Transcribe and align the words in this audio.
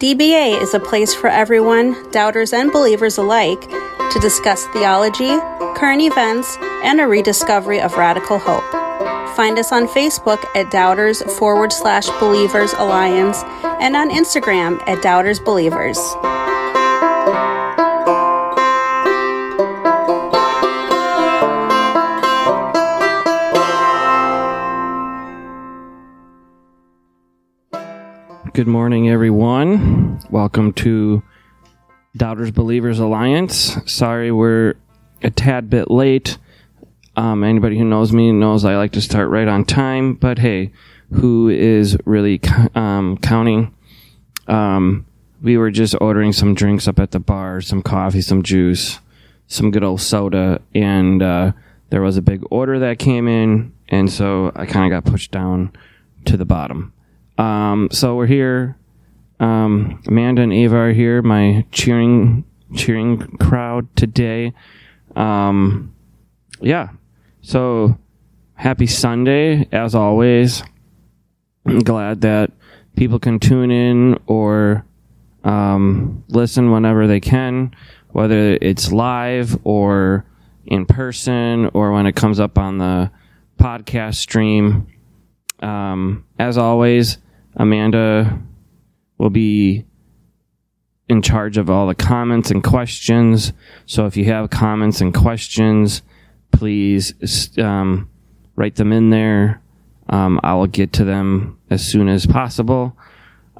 DBA 0.00 0.60
is 0.60 0.74
a 0.74 0.80
place 0.80 1.14
for 1.14 1.28
everyone, 1.28 2.10
doubters 2.10 2.52
and 2.52 2.72
believers 2.72 3.16
alike, 3.16 3.60
to 3.60 4.18
discuss 4.20 4.66
theology, 4.72 5.38
current 5.76 6.02
events, 6.02 6.58
and 6.82 7.00
a 7.00 7.06
rediscovery 7.06 7.80
of 7.80 7.96
radical 7.96 8.36
hope. 8.36 8.64
Find 9.36 9.56
us 9.56 9.70
on 9.70 9.86
Facebook 9.86 10.44
at 10.56 10.72
Doubters 10.72 11.22
forward 11.38 11.72
slash 11.72 12.08
Believers 12.18 12.72
Alliance 12.72 13.44
and 13.80 13.94
on 13.94 14.10
Instagram 14.10 14.82
at 14.88 15.00
Doubters 15.00 15.38
Believers. 15.38 15.98
Good 28.54 28.68
morning, 28.68 29.10
everyone. 29.10 30.20
Welcome 30.30 30.74
to 30.74 31.24
Doubters 32.16 32.52
Believers 32.52 33.00
Alliance. 33.00 33.76
Sorry 33.92 34.30
we're 34.30 34.74
a 35.24 35.30
tad 35.30 35.68
bit 35.68 35.90
late. 35.90 36.38
Um, 37.16 37.42
anybody 37.42 37.76
who 37.76 37.84
knows 37.84 38.12
me 38.12 38.30
knows 38.30 38.64
I 38.64 38.76
like 38.76 38.92
to 38.92 39.00
start 39.00 39.28
right 39.28 39.48
on 39.48 39.64
time, 39.64 40.14
but 40.14 40.38
hey, 40.38 40.70
who 41.10 41.48
is 41.48 41.98
really 42.04 42.40
um, 42.76 43.18
counting? 43.18 43.74
Um, 44.46 45.04
we 45.42 45.56
were 45.56 45.72
just 45.72 45.96
ordering 46.00 46.32
some 46.32 46.54
drinks 46.54 46.86
up 46.86 47.00
at 47.00 47.10
the 47.10 47.18
bar, 47.18 47.60
some 47.60 47.82
coffee, 47.82 48.22
some 48.22 48.44
juice, 48.44 49.00
some 49.48 49.72
good 49.72 49.82
old 49.82 50.00
soda, 50.00 50.60
and 50.76 51.24
uh, 51.24 51.50
there 51.90 52.02
was 52.02 52.16
a 52.16 52.22
big 52.22 52.44
order 52.52 52.78
that 52.78 53.00
came 53.00 53.26
in, 53.26 53.72
and 53.88 54.12
so 54.12 54.52
I 54.54 54.64
kind 54.64 54.86
of 54.86 54.96
got 54.96 55.10
pushed 55.10 55.32
down 55.32 55.72
to 56.26 56.36
the 56.36 56.44
bottom. 56.44 56.93
Um, 57.38 57.88
so 57.90 58.16
we're 58.16 58.26
here. 58.26 58.76
Um, 59.40 60.02
Amanda 60.06 60.42
and 60.42 60.52
Ava 60.52 60.76
are 60.76 60.92
here, 60.92 61.22
my 61.22 61.66
cheering 61.72 62.44
cheering 62.74 63.18
crowd 63.38 63.94
today. 63.96 64.52
Um, 65.16 65.94
yeah. 66.60 66.90
So 67.42 67.98
happy 68.54 68.86
Sunday, 68.86 69.68
as 69.72 69.94
always. 69.94 70.62
I'm 71.66 71.80
glad 71.80 72.20
that 72.22 72.52
people 72.96 73.18
can 73.18 73.38
tune 73.38 73.70
in 73.70 74.18
or 74.26 74.84
um, 75.44 76.24
listen 76.28 76.70
whenever 76.70 77.06
they 77.06 77.20
can, 77.20 77.74
whether 78.10 78.56
it's 78.60 78.92
live 78.92 79.58
or 79.64 80.24
in 80.66 80.86
person 80.86 81.70
or 81.74 81.92
when 81.92 82.06
it 82.06 82.16
comes 82.16 82.40
up 82.40 82.58
on 82.58 82.78
the 82.78 83.10
podcast 83.58 84.16
stream. 84.16 84.86
Um, 85.60 86.24
as 86.38 86.58
always, 86.58 87.18
Amanda 87.56 88.40
will 89.18 89.30
be 89.30 89.84
in 91.08 91.22
charge 91.22 91.58
of 91.58 91.68
all 91.68 91.86
the 91.86 91.94
comments 91.94 92.50
and 92.50 92.62
questions. 92.62 93.52
So 93.86 94.06
if 94.06 94.16
you 94.16 94.24
have 94.26 94.50
comments 94.50 95.00
and 95.00 95.14
questions, 95.14 96.02
please 96.52 97.14
um, 97.58 98.08
write 98.56 98.76
them 98.76 98.92
in 98.92 99.10
there. 99.10 99.60
Um, 100.08 100.40
I 100.42 100.54
will 100.54 100.66
get 100.66 100.92
to 100.94 101.04
them 101.04 101.58
as 101.70 101.86
soon 101.86 102.08
as 102.08 102.26
possible. 102.26 102.96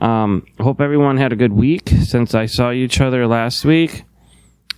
Um, 0.01 0.47
hope 0.61 0.81
everyone 0.81 1.17
had 1.17 1.33
a 1.33 1.37
good 1.37 1.53
week 1.53 1.89
since 1.89 2.35
I 2.35 2.47
saw 2.47 2.73
each 2.73 3.01
other 3.01 3.27
last 3.27 3.65
week. 3.65 4.05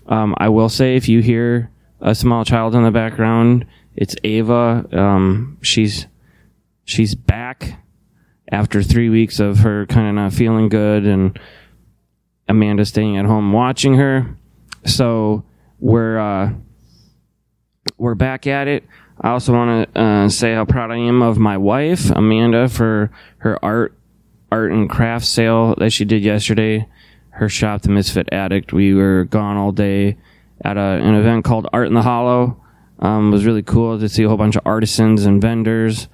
Um, 0.06 0.34
I 0.39 0.48
will 0.48 0.69
say 0.69 0.97
if 0.97 1.09
you 1.09 1.20
hear 1.20 1.70
a 2.00 2.14
small 2.14 2.44
child 2.44 2.75
in 2.75 2.83
the 2.83 2.91
background, 2.91 3.67
it's 3.97 4.14
Ava. 4.22 4.87
Um, 4.92 5.59
she's 5.62 6.06
she's 6.84 7.14
back 7.14 7.78
after 8.50 8.83
three 8.83 9.08
weeks 9.08 9.41
of 9.41 9.58
her 9.58 9.86
kind 9.86 10.08
of 10.08 10.14
not 10.14 10.33
feeling 10.33 10.69
good 10.69 11.05
and 11.05 11.39
Amanda 12.48 12.84
staying 12.84 13.16
at 13.16 13.25
home 13.25 13.53
watching 13.53 13.94
her. 13.94 14.36
So 14.84 15.44
we're 15.80 16.19
uh, 16.19 16.53
we're 17.98 18.15
back 18.15 18.47
at 18.47 18.69
it. 18.69 18.84
I 19.21 19.31
also 19.31 19.53
want 19.53 19.94
to 19.94 20.00
uh, 20.00 20.28
say 20.28 20.54
how 20.54 20.65
proud 20.65 20.91
I 20.91 20.98
am 20.98 21.22
of 21.22 21.38
my 21.38 21.56
wife 21.56 22.10
Amanda 22.10 22.69
for 22.69 23.10
her 23.38 23.62
art 23.65 23.94
art 24.53 24.72
and 24.72 24.88
craft 24.88 25.25
sale 25.25 25.75
that 25.76 25.91
she 25.91 26.04
did 26.04 26.22
yesterday. 26.22 26.87
Her 27.31 27.48
shop, 27.48 27.82
the 27.82 27.91
Misfit 27.91 28.28
Addict. 28.32 28.72
We 28.72 28.94
were 28.94 29.25
gone 29.25 29.56
all 29.56 29.72
day 29.72 30.16
at 30.65 30.78
a, 30.78 30.81
an 30.81 31.15
event 31.15 31.44
called 31.44 31.69
Art 31.72 31.87
in 31.87 31.94
the 31.94 32.03
Hollow. 32.03 32.62
Um, 32.98 33.28
it 33.28 33.32
was 33.32 33.44
really 33.44 33.62
cool 33.62 33.98
to 33.98 34.09
see 34.09 34.22
a 34.22 34.28
whole 34.28 34.38
bunch 34.38 34.56
of 34.56 34.62
artisans 34.65 35.26
and 35.26 35.42
vendors, 35.42 36.09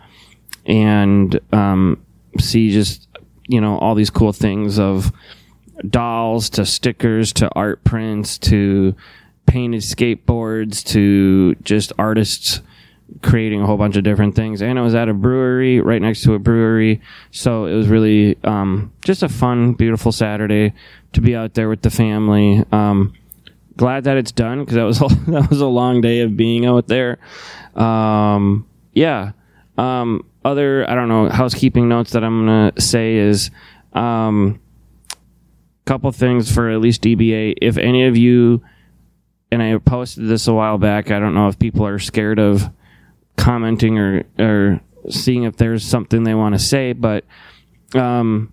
and 0.67 1.39
um, 1.53 2.05
see 2.39 2.71
just 2.71 3.09
you 3.49 3.61
know 3.61 3.79
all 3.79 3.95
these 3.95 4.11
cool 4.11 4.33
things 4.33 4.79
of 4.79 5.13
dolls 5.89 6.51
to 6.51 6.65
stickers 6.65 7.33
to 7.33 7.51
art 7.55 7.83
prints 7.85 8.39
to 8.39 8.95
painted 9.47 9.83
skateboards 9.83 10.85
to 10.85 11.55
just 11.57 11.93
artists 11.99 12.61
creating 13.21 13.61
a 13.61 13.67
whole 13.67 13.77
bunch 13.77 13.97
of 13.97 14.05
different 14.05 14.35
things. 14.35 14.63
And 14.63 14.79
it 14.79 14.83
was 14.83 14.95
at 14.95 15.09
a 15.09 15.15
brewery 15.15 15.81
right 15.81 16.01
next 16.01 16.23
to 16.23 16.35
a 16.35 16.39
brewery. 16.39 17.03
So 17.31 17.67
it 17.67 17.75
was 17.75 17.89
really 17.89 18.39
um, 18.45 18.93
just 19.05 19.23
a 19.23 19.29
fun 19.29 19.75
beautiful 19.75 20.13
saturday 20.13 20.73
to 21.13 21.21
be 21.21 21.37
out 21.37 21.55
there 21.55 21.69
with 21.69 21.83
the 21.83 21.91
family. 21.91 22.65
Um, 22.73 23.15
glad 23.77 24.05
that 24.05 24.17
it's 24.17 24.33
done 24.33 24.61
because 24.61 24.77
that 24.77 24.85
was 24.85 25.01
a, 25.03 25.09
that 25.31 25.51
was 25.51 25.61
a 25.61 25.67
long 25.67 26.01
day 26.01 26.21
of 26.21 26.37
being 26.37 26.65
out 26.65 26.87
there. 26.87 27.19
Um, 27.75 28.67
yeah. 28.93 29.33
Um, 29.77 30.25
other, 30.45 30.89
I 30.89 30.95
don't 30.95 31.09
know, 31.09 31.29
housekeeping 31.29 31.89
notes 31.89 32.13
that 32.13 32.25
I'm 32.25 32.47
to 32.47 32.81
say 32.81 33.17
is 33.17 33.51
um, 33.93 34.61
couple 35.85 36.11
things 36.13 36.53
for 36.53 36.71
at 36.71 36.81
least 36.81 37.03
DBA. 37.03 37.55
If 37.61 37.77
any 37.77 38.07
of 38.07 38.17
you, 38.17 38.63
and 39.51 39.63
I 39.63 39.77
posted 39.79 40.29
this 40.29 40.47
a 40.47 40.55
while 40.55 40.79
back, 40.79 41.11
I 41.11 41.19
don't 41.19 41.35
know 41.35 41.49
if 41.49 41.59
people 41.59 41.87
are 41.87 41.99
scared 41.99 42.39
of 42.39 42.71
commenting 43.37 43.99
or, 43.99 44.25
or 44.39 44.81
seeing 45.11 45.45
if 45.45 45.57
there's 45.57 45.85
something 45.85 46.25
they 46.25 46.35
want 46.35 46.55
to 46.55 46.59
say, 46.59 46.93
but 46.93 47.25
um, 47.95 48.53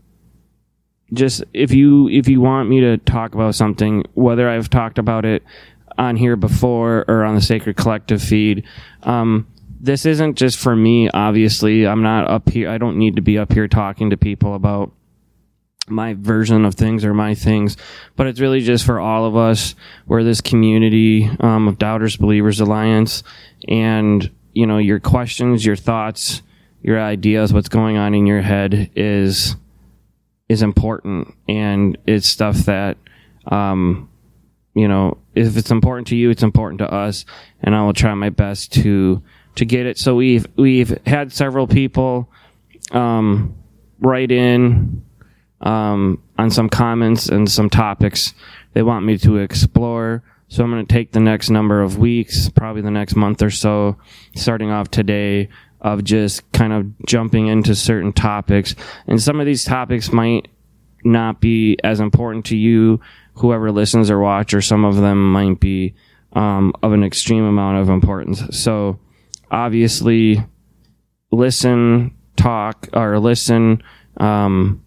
just 1.14 1.44
if 1.54 1.72
you 1.72 2.10
if 2.10 2.28
you 2.28 2.42
want 2.42 2.70
me 2.70 2.82
to 2.82 2.98
talk 2.98 3.34
about 3.34 3.56
something, 3.56 4.04
whether 4.14 4.50
I've 4.50 4.70
talked 4.70 4.98
about 4.98 5.26
it 5.26 5.44
on 5.98 6.16
here 6.16 6.36
before 6.36 7.06
or 7.08 7.24
on 7.24 7.36
the 7.36 7.42
Sacred 7.42 7.78
Collective 7.78 8.22
feed, 8.22 8.66
um, 9.04 9.48
this 9.80 10.06
isn't 10.06 10.36
just 10.36 10.60
for 10.60 10.76
me, 10.76 11.10
obviously. 11.10 11.88
I'm 11.88 12.04
not 12.04 12.30
up 12.30 12.50
here. 12.50 12.70
I 12.70 12.78
don't 12.78 12.98
need 12.98 13.16
to 13.16 13.22
be 13.22 13.38
up 13.38 13.54
here 13.54 13.68
talking 13.68 14.10
to 14.10 14.18
people 14.18 14.56
about 14.56 14.92
my 15.88 16.14
version 16.14 16.66
of 16.66 16.76
things 16.76 17.04
or 17.04 17.14
my 17.14 17.34
things, 17.34 17.78
but 18.16 18.28
it's 18.28 18.40
really 18.40 18.62
just 18.62 18.86
for 18.86 19.00
all 19.00 19.26
of 19.26 19.36
us. 19.36 19.76
We're 20.06 20.24
this 20.24 20.42
community 20.42 21.30
um, 21.40 21.68
of 21.68 21.78
Doubters 21.78 22.18
Believers 22.18 22.60
Alliance, 22.60 23.24
and 23.68 24.30
you 24.54 24.68
know 24.68 24.78
your 24.78 25.00
questions, 25.00 25.66
your 25.66 25.76
thoughts, 25.76 26.42
your 26.82 27.02
ideas, 27.02 27.54
what's 27.54 27.70
going 27.70 27.98
on 27.98 28.14
in 28.14 28.28
your 28.28 28.42
head 28.42 28.92
is 28.96 29.56
is 30.48 30.62
important, 30.62 31.34
and 31.48 31.98
it's 32.06 32.28
stuff 32.28 32.58
that 32.58 32.98
um, 33.48 34.10
you 34.76 34.88
know 34.88 35.18
if 35.36 35.58
it's 35.58 35.72
important 35.72 36.08
to 36.08 36.16
you, 36.16 36.30
it's 36.30 36.44
important 36.44 36.80
to 36.80 36.94
us, 36.94 37.26
and 37.62 37.74
I 37.74 37.84
will 37.84 37.94
try 37.94 38.14
my 38.14 38.30
best 38.30 38.74
to 38.74 39.24
to 39.60 39.66
get 39.66 39.86
it. 39.86 39.98
So 39.98 40.16
we've 40.16 40.48
we've 40.56 40.98
had 41.06 41.32
several 41.32 41.68
people 41.68 42.32
um, 42.92 43.56
write 44.00 44.32
in 44.32 45.06
um, 45.62 46.24
on 46.38 46.50
some 46.50 46.70
comments 46.70 47.28
and 47.28 47.50
some 47.50 47.70
topics 47.70 48.34
they 48.74 48.82
want 48.82 49.06
me 49.06 49.18
to 49.20 49.38
explore. 49.38 50.24
So 50.48 50.64
I'm 50.64 50.72
going 50.72 50.86
to 50.86 50.92
take 50.92 51.12
the 51.12 51.20
next 51.20 51.50
number 51.50 51.82
of 51.82 52.00
weeks, 52.00 52.50
probably 52.50 52.82
the 52.82 52.90
next 52.90 53.16
month 53.16 53.44
or 53.44 53.52
so, 53.52 53.98
starting 54.36 54.72
off 54.72 54.90
today, 54.90 55.50
of 55.82 56.04
just 56.04 56.50
kind 56.54 56.74
of 56.74 57.06
jumping 57.06 57.48
into 57.48 57.76
certain 57.76 58.14
topics. 58.14 58.74
And 59.06 59.22
some 59.22 59.40
of 59.40 59.46
these 59.46 59.64
topics 59.64 60.12
might 60.12 60.48
not 61.04 61.40
be 61.40 61.78
as 61.84 62.00
important 62.00 62.46
to 62.46 62.58
you, 62.58 63.00
whoever 63.36 63.72
listens 63.72 64.10
or 64.10 64.20
watch, 64.20 64.54
or 64.54 64.62
some 64.62 64.86
of 64.86 64.96
them 64.96 65.32
might 65.32 65.60
be 65.60 65.94
um, 66.34 66.74
of 66.82 66.94
an 66.94 67.04
extreme 67.04 67.44
amount 67.44 67.78
of 67.78 67.90
importance. 67.90 68.42
So 68.58 69.00
obviously 69.52 70.44
listen, 71.32 72.16
talk, 72.36 72.88
or 72.94 73.20
listen 73.20 73.84
um, 74.18 74.84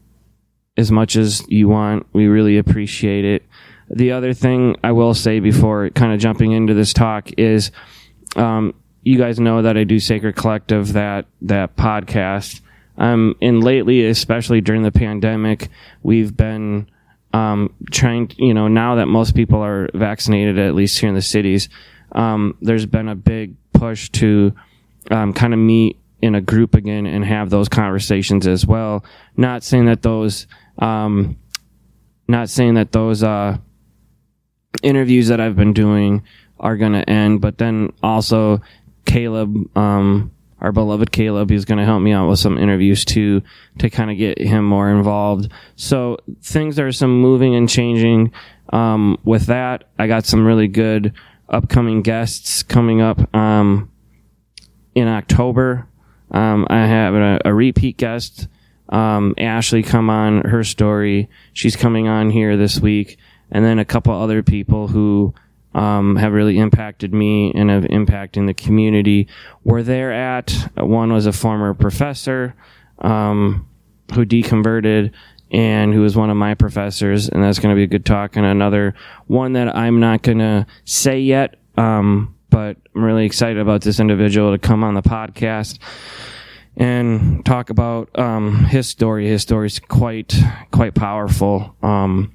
as 0.77 0.91
much 0.91 1.17
as 1.17 1.47
you 1.49 1.69
want. 1.69 2.07
We 2.13 2.27
really 2.27 2.59
appreciate 2.59 3.25
it. 3.25 3.43
The 3.91 4.13
other 4.13 4.33
thing 4.33 4.77
I 4.83 4.93
will 4.93 5.15
say 5.15 5.41
before 5.41 5.91
kind 5.91 6.13
of 6.13 6.21
jumping 6.21 6.53
into 6.53 6.75
this 6.75 6.93
talk 6.93 7.31
is, 7.37 7.71
um, 8.37 8.75
you 9.03 9.19
guys 9.19 9.39
know 9.39 9.63
that 9.63 9.77
I 9.77 9.85
do 9.85 9.99
Sacred 9.99 10.37
Collective, 10.37 10.95
that 10.95 11.27
that 11.43 11.77
podcast. 11.77 12.61
Um, 12.97 13.35
and 13.43 13.63
lately, 13.63 14.07
especially 14.07 14.61
during 14.61 14.83
the 14.83 14.93
pandemic, 14.93 15.69
we've 16.03 16.37
been 16.37 16.89
um, 17.33 17.75
trying. 17.91 18.29
To, 18.29 18.45
you 18.45 18.55
know, 18.55 18.69
now 18.69 18.95
that 18.95 19.07
most 19.07 19.35
people 19.35 19.61
are 19.61 19.91
vaccinated, 19.93 20.59
at 20.59 20.75
least 20.75 20.99
here 20.99 21.09
in 21.09 21.15
the 21.15 21.23
cities, 21.23 21.69
um, 22.13 22.57
there's 22.61 22.87
been 22.87 23.09
a 23.09 23.17
big 23.17 23.57
push 23.73 24.11
to 24.11 24.55
um, 25.11 25.33
kind 25.33 25.53
of 25.53 25.59
meet 25.59 25.99
in 26.21 26.35
a 26.35 26.41
group 26.41 26.75
again 26.75 27.07
and 27.07 27.25
have 27.25 27.51
those 27.51 27.69
conversations 27.69 28.47
as 28.47 28.65
well. 28.65 29.05
Not 29.37 29.65
saying 29.65 29.87
that 29.87 30.03
those 30.03 30.47
um, 30.79 31.37
Not 32.29 32.49
saying 32.49 32.75
that 32.75 32.93
those 32.93 33.23
uh, 33.23 33.59
interviews 34.83 35.29
that 35.29 35.41
I've 35.41 35.57
been 35.57 35.73
doing 35.73 36.23
are 36.59 36.77
going 36.77 36.93
to 36.93 37.09
end, 37.11 37.41
but 37.41 37.59
then 37.59 37.93
also 38.03 38.61
Caleb, 39.05 39.77
um, 39.77 40.31
our 40.61 40.73
beloved 40.73 41.11
Caleb, 41.11 41.51
is 41.51 41.65
going 41.65 41.79
to 41.79 41.85
help 41.85 42.01
me 42.01 42.13
out 42.13 42.29
with 42.29 42.39
some 42.39 42.57
interviews 42.57 43.05
too 43.05 43.43
to 43.79 43.91
kind 43.91 44.11
of 44.11 44.17
get 44.17 44.39
him 44.39 44.65
more 44.65 44.89
involved. 44.89 45.51
So 45.77 46.19
things 46.41 46.79
are 46.79 46.93
some 46.93 47.21
moving 47.21 47.55
and 47.57 47.69
changing. 47.69 48.33
Um, 48.73 49.19
with 49.25 49.47
that, 49.47 49.91
I 49.99 50.07
got 50.07 50.25
some 50.25 50.47
really 50.47 50.69
good 50.69 51.13
upcoming 51.53 52.03
guests 52.03 52.63
coming 52.63 53.01
up 53.01 53.35
um, 53.35 53.91
in 54.95 55.09
October. 55.09 55.87
Um, 56.31 56.67
I 56.71 56.87
have 56.87 57.15
a, 57.15 57.41
a 57.45 57.55
repeat 57.55 57.99
guest, 57.99 58.49
um, 58.89 59.35
Ashley, 59.39 59.83
come 59.83 60.11
on 60.11 60.43
her 60.43 60.65
story. 60.65 61.29
She's 61.53 61.77
coming 61.77 62.09
on 62.09 62.31
here 62.31 62.57
this 62.57 62.81
week, 62.81 63.19
and 63.51 63.65
then 63.65 63.79
a 63.79 63.85
couple 63.85 64.15
other 64.15 64.43
people 64.43 64.89
who 64.89 65.35
um, 65.75 66.17
have 66.17 66.33
really 66.33 66.59
impacted 66.59 67.15
me 67.15 67.53
and 67.55 67.71
have 67.71 67.87
impacted 67.87 68.47
the 68.47 68.55
community. 68.55 69.29
Where 69.63 69.83
they're 69.83 70.13
at, 70.13 70.51
one 70.77 71.13
was 71.13 71.27
a 71.27 71.33
former 71.33 71.73
professor 71.75 72.55
um, 72.99 73.67
who 74.15 74.27
deconverted 74.27 75.13
and 75.53 75.93
who 75.93 76.01
was 76.01 76.17
one 76.17 76.31
of 76.31 76.37
my 76.37 76.55
professors, 76.55 77.29
and 77.29 77.45
that's 77.45 77.59
going 77.59 77.75
to 77.75 77.79
be 77.79 77.85
a 77.85 77.87
good 77.87 78.07
talk. 78.07 78.37
And 78.37 78.47
another 78.47 78.95
one 79.27 79.53
that 79.53 79.77
I'm 79.77 80.01
not 80.01 80.23
going 80.23 80.39
to 80.39 80.67
say 80.85 81.21
yet, 81.21 81.57
um, 81.77 82.35
but 82.51 82.79
I'm 82.95 83.05
really 83.05 83.27
excited 83.27 83.59
about 83.59 83.83
this 83.83 84.01
individual 84.01 84.53
to 84.53 84.59
come 84.59 84.83
on 84.83 84.95
the 84.95 85.03
podcast 85.03 85.79
and 86.77 87.45
talk 87.45 87.69
about 87.69 88.19
um, 88.19 88.65
his 88.65 88.89
story. 88.89 89.29
His 89.29 89.43
story 89.43 89.67
is 89.67 89.79
quite 89.79 90.35
quite 90.71 90.95
powerful, 90.95 91.77
um, 91.83 92.35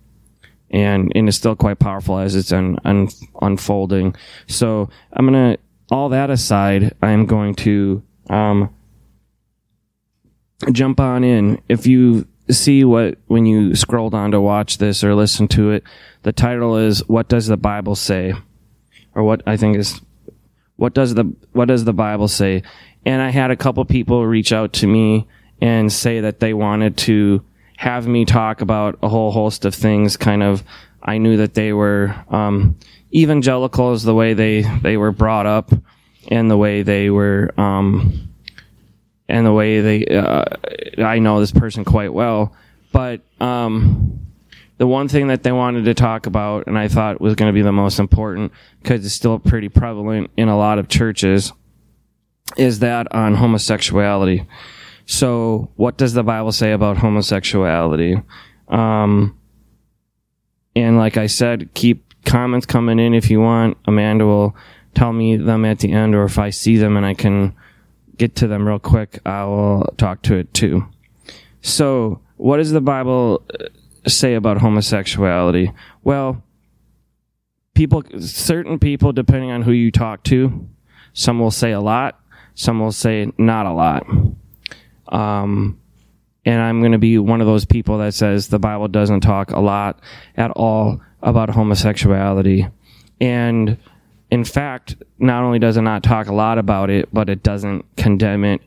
and 0.70 1.12
and 1.16 1.28
it's 1.28 1.38
still 1.38 1.56
quite 1.56 1.80
powerful 1.80 2.20
as 2.20 2.36
it's 2.36 2.52
un, 2.52 2.78
un, 2.86 3.10
unfolding. 3.42 4.16
So 4.46 4.90
I'm 5.14 5.26
gonna 5.26 5.58
all 5.90 6.10
that 6.10 6.30
aside, 6.30 6.94
I'm 7.02 7.26
going 7.26 7.56
to 7.56 8.04
um, 8.30 8.74
jump 10.72 11.00
on 11.00 11.24
in. 11.24 11.62
If 11.70 11.88
you 11.88 12.28
see 12.50 12.84
what 12.84 13.18
when 13.28 13.46
you 13.46 13.76
scroll 13.76 14.10
down 14.10 14.32
to 14.32 14.42
watch 14.42 14.78
this 14.78 15.04
or 15.04 15.16
listen 15.16 15.48
to 15.50 15.72
it, 15.72 15.84
the 16.24 16.32
title 16.32 16.78
is 16.78 17.00
"What 17.08 17.28
Does 17.28 17.48
the 17.48 17.58
Bible 17.58 17.96
Say?" 17.96 18.34
or 19.16 19.24
what 19.24 19.42
I 19.48 19.58
think 19.58 19.78
is 19.78 20.00
what 20.78 20.94
does 20.94 21.16
the 21.16 21.26
what 21.52 21.68
does 21.68 21.84
the 21.84 21.94
Bible 21.94 22.28
say? 22.28 22.64
And 23.06 23.22
I 23.22 23.30
had 23.30 23.52
a 23.52 23.58
couple 23.58 23.84
people 23.84 24.26
reach 24.26 24.54
out 24.54 24.74
to 24.74 24.88
me 24.88 25.28
and 25.60 25.92
say 25.92 26.22
that 26.22 26.40
they 26.40 26.54
wanted 26.54 26.98
to 26.98 27.44
have 27.78 28.08
me 28.08 28.26
talk 28.26 28.62
about 28.62 29.00
a 29.02 29.10
whole 29.10 29.32
host 29.32 29.66
of 29.66 29.74
things. 29.74 30.18
Kind 30.18 30.44
of, 30.44 30.64
I 31.02 31.18
knew 31.18 31.38
that 31.38 31.56
they 31.56 31.74
were 31.74 32.16
um, 32.30 32.78
evangelicals, 33.14 34.04
the 34.04 34.16
way 34.16 34.34
they 34.34 34.62
they 34.82 34.98
were 34.98 35.12
brought 35.12 35.48
up, 35.48 35.72
and 36.30 36.50
the 36.50 36.58
way 36.58 36.84
they 36.84 37.10
were, 37.10 37.54
um, 37.58 38.30
and 39.30 39.46
the 39.46 39.54
way 39.54 39.82
they. 39.82 40.06
Uh, 40.06 40.46
I 40.98 41.20
know 41.20 41.40
this 41.40 41.52
person 41.52 41.86
quite 41.86 42.14
well, 42.14 42.56
but 42.92 43.22
um, 43.40 44.28
the 44.78 44.88
one 44.88 45.08
thing 45.08 45.28
that 45.28 45.44
they 45.44 45.52
wanted 45.52 45.86
to 45.86 45.94
talk 45.94 46.26
about, 46.26 46.68
and 46.68 46.78
I 46.78 46.88
thought 46.88 47.20
was 47.20 47.36
going 47.36 47.50
to 47.50 47.54
be 47.54 47.62
the 47.62 47.72
most 47.72 48.00
important 48.00 48.52
because 48.82 49.06
it's 49.06 49.16
still 49.16 49.40
pretty 49.40 49.70
prevalent 49.70 50.32
in 50.38 50.48
a 50.48 50.58
lot 50.58 50.80
of 50.80 50.88
churches, 50.88 51.52
is 52.56 52.80
that 52.80 53.14
on 53.14 53.36
homosexuality. 53.36 54.48
So, 55.06 55.72
what 55.76 55.98
does 55.98 56.14
the 56.14 56.24
Bible 56.24 56.52
say 56.52 56.72
about 56.74 56.98
homosexuality? 56.98 58.22
Um, 58.68 59.38
and 60.76 60.98
like 60.98 61.18
I 61.18 61.28
said, 61.28 61.74
keep 61.74 62.04
comments 62.26 62.66
coming 62.66 63.00
in 63.00 63.14
if 63.14 63.32
you 63.32 63.40
want. 63.40 63.78
Amanda 63.88 64.26
will 64.26 64.56
tell 64.94 65.14
me 65.14 65.38
them 65.38 65.66
at 65.66 65.80
the 65.80 65.92
end, 65.92 66.14
or 66.14 66.26
if 66.26 66.38
I 66.38 66.50
see 66.50 66.78
them 66.78 66.98
and 66.98 67.06
I 67.06 67.14
can 67.14 67.56
get 68.18 68.36
to 68.38 68.48
them 68.48 68.68
real 68.68 68.80
quick, 68.80 69.20
I 69.26 69.44
will 69.46 69.94
talk 69.98 70.22
to 70.24 70.36
it 70.36 70.54
too. 70.54 70.86
So, 71.62 72.22
what 72.38 72.58
does 72.58 72.72
the 72.72 72.82
Bible 72.82 73.44
say 74.08 74.36
about 74.36 74.60
homosexuality? 74.60 75.72
Well, 76.04 76.44
people, 77.74 78.04
certain 78.20 78.80
people, 78.80 79.12
depending 79.12 79.52
on 79.52 79.64
who 79.64 79.72
you 79.72 79.92
talk 79.92 80.24
to, 80.26 80.68
some 81.14 81.40
will 81.40 81.52
say 81.52 81.72
a 81.72 81.80
lot, 81.80 82.20
some 82.56 82.80
will 82.80 82.92
say 82.92 83.32
not 83.38 83.66
a 83.66 83.74
lot. 83.74 84.08
Um, 85.08 85.80
and 86.46 86.62
I'm 86.62 86.80
going 86.80 86.94
to 86.94 86.98
be 86.98 87.18
one 87.18 87.42
of 87.42 87.48
those 87.48 87.66
people 87.66 87.98
that 87.98 88.14
says 88.14 88.48
the 88.48 88.60
Bible 88.60 88.88
doesn't 88.88 89.22
talk 89.22 89.52
a 89.52 89.60
lot 89.60 90.00
at 90.36 90.52
all 90.52 91.02
about 91.22 91.50
homosexuality. 91.50 92.68
And 93.20 93.78
in 94.30 94.44
fact, 94.44 94.96
not 95.20 95.44
only 95.44 95.60
does 95.60 95.78
it 95.78 95.82
not 95.82 96.04
talk 96.04 96.28
a 96.28 96.34
lot 96.34 96.58
about 96.58 96.90
it, 96.90 97.10
but 97.14 97.30
it 97.30 97.44
doesn't 97.44 97.86
condemn 97.96 98.44
it 98.44 98.62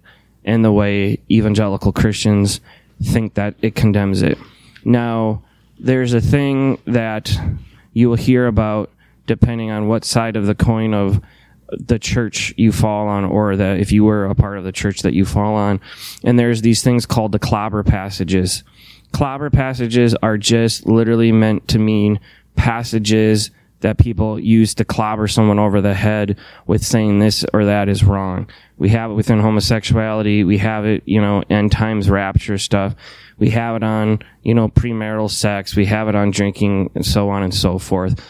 in 0.44 0.62
the 0.62 0.72
way 0.72 1.18
evangelical 1.30 1.92
Christians 1.92 2.60
think 3.02 3.34
that 3.34 3.54
it 3.60 3.74
condemns 3.74 4.22
it. 4.22 4.38
Now, 4.84 5.42
there's 5.78 6.14
a 6.14 6.20
thing 6.20 6.78
that 6.86 7.36
you 7.92 8.08
will 8.08 8.16
hear 8.16 8.46
about 8.46 8.90
depending 9.26 9.70
on 9.70 9.86
what 9.86 10.04
side 10.04 10.36
of 10.36 10.46
the 10.46 10.54
coin 10.54 10.94
of 10.94 11.20
the 11.70 11.98
church 11.98 12.52
you 12.56 12.72
fall 12.72 13.06
on 13.06 13.24
or 13.24 13.56
that 13.56 13.78
if 13.78 13.92
you 13.92 14.04
were 14.04 14.26
a 14.26 14.34
part 14.34 14.58
of 14.58 14.64
the 14.64 14.72
church 14.72 15.02
that 15.02 15.14
you 15.14 15.24
fall 15.24 15.54
on. 15.54 15.80
And 16.24 16.38
there's 16.38 16.62
these 16.62 16.82
things 16.82 17.06
called 17.06 17.32
the 17.32 17.38
clobber 17.38 17.82
passages. 17.82 18.64
Clobber 19.12 19.50
passages 19.50 20.14
are 20.16 20.36
just 20.36 20.86
literally 20.86 21.32
meant 21.32 21.68
to 21.68 21.78
mean 21.78 22.18
passages 22.56 23.50
that 23.80 23.98
people 23.98 24.38
use 24.38 24.74
to 24.74 24.84
clobber 24.84 25.26
someone 25.26 25.58
over 25.58 25.80
the 25.80 25.94
head 25.94 26.38
with 26.66 26.84
saying 26.84 27.18
this 27.18 27.44
or 27.52 27.64
that 27.64 27.88
is 27.88 28.04
wrong. 28.04 28.48
We 28.76 28.90
have 28.90 29.10
it 29.10 29.14
within 29.14 29.40
homosexuality. 29.40 30.44
We 30.44 30.58
have 30.58 30.84
it, 30.84 31.02
you 31.06 31.20
know, 31.20 31.42
end 31.48 31.72
times 31.72 32.10
rapture 32.10 32.58
stuff. 32.58 32.94
We 33.38 33.50
have 33.50 33.76
it 33.76 33.82
on, 33.82 34.20
you 34.42 34.54
know, 34.54 34.68
premarital 34.68 35.30
sex. 35.30 35.74
We 35.74 35.86
have 35.86 36.08
it 36.08 36.14
on 36.14 36.30
drinking 36.30 36.90
and 36.94 37.04
so 37.04 37.30
on 37.30 37.42
and 37.42 37.54
so 37.54 37.78
forth. 37.78 38.20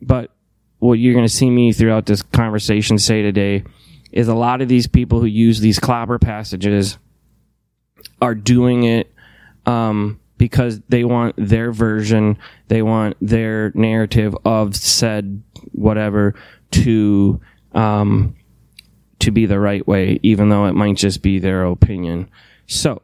But 0.00 0.30
what 0.78 0.94
you're 0.94 1.14
going 1.14 1.26
to 1.26 1.32
see 1.32 1.50
me 1.50 1.72
throughout 1.72 2.06
this 2.06 2.22
conversation 2.22 2.98
say 2.98 3.22
today 3.22 3.64
is 4.12 4.28
a 4.28 4.34
lot 4.34 4.60
of 4.60 4.68
these 4.68 4.86
people 4.86 5.20
who 5.20 5.26
use 5.26 5.60
these 5.60 5.78
clobber 5.78 6.18
passages 6.18 6.98
are 8.22 8.34
doing 8.34 8.84
it 8.84 9.12
um, 9.66 10.19
because 10.40 10.80
they 10.88 11.04
want 11.04 11.34
their 11.36 11.70
version, 11.70 12.38
they 12.68 12.80
want 12.80 13.14
their 13.20 13.72
narrative 13.74 14.34
of 14.46 14.74
said 14.74 15.42
whatever 15.72 16.34
to 16.70 17.38
um, 17.72 18.34
to 19.18 19.30
be 19.30 19.44
the 19.44 19.60
right 19.60 19.86
way, 19.86 20.18
even 20.22 20.48
though 20.48 20.64
it 20.64 20.72
might 20.72 20.96
just 20.96 21.20
be 21.20 21.38
their 21.38 21.64
opinion. 21.64 22.30
So 22.66 23.02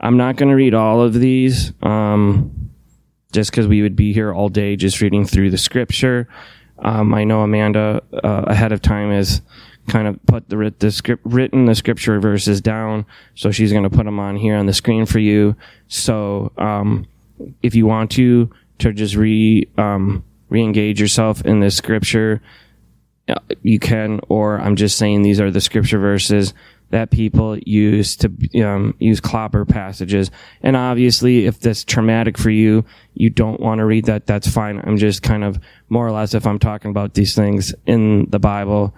I'm 0.00 0.16
not 0.16 0.36
going 0.36 0.48
to 0.48 0.54
read 0.54 0.72
all 0.72 1.02
of 1.02 1.12
these, 1.12 1.74
um, 1.82 2.70
just 3.34 3.50
because 3.50 3.66
we 3.66 3.82
would 3.82 3.94
be 3.94 4.14
here 4.14 4.32
all 4.32 4.48
day 4.48 4.74
just 4.74 5.02
reading 5.02 5.26
through 5.26 5.50
the 5.50 5.58
scripture. 5.58 6.26
Um, 6.78 7.12
I 7.12 7.24
know 7.24 7.42
Amanda 7.42 8.02
uh, 8.14 8.44
ahead 8.46 8.72
of 8.72 8.80
time 8.80 9.10
has 9.10 9.42
kind 9.88 10.06
of 10.06 10.18
put 10.26 10.48
the, 10.48 10.74
the 10.78 10.90
script 10.90 11.22
written 11.24 11.66
the 11.66 11.74
scripture 11.74 12.20
verses 12.20 12.60
down, 12.60 13.04
so 13.34 13.50
she's 13.50 13.72
going 13.72 13.84
to 13.84 13.90
put 13.90 14.04
them 14.04 14.18
on 14.18 14.36
here 14.36 14.56
on 14.56 14.66
the 14.66 14.72
screen 14.72 15.06
for 15.06 15.18
you. 15.18 15.56
So 15.88 16.52
um, 16.56 17.06
if 17.62 17.74
you 17.74 17.86
want 17.86 18.10
to 18.12 18.50
to 18.78 18.92
just 18.92 19.16
re 19.16 19.68
um, 19.78 20.24
re-engage 20.48 21.00
yourself 21.00 21.44
in 21.44 21.60
this 21.60 21.76
scripture, 21.76 22.42
uh, 23.28 23.34
you 23.62 23.78
can. 23.78 24.20
Or 24.28 24.60
I'm 24.60 24.76
just 24.76 24.98
saying 24.98 25.22
these 25.22 25.40
are 25.40 25.50
the 25.50 25.60
scripture 25.60 25.98
verses 25.98 26.54
that 26.90 27.10
people 27.10 27.58
use 27.58 28.16
to 28.16 28.30
um, 28.62 28.94
use 28.98 29.18
clobber 29.18 29.64
passages. 29.64 30.30
And 30.62 30.76
obviously, 30.76 31.46
if 31.46 31.58
that's 31.58 31.84
traumatic 31.84 32.36
for 32.36 32.50
you, 32.50 32.84
you 33.14 33.30
don't 33.30 33.60
want 33.60 33.78
to 33.78 33.86
read 33.86 34.04
that, 34.04 34.26
that's 34.26 34.46
fine. 34.46 34.78
I'm 34.84 34.98
just 34.98 35.22
kind 35.22 35.42
of 35.42 35.58
more 35.88 36.06
or 36.06 36.12
less, 36.12 36.34
if 36.34 36.46
I'm 36.46 36.58
talking 36.58 36.90
about 36.90 37.14
these 37.14 37.34
things 37.34 37.74
in 37.86 38.28
the 38.28 38.38
Bible, 38.38 38.94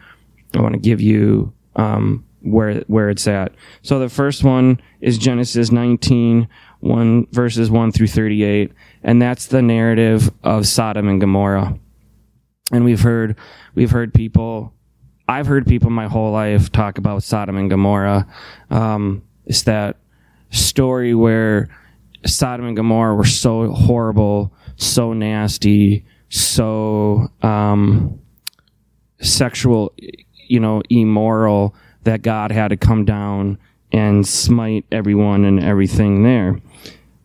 I 0.56 0.60
want 0.60 0.74
to 0.74 0.80
give 0.80 1.00
you 1.00 1.52
um, 1.76 2.24
where 2.42 2.80
where 2.82 3.10
it's 3.10 3.26
at. 3.26 3.52
So 3.82 3.98
the 3.98 4.08
first 4.08 4.44
one 4.44 4.80
is 5.00 5.18
Genesis 5.18 5.70
19, 5.70 6.48
1, 6.80 7.26
verses 7.30 7.70
1 7.70 7.92
through 7.92 8.08
38, 8.08 8.72
and 9.02 9.20
that's 9.20 9.46
the 9.46 9.62
narrative 9.62 10.30
of 10.42 10.66
Sodom 10.66 11.08
and 11.08 11.20
Gomorrah. 11.20 11.78
And 12.72 12.84
we've 12.84 13.00
heard 13.00 13.36
we've 13.74 13.90
heard 13.90 14.14
people 14.14 14.74
I've 15.28 15.46
heard 15.46 15.66
people 15.66 15.90
my 15.90 16.06
whole 16.06 16.32
life 16.32 16.70
talk 16.70 16.98
about 16.98 17.22
Sodom 17.22 17.56
and 17.56 17.70
Gomorrah. 17.70 18.26
Um, 18.70 19.22
it's 19.46 19.62
that 19.62 19.96
story 20.50 21.14
where 21.14 21.68
Sodom 22.26 22.66
and 22.66 22.76
Gomorrah 22.76 23.14
were 23.14 23.24
so 23.24 23.70
horrible, 23.72 24.52
so 24.76 25.12
nasty, 25.12 26.04
so 26.28 27.28
um, 27.42 28.20
sexual, 29.20 29.94
you 30.48 30.60
know, 30.60 30.82
immoral 30.90 31.74
that 32.04 32.22
God 32.22 32.52
had 32.52 32.68
to 32.68 32.76
come 32.76 33.04
down 33.04 33.58
and 33.92 34.26
smite 34.26 34.84
everyone 34.90 35.44
and 35.44 35.62
everything 35.62 36.22
there. 36.22 36.60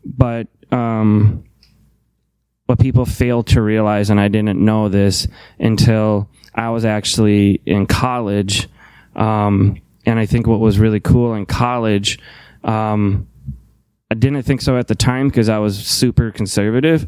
But 0.05 0.47
um, 0.71 1.43
what 2.65 2.79
people 2.79 3.05
fail 3.05 3.43
to 3.43 3.61
realize, 3.61 4.09
and 4.09 4.19
I 4.19 4.27
didn't 4.27 4.63
know 4.63 4.89
this 4.89 5.27
until 5.57 6.29
I 6.53 6.69
was 6.69 6.85
actually 6.85 7.61
in 7.65 7.87
college. 7.87 8.69
Um, 9.15 9.81
and 10.05 10.19
I 10.19 10.25
think 10.25 10.47
what 10.47 10.59
was 10.59 10.79
really 10.79 10.99
cool 10.99 11.33
in 11.33 11.45
college, 11.45 12.19
um, 12.63 13.27
I 14.11 14.15
didn't 14.15 14.43
think 14.43 14.61
so 14.61 14.77
at 14.77 14.87
the 14.87 14.95
time 14.95 15.27
because 15.27 15.49
I 15.49 15.57
was 15.59 15.77
super 15.77 16.31
conservative, 16.31 17.07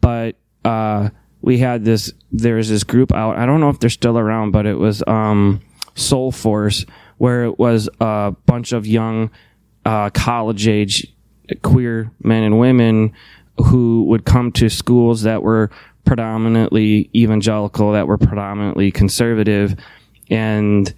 but 0.00 0.36
uh, 0.64 1.10
we 1.46 1.58
had 1.58 1.84
this. 1.84 2.12
There 2.32 2.56
was 2.56 2.68
this 2.68 2.82
group 2.82 3.12
out. 3.12 3.36
I 3.36 3.46
don't 3.46 3.60
know 3.60 3.70
if 3.70 3.78
they're 3.78 3.88
still 3.88 4.18
around, 4.18 4.50
but 4.50 4.66
it 4.66 4.74
was 4.74 5.02
um, 5.06 5.62
Soulforce, 5.94 6.86
where 7.18 7.44
it 7.44 7.56
was 7.56 7.88
a 8.00 8.34
bunch 8.46 8.72
of 8.72 8.84
young 8.84 9.30
uh, 9.84 10.10
college 10.10 10.66
age 10.66 11.06
queer 11.62 12.10
men 12.20 12.42
and 12.42 12.58
women 12.58 13.12
who 13.64 14.02
would 14.08 14.24
come 14.24 14.50
to 14.50 14.68
schools 14.68 15.22
that 15.22 15.44
were 15.44 15.70
predominantly 16.04 17.08
evangelical, 17.14 17.92
that 17.92 18.08
were 18.08 18.18
predominantly 18.18 18.90
conservative, 18.90 19.76
and 20.28 20.92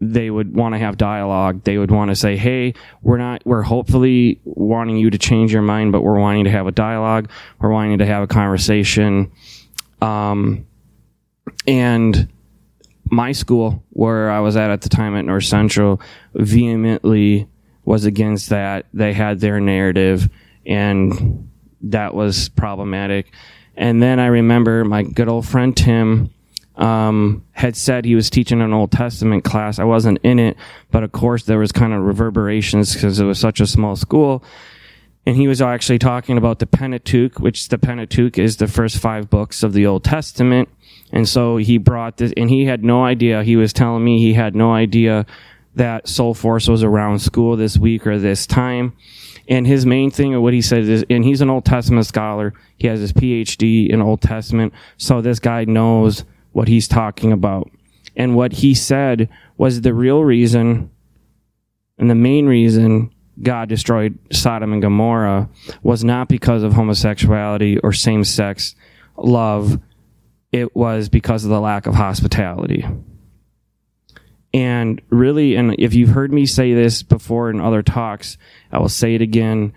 they 0.00 0.30
would 0.30 0.52
want 0.56 0.74
to 0.74 0.80
have 0.80 0.98
dialogue. 0.98 1.62
They 1.62 1.78
would 1.78 1.92
want 1.92 2.10
to 2.10 2.16
say, 2.16 2.36
"Hey, 2.36 2.74
we're 3.02 3.18
not. 3.18 3.46
We're 3.46 3.62
hopefully 3.62 4.40
wanting 4.44 4.96
you 4.96 5.10
to 5.10 5.18
change 5.18 5.52
your 5.52 5.62
mind, 5.62 5.92
but 5.92 6.02
we're 6.02 6.18
wanting 6.18 6.42
to 6.42 6.50
have 6.50 6.66
a 6.66 6.72
dialogue. 6.72 7.30
We're 7.60 7.70
wanting 7.70 7.98
to 7.98 8.06
have 8.06 8.24
a 8.24 8.26
conversation." 8.26 9.30
Um, 10.00 10.66
and 11.66 12.28
my 13.10 13.32
school, 13.32 13.82
where 13.90 14.30
I 14.30 14.40
was 14.40 14.56
at 14.56 14.70
at 14.70 14.82
the 14.82 14.88
time 14.88 15.16
at 15.16 15.24
North 15.24 15.44
Central, 15.44 16.00
vehemently 16.34 17.48
was 17.84 18.04
against 18.04 18.50
that. 18.50 18.86
They 18.92 19.12
had 19.12 19.40
their 19.40 19.60
narrative, 19.60 20.28
and 20.64 21.48
that 21.82 22.14
was 22.14 22.48
problematic. 22.50 23.32
And 23.76 24.02
then 24.02 24.18
I 24.18 24.26
remember 24.26 24.84
my 24.84 25.02
good 25.02 25.28
old 25.28 25.46
friend 25.46 25.76
Tim 25.76 26.30
um, 26.76 27.44
had 27.52 27.76
said 27.76 28.04
he 28.04 28.14
was 28.14 28.28
teaching 28.30 28.60
an 28.60 28.72
Old 28.72 28.92
Testament 28.92 29.44
class. 29.44 29.78
I 29.78 29.84
wasn't 29.84 30.18
in 30.22 30.38
it, 30.38 30.56
but 30.90 31.02
of 31.02 31.12
course 31.12 31.44
there 31.44 31.58
was 31.58 31.72
kind 31.72 31.92
of 31.92 32.02
reverberations 32.02 32.94
because 32.94 33.18
it 33.18 33.24
was 33.24 33.38
such 33.38 33.60
a 33.60 33.66
small 33.66 33.96
school. 33.96 34.42
And 35.26 35.36
he 35.36 35.48
was 35.48 35.60
actually 35.60 35.98
talking 35.98 36.38
about 36.38 36.60
the 36.60 36.66
Pentateuch, 36.66 37.40
which 37.40 37.68
the 37.68 37.78
Pentateuch 37.78 38.38
is 38.38 38.56
the 38.56 38.68
first 38.68 38.98
five 38.98 39.28
books 39.28 39.64
of 39.64 39.72
the 39.72 39.84
Old 39.84 40.04
Testament. 40.04 40.68
And 41.12 41.28
so 41.28 41.56
he 41.56 41.78
brought 41.78 42.16
this, 42.16 42.32
and 42.36 42.48
he 42.48 42.64
had 42.64 42.84
no 42.84 43.04
idea. 43.04 43.42
He 43.42 43.56
was 43.56 43.72
telling 43.72 44.04
me 44.04 44.20
he 44.20 44.34
had 44.34 44.54
no 44.54 44.72
idea 44.72 45.26
that 45.74 46.06
Soulforce 46.06 46.68
was 46.68 46.82
around 46.84 47.18
school 47.18 47.56
this 47.56 47.76
week 47.76 48.06
or 48.06 48.18
this 48.18 48.46
time. 48.46 48.92
And 49.48 49.66
his 49.66 49.84
main 49.84 50.10
thing 50.10 50.34
of 50.34 50.42
what 50.42 50.54
he 50.54 50.62
said 50.62 50.84
is, 50.84 51.04
and 51.10 51.24
he's 51.24 51.40
an 51.40 51.50
Old 51.50 51.64
Testament 51.64 52.06
scholar. 52.06 52.54
He 52.76 52.86
has 52.86 53.00
his 53.00 53.12
PhD 53.12 53.88
in 53.88 54.00
Old 54.00 54.20
Testament. 54.20 54.72
So 54.96 55.20
this 55.20 55.38
guy 55.38 55.64
knows 55.64 56.24
what 56.52 56.68
he's 56.68 56.88
talking 56.88 57.32
about. 57.32 57.70
And 58.16 58.34
what 58.34 58.52
he 58.54 58.74
said 58.74 59.28
was 59.56 59.80
the 59.80 59.92
real 59.92 60.24
reason 60.24 60.90
and 61.98 62.10
the 62.10 62.14
main 62.14 62.46
reason 62.46 63.10
God 63.42 63.68
destroyed 63.68 64.18
Sodom 64.32 64.72
and 64.72 64.82
Gomorrah 64.82 65.48
was 65.82 66.02
not 66.02 66.28
because 66.28 66.62
of 66.62 66.72
homosexuality 66.72 67.78
or 67.78 67.92
same 67.92 68.24
sex 68.24 68.74
love. 69.16 69.78
It 70.52 70.74
was 70.74 71.08
because 71.08 71.44
of 71.44 71.50
the 71.50 71.60
lack 71.60 71.86
of 71.86 71.94
hospitality. 71.94 72.86
And 74.54 75.02
really, 75.10 75.54
and 75.54 75.74
if 75.78 75.92
you've 75.92 76.10
heard 76.10 76.32
me 76.32 76.46
say 76.46 76.72
this 76.72 77.02
before 77.02 77.50
in 77.50 77.60
other 77.60 77.82
talks, 77.82 78.38
I 78.72 78.78
will 78.78 78.88
say 78.88 79.14
it 79.14 79.20
again. 79.20 79.74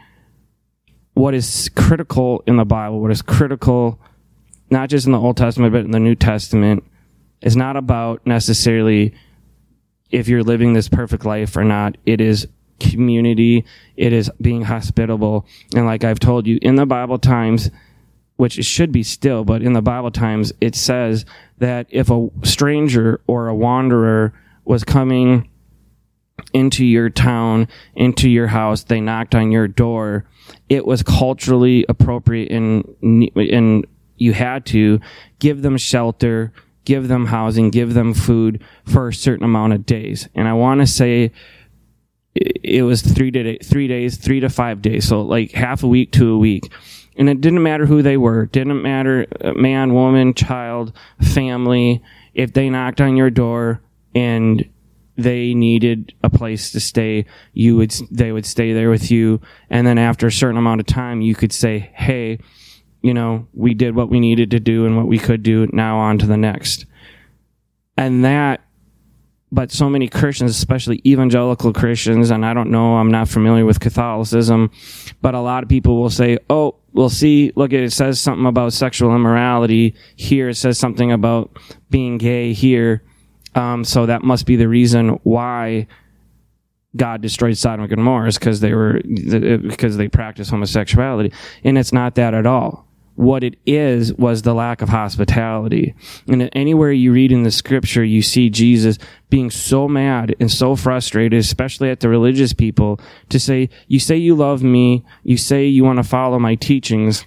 What 1.15 1.33
is 1.33 1.69
critical 1.75 2.43
in 2.47 2.55
the 2.55 2.63
Bible, 2.63 3.01
what 3.01 3.11
is 3.11 3.21
critical, 3.21 3.99
not 4.69 4.89
just 4.89 5.05
in 5.05 5.11
the 5.11 5.19
Old 5.19 5.35
Testament, 5.35 5.73
but 5.73 5.83
in 5.83 5.91
the 5.91 5.99
New 5.99 6.15
Testament, 6.15 6.85
is 7.41 7.57
not 7.57 7.75
about 7.75 8.25
necessarily 8.25 9.13
if 10.11 10.29
you're 10.29 10.43
living 10.43 10.73
this 10.73 10.87
perfect 10.87 11.25
life 11.25 11.57
or 11.57 11.65
not. 11.65 11.97
It 12.05 12.21
is 12.21 12.47
community. 12.79 13.65
It 13.97 14.13
is 14.13 14.31
being 14.41 14.63
hospitable. 14.63 15.45
And 15.75 15.85
like 15.85 16.03
I've 16.03 16.19
told 16.19 16.47
you, 16.47 16.59
in 16.61 16.75
the 16.75 16.85
Bible 16.85 17.19
times, 17.19 17.69
which 18.37 18.57
it 18.57 18.65
should 18.65 18.91
be 18.91 19.03
still, 19.03 19.43
but 19.43 19.61
in 19.61 19.73
the 19.73 19.81
Bible 19.81 20.11
times, 20.11 20.53
it 20.61 20.75
says 20.75 21.25
that 21.57 21.87
if 21.89 22.09
a 22.09 22.29
stranger 22.43 23.19
or 23.27 23.47
a 23.47 23.55
wanderer 23.55 24.33
was 24.63 24.83
coming 24.83 25.49
into 26.53 26.85
your 26.85 27.09
town, 27.09 27.67
into 27.95 28.29
your 28.29 28.47
house, 28.47 28.83
they 28.83 29.01
knocked 29.01 29.35
on 29.35 29.51
your 29.51 29.67
door, 29.67 30.25
it 30.69 30.85
was 30.85 31.03
culturally 31.03 31.85
appropriate 31.89 32.51
and, 32.51 32.85
and 33.01 33.85
you 34.15 34.33
had 34.33 34.65
to 34.67 34.99
give 35.39 35.61
them 35.61 35.77
shelter, 35.77 36.53
give 36.85 37.07
them 37.07 37.27
housing, 37.27 37.69
give 37.69 37.93
them 37.93 38.13
food 38.13 38.63
for 38.85 39.09
a 39.09 39.13
certain 39.13 39.45
amount 39.45 39.73
of 39.73 39.85
days. 39.85 40.29
And 40.33 40.47
I 40.47 40.53
want 40.53 40.81
to 40.81 40.87
say 40.87 41.31
it 42.39 42.83
was 42.83 43.01
three 43.01 43.31
to 43.31 43.59
three 43.63 43.87
days, 43.87 44.17
three 44.17 44.39
to 44.39 44.49
five 44.49 44.81
days. 44.81 45.07
So 45.07 45.21
like 45.21 45.51
half 45.51 45.83
a 45.83 45.87
week 45.87 46.11
to 46.13 46.33
a 46.33 46.37
week. 46.37 46.71
And 47.17 47.29
it 47.29 47.41
didn't 47.41 47.63
matter 47.63 47.85
who 47.85 48.01
they 48.01 48.15
were. 48.15 48.45
Didn't 48.45 48.81
matter 48.81 49.27
uh, 49.43 49.53
man, 49.53 49.93
woman, 49.93 50.33
child, 50.33 50.93
family. 51.21 52.01
If 52.33 52.53
they 52.53 52.69
knocked 52.69 53.01
on 53.01 53.17
your 53.17 53.29
door, 53.29 53.81
and 54.15 54.67
they 55.17 55.53
needed 55.53 56.13
a 56.23 56.29
place 56.29 56.71
to 56.71 56.79
stay, 56.79 57.25
you 57.53 57.75
would 57.75 57.93
they 58.09 58.31
would 58.31 58.45
stay 58.45 58.73
there 58.73 58.89
with 58.89 59.11
you, 59.11 59.41
and 59.69 59.85
then 59.85 59.97
after 59.97 60.27
a 60.27 60.31
certain 60.31 60.57
amount 60.57 60.79
of 60.79 60.87
time, 60.87 61.21
you 61.21 61.35
could 61.35 61.51
say, 61.51 61.91
"Hey, 61.93 62.39
you 63.01 63.13
know, 63.13 63.47
we 63.53 63.73
did 63.73 63.95
what 63.95 64.09
we 64.09 64.19
needed 64.19 64.51
to 64.51 64.59
do 64.59 64.85
and 64.85 64.95
what 64.95 65.07
we 65.07 65.19
could 65.19 65.43
do. 65.43 65.67
Now 65.73 65.97
on 65.97 66.17
to 66.19 66.25
the 66.25 66.37
next." 66.37 66.85
And 67.97 68.23
that, 68.23 68.61
but 69.51 69.71
so 69.71 69.89
many 69.89 70.07
Christians, 70.07 70.51
especially 70.51 71.01
evangelical 71.05 71.73
Christians, 71.73 72.29
and 72.29 72.45
I 72.45 72.53
don't 72.53 72.69
know, 72.69 72.97
I'm 72.97 73.11
not 73.11 73.27
familiar 73.27 73.65
with 73.65 73.79
Catholicism, 73.79 74.71
but 75.21 75.33
a 75.33 75.39
lot 75.39 75.63
of 75.63 75.69
people 75.69 75.99
will 75.99 76.09
say, 76.09 76.37
"Oh, 76.49 76.75
we'll 76.93 77.09
see. 77.09 77.51
Look, 77.55 77.73
it 77.73 77.91
says 77.91 78.19
something 78.19 78.45
about 78.45 78.73
sexual 78.73 79.15
immorality 79.15 79.95
here. 80.15 80.49
It 80.49 80.55
says 80.55 80.77
something 80.77 81.11
about 81.11 81.57
being 81.89 82.17
gay 82.17 82.53
here." 82.53 83.03
Um, 83.55 83.83
so 83.83 84.05
that 84.05 84.23
must 84.23 84.45
be 84.45 84.55
the 84.55 84.67
reason 84.67 85.19
why 85.23 85.87
God 86.95 87.21
destroyed 87.21 87.57
Sodom 87.57 87.81
and 87.81 87.89
Gomorrah 87.89 88.27
is 88.27 88.37
because 88.37 88.59
they 88.59 88.73
were 88.73 89.01
because 89.03 89.97
they 89.97 90.07
practiced 90.07 90.51
homosexuality, 90.51 91.31
and 91.63 91.77
it's 91.77 91.93
not 91.93 92.15
that 92.15 92.33
at 92.33 92.45
all. 92.45 92.88
What 93.19 93.43
it 93.43 93.57
is 93.65 94.13
was 94.13 94.43
the 94.43 94.53
lack 94.53 94.81
of 94.81 94.87
hospitality. 94.87 95.93
And 96.29 96.49
anywhere 96.53 96.93
you 96.93 97.11
read 97.11 97.33
in 97.33 97.43
the 97.43 97.51
scripture, 97.51 98.01
you 98.01 98.21
see 98.21 98.49
Jesus 98.49 98.97
being 99.29 99.51
so 99.51 99.89
mad 99.89 100.37
and 100.39 100.49
so 100.49 100.77
frustrated, 100.77 101.37
especially 101.37 101.89
at 101.89 101.99
the 101.99 102.07
religious 102.07 102.53
people, 102.53 102.97
to 103.27 103.37
say, 103.37 103.67
You 103.89 103.99
say 103.99 104.15
you 104.15 104.35
love 104.35 104.63
me, 104.63 105.03
you 105.23 105.35
say 105.35 105.65
you 105.65 105.83
want 105.83 105.97
to 105.97 106.03
follow 106.03 106.39
my 106.39 106.55
teachings. 106.55 107.25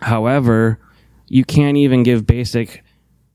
However, 0.00 0.80
you 1.28 1.44
can't 1.44 1.76
even 1.76 2.02
give 2.02 2.26
basic 2.26 2.82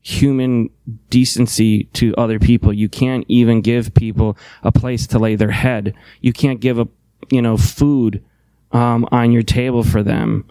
human 0.00 0.68
decency 1.10 1.84
to 1.92 2.12
other 2.16 2.40
people. 2.40 2.72
You 2.72 2.88
can't 2.88 3.24
even 3.28 3.60
give 3.60 3.94
people 3.94 4.36
a 4.64 4.72
place 4.72 5.06
to 5.06 5.20
lay 5.20 5.36
their 5.36 5.52
head. 5.52 5.94
You 6.22 6.32
can't 6.32 6.58
give 6.58 6.80
a, 6.80 6.88
you 7.30 7.40
know, 7.40 7.56
food, 7.56 8.24
um, 8.72 9.06
on 9.12 9.30
your 9.30 9.44
table 9.44 9.84
for 9.84 10.02
them. 10.02 10.44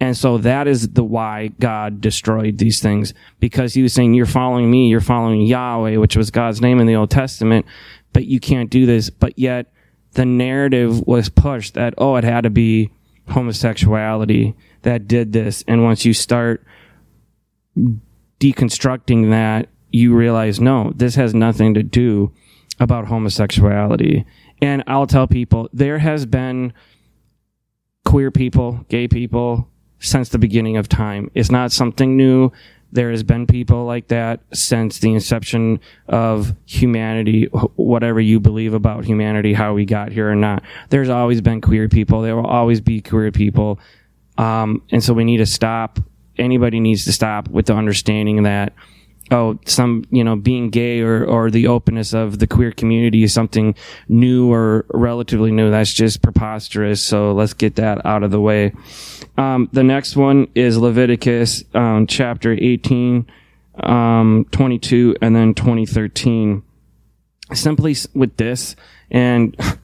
And 0.00 0.16
so 0.16 0.38
that 0.38 0.66
is 0.66 0.88
the 0.88 1.04
why 1.04 1.48
God 1.60 2.00
destroyed 2.00 2.56
these 2.56 2.80
things 2.80 3.12
because 3.38 3.74
he 3.74 3.82
was 3.82 3.92
saying, 3.92 4.14
you're 4.14 4.24
following 4.24 4.70
me, 4.70 4.88
you're 4.88 5.00
following 5.00 5.42
Yahweh, 5.42 5.96
which 5.96 6.16
was 6.16 6.30
God's 6.30 6.62
name 6.62 6.80
in 6.80 6.86
the 6.86 6.96
Old 6.96 7.10
Testament, 7.10 7.66
but 8.14 8.24
you 8.24 8.40
can't 8.40 8.70
do 8.70 8.86
this. 8.86 9.10
But 9.10 9.38
yet 9.38 9.70
the 10.12 10.24
narrative 10.24 11.06
was 11.06 11.28
pushed 11.28 11.74
that, 11.74 11.92
oh, 11.98 12.16
it 12.16 12.24
had 12.24 12.44
to 12.44 12.50
be 12.50 12.90
homosexuality 13.28 14.54
that 14.82 15.06
did 15.06 15.34
this. 15.34 15.62
And 15.68 15.84
once 15.84 16.06
you 16.06 16.14
start 16.14 16.64
deconstructing 18.40 19.30
that, 19.30 19.68
you 19.90 20.14
realize, 20.14 20.60
no, 20.60 20.92
this 20.96 21.16
has 21.16 21.34
nothing 21.34 21.74
to 21.74 21.82
do 21.82 22.32
about 22.78 23.08
homosexuality. 23.08 24.24
And 24.62 24.82
I'll 24.86 25.06
tell 25.06 25.26
people 25.26 25.68
there 25.72 25.98
has 25.98 26.24
been 26.24 26.72
queer 28.04 28.30
people, 28.30 28.86
gay 28.88 29.06
people 29.06 29.69
since 30.00 30.28
the 30.28 30.38
beginning 30.38 30.76
of 30.76 30.88
time. 30.88 31.30
It's 31.34 31.50
not 31.50 31.72
something 31.72 32.16
new. 32.16 32.50
There 32.92 33.10
has 33.12 33.22
been 33.22 33.46
people 33.46 33.84
like 33.84 34.08
that 34.08 34.40
since 34.52 34.98
the 34.98 35.14
inception 35.14 35.78
of 36.08 36.56
humanity, 36.66 37.44
whatever 37.76 38.20
you 38.20 38.40
believe 38.40 38.74
about 38.74 39.04
humanity, 39.04 39.52
how 39.52 39.74
we 39.74 39.84
got 39.84 40.10
here 40.10 40.28
or 40.28 40.34
not. 40.34 40.64
There's 40.88 41.08
always 41.08 41.40
been 41.40 41.60
queer 41.60 41.88
people. 41.88 42.22
There 42.22 42.34
will 42.34 42.46
always 42.46 42.80
be 42.80 43.00
queer 43.00 43.30
people. 43.30 43.78
Um, 44.38 44.82
and 44.90 45.04
so 45.04 45.14
we 45.14 45.24
need 45.24 45.36
to 45.36 45.46
stop 45.46 46.00
anybody 46.40 46.80
needs 46.80 47.04
to 47.04 47.12
stop 47.12 47.48
with 47.48 47.66
the 47.66 47.74
understanding 47.74 48.42
that 48.44 48.72
oh, 49.30 49.58
some, 49.64 50.04
you 50.10 50.24
know, 50.24 50.36
being 50.36 50.70
gay 50.70 51.00
or, 51.00 51.24
or 51.24 51.50
the 51.50 51.66
openness 51.66 52.12
of 52.12 52.38
the 52.38 52.46
queer 52.46 52.72
community 52.72 53.22
is 53.22 53.32
something 53.32 53.74
new 54.08 54.52
or 54.52 54.86
relatively 54.92 55.50
new. 55.50 55.70
That's 55.70 55.92
just 55.92 56.22
preposterous. 56.22 57.02
So 57.02 57.32
let's 57.32 57.54
get 57.54 57.76
that 57.76 58.04
out 58.04 58.22
of 58.22 58.30
the 58.30 58.40
way. 58.40 58.72
Um, 59.36 59.68
the 59.72 59.84
next 59.84 60.16
one 60.16 60.48
is 60.54 60.78
Leviticus, 60.78 61.64
um, 61.74 62.06
chapter 62.06 62.52
18, 62.52 63.26
um, 63.82 64.46
22, 64.50 65.16
and 65.22 65.34
then 65.34 65.54
2013. 65.54 66.62
Simply 67.52 67.96
with 68.14 68.36
this, 68.36 68.76
and 69.10 69.56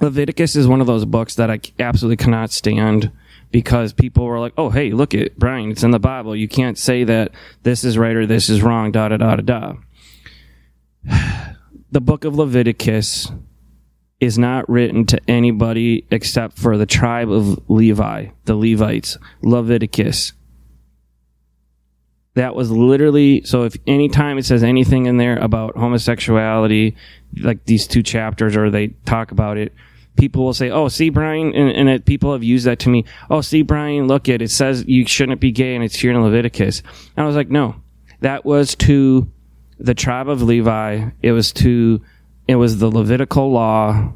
Leviticus 0.00 0.56
is 0.56 0.68
one 0.68 0.80
of 0.80 0.86
those 0.86 1.04
books 1.04 1.34
that 1.36 1.50
I 1.50 1.60
absolutely 1.80 2.22
cannot 2.22 2.50
stand 2.50 3.10
because 3.52 3.92
people 3.92 4.24
were 4.24 4.40
like, 4.40 4.54
"Oh, 4.56 4.70
hey, 4.70 4.90
look 4.90 5.14
at 5.14 5.38
Brien, 5.38 5.70
it's 5.70 5.84
in 5.84 5.92
the 5.92 6.00
Bible. 6.00 6.34
You 6.34 6.48
can't 6.48 6.78
say 6.78 7.04
that 7.04 7.32
this 7.62 7.84
is 7.84 7.96
right 7.96 8.16
or 8.16 8.26
this 8.26 8.48
is 8.48 8.62
wrong." 8.62 8.90
Da 8.90 9.08
da 9.08 9.16
da 9.18 9.36
da 9.36 9.42
da. 9.42 9.74
The 11.92 12.00
book 12.00 12.24
of 12.24 12.34
Leviticus 12.34 13.30
is 14.22 14.38
not 14.38 14.66
written 14.68 15.04
to 15.04 15.20
anybody 15.28 16.06
except 16.12 16.56
for 16.56 16.78
the 16.78 16.86
tribe 16.86 17.30
of 17.30 17.58
Levi, 17.68 18.28
the 18.44 18.54
Levites. 18.54 19.18
Leviticus. 19.42 20.32
That 22.34 22.54
was 22.54 22.70
literally 22.70 23.42
so. 23.44 23.64
If 23.64 23.76
anytime 23.86 24.38
it 24.38 24.46
says 24.46 24.62
anything 24.62 25.06
in 25.06 25.16
there 25.16 25.36
about 25.36 25.76
homosexuality, 25.76 26.96
like 27.40 27.66
these 27.66 27.86
two 27.86 28.02
chapters, 28.02 28.56
or 28.56 28.70
they 28.70 28.88
talk 29.04 29.32
about 29.32 29.58
it, 29.58 29.74
people 30.16 30.44
will 30.44 30.54
say, 30.54 30.70
"Oh, 30.70 30.88
see, 30.88 31.10
Brien," 31.10 31.54
and, 31.54 31.70
and 31.70 31.88
it, 31.88 32.04
people 32.04 32.32
have 32.32 32.44
used 32.44 32.66
that 32.66 32.78
to 32.80 32.88
me. 32.88 33.04
"Oh, 33.30 33.40
see, 33.40 33.62
Brien, 33.62 34.06
look 34.06 34.28
it. 34.28 34.42
It 34.42 34.50
says 34.50 34.84
you 34.86 35.06
shouldn't 35.06 35.40
be 35.40 35.52
gay, 35.52 35.74
and 35.74 35.84
it's 35.84 35.96
here 35.96 36.12
in 36.12 36.22
Leviticus." 36.22 36.82
And 37.16 37.24
I 37.24 37.26
was 37.26 37.36
like, 37.36 37.50
"No, 37.50 37.76
that 38.20 38.44
was 38.44 38.74
to 38.76 39.30
the 39.78 39.94
tribe 39.94 40.28
of 40.28 40.42
Levi. 40.42 41.10
It 41.22 41.32
was 41.32 41.52
to 41.52 42.00
it 42.46 42.56
was 42.56 42.78
the 42.78 42.90
Levitical 42.90 43.50
law, 43.50 44.12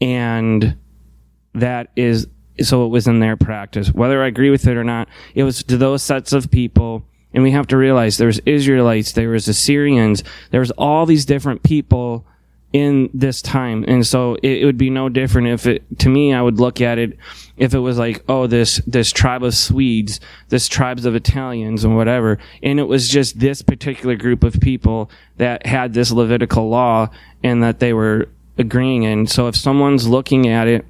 and 0.00 0.76
that 1.54 1.90
is 1.96 2.26
so 2.60 2.84
it 2.86 2.88
was 2.88 3.06
in 3.06 3.20
their 3.20 3.36
practice. 3.36 3.92
Whether 3.92 4.22
I 4.22 4.26
agree 4.26 4.50
with 4.50 4.66
it 4.66 4.76
or 4.76 4.84
not, 4.84 5.08
it 5.34 5.44
was 5.44 5.62
to 5.64 5.76
those 5.76 6.02
sets 6.02 6.32
of 6.32 6.50
people." 6.50 7.04
And 7.34 7.42
we 7.42 7.50
have 7.50 7.66
to 7.66 7.76
realize 7.76 8.16
there 8.16 8.26
was 8.26 8.40
Israelites, 8.46 9.12
there 9.12 9.28
was 9.28 9.48
Assyrians, 9.48 10.24
there 10.50 10.60
was 10.60 10.70
all 10.72 11.04
these 11.04 11.26
different 11.26 11.62
people 11.62 12.26
in 12.72 13.08
this 13.14 13.40
time. 13.40 13.84
And 13.88 14.06
so 14.06 14.34
it, 14.42 14.58
it, 14.62 14.64
would 14.64 14.76
be 14.76 14.90
no 14.90 15.08
different 15.08 15.48
if 15.48 15.66
it, 15.66 15.82
to 16.00 16.08
me, 16.08 16.34
I 16.34 16.42
would 16.42 16.60
look 16.60 16.80
at 16.80 16.98
it 16.98 17.16
if 17.56 17.72
it 17.72 17.78
was 17.78 17.98
like, 17.98 18.22
oh, 18.28 18.46
this, 18.46 18.80
this 18.86 19.10
tribe 19.10 19.42
of 19.42 19.54
Swedes, 19.54 20.20
this 20.48 20.68
tribes 20.68 21.06
of 21.06 21.14
Italians 21.14 21.84
and 21.84 21.96
whatever. 21.96 22.38
And 22.62 22.78
it 22.78 22.84
was 22.84 23.08
just 23.08 23.38
this 23.38 23.62
particular 23.62 24.16
group 24.16 24.44
of 24.44 24.60
people 24.60 25.10
that 25.38 25.66
had 25.66 25.94
this 25.94 26.10
Levitical 26.10 26.68
law 26.68 27.08
and 27.42 27.62
that 27.62 27.78
they 27.78 27.94
were 27.94 28.28
agreeing 28.58 29.04
in. 29.04 29.26
So 29.26 29.48
if 29.48 29.56
someone's 29.56 30.06
looking 30.06 30.48
at 30.48 30.68
it, 30.68 30.84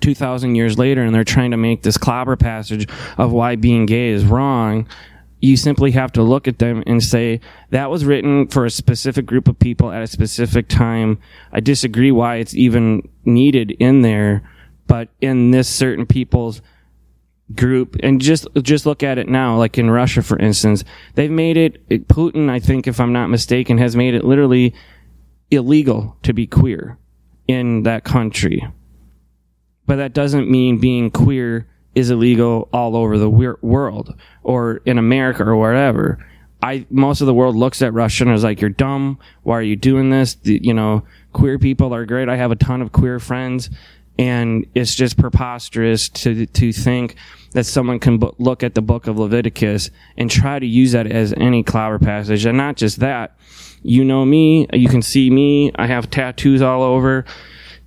2000 0.00 0.56
years 0.56 0.78
later 0.78 1.02
and 1.02 1.14
they're 1.14 1.24
trying 1.24 1.52
to 1.52 1.56
make 1.56 1.82
this 1.82 1.96
clobber 1.96 2.36
passage 2.36 2.86
of 3.16 3.32
why 3.32 3.56
being 3.56 3.86
gay 3.86 4.08
is 4.08 4.24
wrong 4.24 4.86
you 5.46 5.56
simply 5.56 5.92
have 5.92 6.10
to 6.12 6.22
look 6.22 6.48
at 6.48 6.58
them 6.58 6.82
and 6.86 7.02
say 7.02 7.40
that 7.70 7.88
was 7.88 8.04
written 8.04 8.48
for 8.48 8.64
a 8.64 8.70
specific 8.70 9.26
group 9.26 9.46
of 9.46 9.58
people 9.58 9.92
at 9.92 10.02
a 10.02 10.06
specific 10.06 10.68
time. 10.68 11.18
I 11.52 11.60
disagree 11.60 12.10
why 12.10 12.36
it's 12.36 12.54
even 12.54 13.08
needed 13.24 13.70
in 13.78 14.02
there, 14.02 14.42
but 14.88 15.08
in 15.20 15.52
this 15.52 15.68
certain 15.68 16.04
people's 16.04 16.60
group 17.54 17.96
and 18.02 18.20
just 18.20 18.48
just 18.62 18.86
look 18.86 19.04
at 19.04 19.18
it 19.18 19.28
now 19.28 19.56
like 19.56 19.78
in 19.78 19.88
Russia 19.88 20.20
for 20.20 20.36
instance 20.36 20.82
they've 21.14 21.30
made 21.30 21.56
it 21.56 21.88
Putin 22.08 22.50
I 22.50 22.58
think 22.58 22.88
if 22.88 22.98
I'm 22.98 23.12
not 23.12 23.28
mistaken 23.28 23.78
has 23.78 23.94
made 23.94 24.14
it 24.14 24.24
literally 24.24 24.74
illegal 25.48 26.16
to 26.24 26.32
be 26.32 26.48
queer 26.48 26.98
in 27.46 27.84
that 27.84 28.02
country 28.02 28.66
but 29.86 29.94
that 29.94 30.12
doesn't 30.12 30.50
mean 30.50 30.78
being 30.78 31.08
queer 31.08 31.68
is 31.96 32.10
illegal 32.10 32.68
all 32.72 32.94
over 32.94 33.18
the 33.18 33.28
world 33.30 34.14
or 34.44 34.82
in 34.84 34.98
America 34.98 35.42
or 35.42 35.56
wherever. 35.56 36.24
I 36.62 36.86
most 36.90 37.20
of 37.20 37.26
the 37.26 37.34
world 37.34 37.56
looks 37.56 37.82
at 37.82 37.92
Russia 37.92 38.24
and 38.24 38.34
is 38.34 38.44
like, 38.44 38.60
"You're 38.60 38.70
dumb. 38.70 39.18
Why 39.42 39.58
are 39.58 39.62
you 39.62 39.76
doing 39.76 40.10
this?" 40.10 40.34
The, 40.34 40.60
you 40.62 40.74
know, 40.74 41.04
queer 41.32 41.58
people 41.58 41.94
are 41.94 42.06
great. 42.06 42.28
I 42.28 42.36
have 42.36 42.50
a 42.50 42.56
ton 42.56 42.82
of 42.82 42.92
queer 42.92 43.18
friends, 43.18 43.70
and 44.18 44.66
it's 44.74 44.94
just 44.94 45.16
preposterous 45.16 46.08
to 46.10 46.46
to 46.46 46.72
think 46.72 47.16
that 47.52 47.64
someone 47.64 47.98
can 47.98 48.20
look 48.38 48.62
at 48.62 48.74
the 48.74 48.82
book 48.82 49.06
of 49.06 49.18
Leviticus 49.18 49.90
and 50.18 50.30
try 50.30 50.58
to 50.58 50.66
use 50.66 50.92
that 50.92 51.06
as 51.06 51.32
any 51.38 51.62
clobber 51.62 51.98
passage. 51.98 52.44
And 52.44 52.58
not 52.58 52.76
just 52.76 53.00
that, 53.00 53.36
you 53.82 54.04
know 54.04 54.26
me, 54.26 54.66
you 54.72 54.88
can 54.88 55.00
see 55.00 55.30
me. 55.30 55.72
I 55.76 55.86
have 55.86 56.10
tattoos 56.10 56.60
all 56.60 56.82
over 56.82 57.24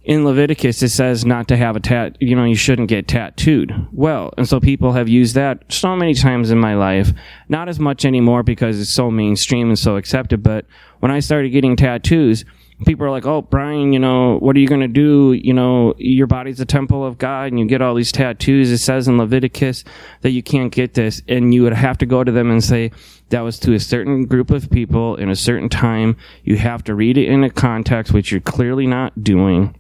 in 0.10 0.26
Leviticus 0.26 0.82
it 0.82 0.90
says 0.90 1.24
not 1.24 1.48
to 1.48 1.56
have 1.56 1.76
a 1.76 1.80
tat, 1.80 2.18
you 2.20 2.36
know, 2.36 2.44
you 2.44 2.56
shouldn't 2.56 2.90
get 2.90 3.08
tattooed. 3.08 3.72
Well, 3.92 4.34
and 4.40 4.50
so 4.50 4.60
people 4.60 4.94
have 4.94 5.08
used 5.08 5.36
that 5.36 5.72
so 5.72 5.96
many 5.96 6.16
times 6.16 6.50
in 6.50 6.58
my 6.58 6.74
life. 6.74 7.12
Not 7.48 7.70
as 7.70 7.80
much 7.80 8.06
anymore 8.06 8.42
because 8.42 8.82
it's 8.82 8.90
so 8.90 9.12
mainstream 9.12 9.68
and 9.68 9.78
so 9.78 9.98
accepted, 9.98 10.42
but 10.42 10.66
when 11.00 11.12
I 11.12 11.20
started 11.20 11.52
getting 11.52 11.76
tattoos, 11.76 12.44
people 12.88 13.06
are 13.06 13.12
like, 13.12 13.28
"Oh, 13.28 13.44
Brien, 13.44 13.94
you 13.94 14.00
know, 14.00 14.40
what 14.40 14.56
are 14.56 14.60
you 14.60 14.68
going 14.68 14.82
to 14.82 14.88
do? 14.88 15.34
You 15.34 15.54
know, 15.54 15.94
your 16.00 16.26
body's 16.26 16.60
a 16.60 16.66
temple 16.66 17.06
of 17.06 17.20
God 17.20 17.52
and 17.52 17.60
you 17.60 17.68
get 17.68 17.84
all 17.84 17.94
these 17.94 18.12
tattoos. 18.12 18.72
It 18.72 18.80
says 18.80 19.08
in 19.08 19.20
Leviticus 19.20 19.84
that 20.22 20.32
you 20.32 20.42
can't 20.42 20.72
get 20.72 20.96
this." 20.96 21.22
And 21.28 21.54
you 21.54 21.62
would 21.62 21.74
have 21.74 22.00
to 22.00 22.08
go 22.08 22.24
to 22.24 22.32
them 22.32 22.50
and 22.50 22.64
say, 22.64 22.90
that 23.30 23.42
was 23.42 23.60
to 23.60 23.74
a 23.74 23.80
certain 23.80 24.26
group 24.26 24.50
of 24.50 24.72
people 24.72 25.16
in 25.18 25.30
a 25.30 25.36
certain 25.36 25.70
time. 25.70 26.18
You 26.44 26.58
have 26.58 26.84
to 26.86 26.96
read 26.96 27.16
it 27.16 27.28
in 27.28 27.44
a 27.44 27.52
context, 27.52 28.12
which 28.12 28.32
you're 28.32 28.42
clearly 28.42 28.88
not 28.88 29.24
doing 29.24 29.76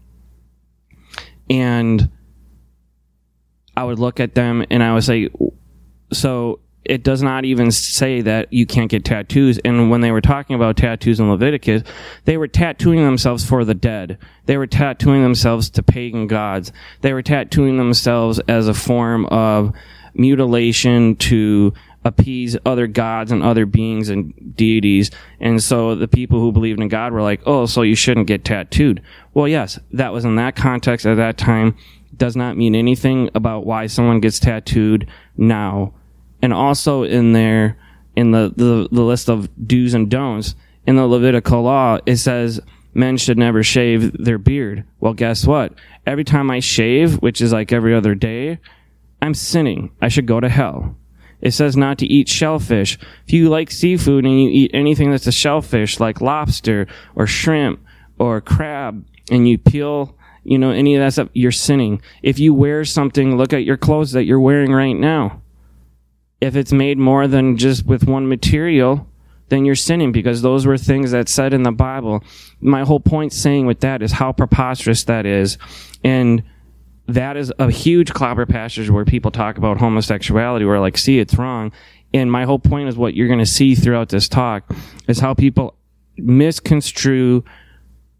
and 1.49 2.09
I 3.75 3.83
would 3.83 3.99
look 3.99 4.19
at 4.19 4.35
them 4.35 4.65
and 4.69 4.83
I 4.83 4.93
would 4.93 5.03
say, 5.03 5.29
so 6.11 6.59
it 6.85 7.03
does 7.03 7.21
not 7.21 7.45
even 7.45 7.71
say 7.71 8.21
that 8.21 8.51
you 8.51 8.65
can't 8.65 8.89
get 8.89 9.05
tattoos. 9.05 9.59
And 9.59 9.91
when 9.91 10.01
they 10.01 10.11
were 10.11 10.21
talking 10.21 10.55
about 10.55 10.77
tattoos 10.77 11.19
in 11.19 11.29
Leviticus, 11.29 11.83
they 12.25 12.37
were 12.37 12.47
tattooing 12.47 13.03
themselves 13.03 13.47
for 13.47 13.63
the 13.63 13.75
dead. 13.75 14.17
They 14.45 14.57
were 14.57 14.67
tattooing 14.67 15.21
themselves 15.21 15.69
to 15.71 15.83
pagan 15.83 16.27
gods. 16.27 16.71
They 17.01 17.13
were 17.13 17.21
tattooing 17.21 17.77
themselves 17.77 18.39
as 18.47 18.67
a 18.67 18.73
form 18.73 19.25
of 19.27 19.73
mutilation 20.13 21.15
to 21.17 21.73
appease 22.05 22.57
other 22.65 22.87
gods 22.87 23.31
and 23.31 23.43
other 23.43 23.65
beings 23.65 24.09
and 24.09 24.55
deities. 24.55 25.11
And 25.39 25.61
so 25.61 25.95
the 25.95 26.07
people 26.07 26.39
who 26.39 26.51
believed 26.51 26.79
in 26.79 26.87
God 26.87 27.11
were 27.11 27.21
like, 27.21 27.41
oh, 27.45 27.65
so 27.65 27.81
you 27.81 27.95
shouldn't 27.95 28.27
get 28.27 28.45
tattooed. 28.45 29.01
Well, 29.33 29.47
yes, 29.47 29.79
that 29.91 30.13
was 30.13 30.25
in 30.25 30.35
that 30.37 30.55
context 30.55 31.05
at 31.05 31.17
that 31.17 31.37
time. 31.37 31.75
Does 32.15 32.35
not 32.35 32.57
mean 32.57 32.75
anything 32.75 33.29
about 33.35 33.65
why 33.65 33.87
someone 33.87 34.19
gets 34.19 34.39
tattooed 34.39 35.09
now. 35.37 35.93
And 36.41 36.53
also 36.53 37.03
in 37.03 37.33
there, 37.33 37.77
in 38.15 38.31
the, 38.31 38.53
the, 38.55 38.87
the 38.91 39.03
list 39.03 39.29
of 39.29 39.49
do's 39.67 39.93
and 39.93 40.09
don'ts, 40.09 40.55
in 40.87 40.95
the 40.95 41.05
Levitical 41.05 41.63
law, 41.63 41.99
it 42.05 42.17
says 42.17 42.59
men 42.93 43.17
should 43.17 43.37
never 43.37 43.61
shave 43.61 44.11
their 44.13 44.37
beard. 44.37 44.85
Well, 44.99 45.13
guess 45.13 45.45
what? 45.45 45.73
Every 46.05 46.23
time 46.23 46.49
I 46.49 46.59
shave, 46.59 47.21
which 47.21 47.41
is 47.41 47.53
like 47.53 47.71
every 47.71 47.93
other 47.93 48.15
day, 48.15 48.59
I'm 49.21 49.33
sinning. 49.33 49.91
I 50.01 50.07
should 50.07 50.25
go 50.25 50.39
to 50.39 50.49
hell. 50.49 50.95
It 51.41 51.51
says 51.51 51.77
not 51.77 51.97
to 51.99 52.05
eat 52.05 52.27
shellfish. 52.27 52.97
If 53.25 53.33
you 53.33 53.49
like 53.49 53.71
seafood 53.71 54.25
and 54.25 54.41
you 54.41 54.49
eat 54.49 54.71
anything 54.73 55.11
that's 55.11 55.27
a 55.27 55.31
shellfish, 55.31 55.99
like 55.99 56.21
lobster 56.21 56.87
or 57.15 57.27
shrimp 57.27 57.79
or 58.17 58.41
crab, 58.41 59.05
and 59.31 59.47
you 59.47 59.57
peel, 59.57 60.15
you 60.43 60.57
know, 60.57 60.71
any 60.71 60.95
of 60.95 61.01
that 61.01 61.13
stuff, 61.13 61.29
you're 61.33 61.51
sinning. 61.51 62.01
If 62.23 62.39
you 62.39 62.53
wear 62.53 62.83
something, 62.83 63.37
look 63.37 63.53
at 63.53 63.63
your 63.63 63.77
clothes 63.77 64.11
that 64.13 64.25
you're 64.25 64.39
wearing 64.39 64.71
right 64.71 64.93
now. 64.93 65.41
If 66.41 66.55
it's 66.55 66.71
made 66.71 66.97
more 66.97 67.27
than 67.27 67.57
just 67.57 67.85
with 67.85 68.05
one 68.05 68.27
material, 68.27 69.07
then 69.49 69.65
you're 69.65 69.75
sinning 69.75 70.11
because 70.11 70.41
those 70.41 70.65
were 70.65 70.77
things 70.77 71.11
that 71.11 71.27
said 71.27 71.53
in 71.53 71.63
the 71.63 71.71
Bible. 71.71 72.23
My 72.61 72.83
whole 72.83 72.99
point 72.99 73.33
saying 73.33 73.65
with 73.65 73.81
that 73.81 74.01
is 74.01 74.11
how 74.13 74.31
preposterous 74.31 75.03
that 75.05 75.25
is. 75.25 75.57
And 76.03 76.43
that 77.13 77.37
is 77.37 77.51
a 77.59 77.69
huge 77.71 78.13
clobber 78.13 78.45
passage 78.45 78.89
where 78.89 79.05
people 79.05 79.31
talk 79.31 79.57
about 79.57 79.77
homosexuality 79.77 80.65
where 80.65 80.79
like 80.79 80.97
see 80.97 81.19
it's 81.19 81.35
wrong 81.35 81.71
and 82.13 82.31
my 82.31 82.45
whole 82.45 82.59
point 82.59 82.89
is 82.89 82.97
what 82.97 83.13
you're 83.13 83.27
going 83.27 83.39
to 83.39 83.45
see 83.45 83.75
throughout 83.75 84.09
this 84.09 84.27
talk 84.27 84.71
is 85.07 85.19
how 85.19 85.33
people 85.33 85.75
misconstrue 86.17 87.43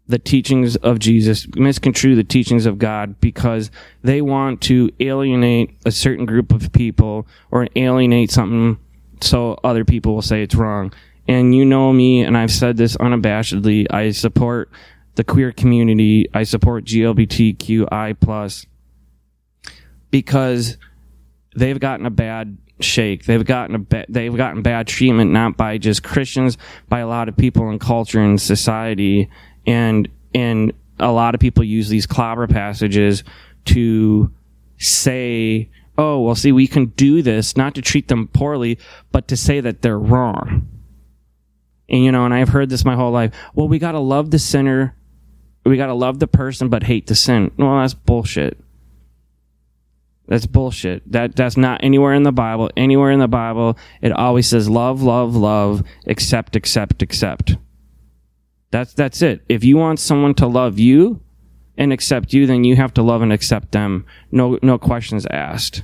the 0.06 0.18
teachings 0.18 0.76
of 0.76 0.98
Jesus, 0.98 1.46
misconstrue 1.54 2.16
the 2.16 2.24
teachings 2.24 2.66
of 2.66 2.78
God 2.78 3.20
because 3.20 3.70
they 4.02 4.20
want 4.20 4.60
to 4.62 4.90
alienate 4.98 5.70
a 5.86 5.92
certain 5.92 6.26
group 6.26 6.52
of 6.52 6.72
people 6.72 7.26
or 7.50 7.68
alienate 7.76 8.30
something 8.30 8.78
so 9.20 9.58
other 9.62 9.84
people 9.84 10.14
will 10.14 10.22
say 10.22 10.42
it's 10.42 10.54
wrong. 10.54 10.92
And 11.28 11.54
you 11.54 11.64
know 11.64 11.92
me, 11.92 12.22
and 12.22 12.36
I've 12.36 12.50
said 12.50 12.76
this 12.76 12.96
unabashedly, 12.96 13.86
I 13.92 14.10
support 14.10 14.70
the 15.14 15.22
queer 15.22 15.52
community. 15.52 16.26
I 16.34 16.42
support 16.42 16.84
GLBTQI 16.84 18.18
plus 18.18 18.66
because 20.10 20.76
they've 21.56 21.78
gotten 21.78 22.06
a 22.06 22.10
bad 22.10 22.58
shake. 22.80 23.24
They've 23.24 23.44
gotten 23.44 23.74
a 23.74 23.78
ba- 23.78 24.06
they've 24.08 24.36
gotten 24.36 24.62
bad 24.62 24.86
treatment 24.86 25.30
not 25.30 25.56
by 25.56 25.78
just 25.78 26.02
Christians, 26.02 26.56
by 26.88 27.00
a 27.00 27.06
lot 27.06 27.28
of 27.28 27.36
people 27.36 27.70
in 27.70 27.78
culture 27.78 28.20
and 28.20 28.40
society, 28.40 29.28
and 29.66 30.08
and 30.34 30.72
a 30.98 31.12
lot 31.12 31.34
of 31.34 31.40
people 31.40 31.64
use 31.64 31.88
these 31.88 32.06
clobber 32.06 32.46
passages 32.46 33.24
to 33.66 34.32
say, 34.78 35.68
"Oh, 35.98 36.20
well, 36.20 36.34
see, 36.34 36.52
we 36.52 36.66
can 36.66 36.86
do 36.86 37.22
this 37.22 37.56
not 37.56 37.74
to 37.74 37.82
treat 37.82 38.08
them 38.08 38.28
poorly, 38.28 38.78
but 39.12 39.28
to 39.28 39.36
say 39.36 39.60
that 39.60 39.82
they're 39.82 39.98
wrong." 39.98 40.68
And 41.88 42.04
you 42.04 42.12
know, 42.12 42.24
and 42.24 42.32
I've 42.32 42.50
heard 42.50 42.70
this 42.70 42.84
my 42.84 42.94
whole 42.94 43.10
life. 43.10 43.32
Well, 43.54 43.68
we 43.68 43.78
got 43.78 43.92
to 43.92 43.98
love 43.98 44.30
the 44.30 44.38
sinner, 44.38 44.94
we 45.64 45.76
got 45.76 45.86
to 45.86 45.94
love 45.94 46.18
the 46.18 46.26
person, 46.26 46.68
but 46.68 46.84
hate 46.84 47.06
the 47.06 47.14
sin. 47.14 47.50
Well, 47.58 47.80
that's 47.80 47.94
bullshit. 47.94 48.58
That's 50.30 50.46
bullshit. 50.46 51.10
That 51.10 51.34
that's 51.34 51.56
not 51.56 51.82
anywhere 51.82 52.14
in 52.14 52.22
the 52.22 52.30
Bible. 52.30 52.70
Anywhere 52.76 53.10
in 53.10 53.18
the 53.18 53.26
Bible, 53.26 53.76
it 54.00 54.12
always 54.12 54.46
says 54.46 54.70
love, 54.70 55.02
love, 55.02 55.34
love, 55.34 55.82
accept, 56.06 56.54
accept, 56.54 57.02
accept. 57.02 57.56
That's 58.70 58.94
that's 58.94 59.22
it. 59.22 59.42
If 59.48 59.64
you 59.64 59.76
want 59.76 59.98
someone 59.98 60.34
to 60.34 60.46
love 60.46 60.78
you 60.78 61.20
and 61.76 61.92
accept 61.92 62.32
you, 62.32 62.46
then 62.46 62.62
you 62.62 62.76
have 62.76 62.94
to 62.94 63.02
love 63.02 63.22
and 63.22 63.32
accept 63.32 63.72
them. 63.72 64.06
No 64.30 64.56
no 64.62 64.78
questions 64.78 65.26
asked. 65.26 65.82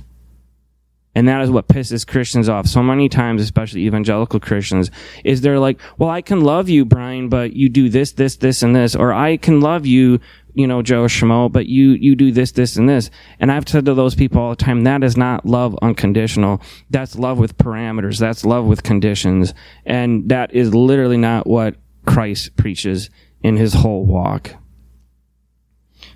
And 1.13 1.27
that 1.27 1.41
is 1.41 1.49
what 1.49 1.67
pisses 1.67 2.07
Christians 2.07 2.47
off 2.47 2.67
so 2.67 2.81
many 2.81 3.09
times, 3.09 3.41
especially 3.41 3.81
evangelical 3.81 4.39
Christians, 4.39 4.91
is 5.25 5.41
they're 5.41 5.59
like, 5.59 5.81
well, 5.97 6.11
I 6.11 6.21
can 6.21 6.41
love 6.41 6.69
you, 6.69 6.85
Brien, 6.85 7.27
but 7.27 7.53
you 7.53 7.69
do 7.69 7.89
this, 7.89 8.11
this, 8.11 8.35
this, 8.35 8.61
and 8.61 8.75
this, 8.75 8.95
or 8.95 9.11
I 9.11 9.37
can 9.37 9.59
love 9.59 9.87
you, 9.87 10.19
you 10.57 10.67
know, 10.67 10.81
Joe 10.81 11.05
Schmo, 11.05 11.51
but 11.51 11.67
you, 11.67 11.91
you 11.91 12.15
do 12.15 12.31
this, 12.31 12.51
this, 12.51 12.75
and 12.75 12.89
this. 12.89 13.09
And 13.39 13.51
I've 13.51 13.67
said 13.67 13.85
to 13.85 13.93
those 13.93 14.15
people 14.15 14.41
all 14.41 14.49
the 14.49 14.55
time, 14.55 14.83
that 14.83 15.03
is 15.03 15.15
not 15.15 15.45
love 15.45 15.77
unconditional. 15.81 16.61
That's 16.89 17.15
love 17.15 17.37
with 17.37 17.57
parameters. 17.57 18.19
That's 18.19 18.43
love 18.43 18.65
with 18.65 18.83
conditions. 18.83 19.53
And 19.85 20.29
that 20.29 20.53
is 20.53 20.73
literally 20.73 21.17
not 21.17 21.47
what 21.47 21.75
Christ 22.05 22.55
preaches 22.55 23.09
in 23.41 23.57
his 23.57 23.73
whole 23.73 24.05
walk. 24.05 24.55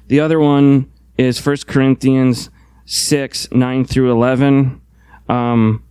The 0.08 0.20
other 0.20 0.40
one 0.40 0.92
is 1.18 1.46
1 1.46 1.58
Corinthians 1.68 2.50
6, 2.86 3.52
9 3.52 3.86
through 3.86 4.12
11 4.12 4.82
um, 5.32 5.84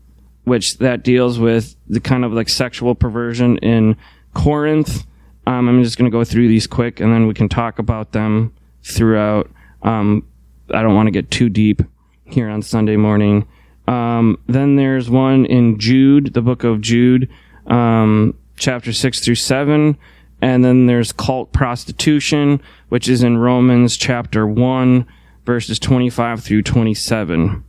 which 0.45 0.79
that 0.79 1.03
deals 1.03 1.39
with 1.39 1.77
the 1.89 2.01
kind 2.01 2.25
of 2.25 2.33
like 2.33 2.49
sexual 2.49 2.95
perversion 2.95 3.59
in 3.59 3.97
Corinth. 4.35 5.07
Um, 5.47 5.69
I'm 5.69 5.83
just 5.83 5.99
going 5.99 6.11
to 6.11 6.17
go 6.17 6.25
through 6.25 6.49
these 6.49 6.67
quick, 6.67 7.01
and 7.01 7.13
then 7.13 7.27
we 7.27 7.35
can 7.35 7.49
talk 7.49 7.79
about 7.79 8.13
them 8.13 8.55
throughout. 8.83 9.51
Um, 9.83 10.27
I 10.73 10.83
don't 10.83 10.95
want 10.95 11.07
to 11.07 11.13
get 11.13 11.31
too 11.31 11.49
deep 11.49 11.83
here 12.25 12.49
on 12.49 12.63
Sunday 12.63 12.97
morning. 12.97 13.47
Um, 13.89 14.39
then 14.47 14.77
there's 14.77 15.11
one 15.11 15.47
in 15.47 15.79
Jude, 15.79 16.35
the 16.35 16.43
book 16.43 16.63
of 16.63 16.81
Jude, 16.81 17.29
um, 17.67 18.39
chapter 18.57 18.93
six 18.93 19.21
through 19.21 19.35
seven, 19.37 19.99
and 20.41 20.65
then 20.65 20.87
there's 20.87 21.13
cult 21.13 21.53
prostitution, 21.53 22.61
which 22.89 23.09
is 23.09 23.23
in 23.23 23.39
Romans 23.39 23.97
chapter 23.97 24.47
one, 24.47 25.07
verses 25.45 25.79
25 25.79 26.45
through 26.45 26.63
27. 26.63 27.65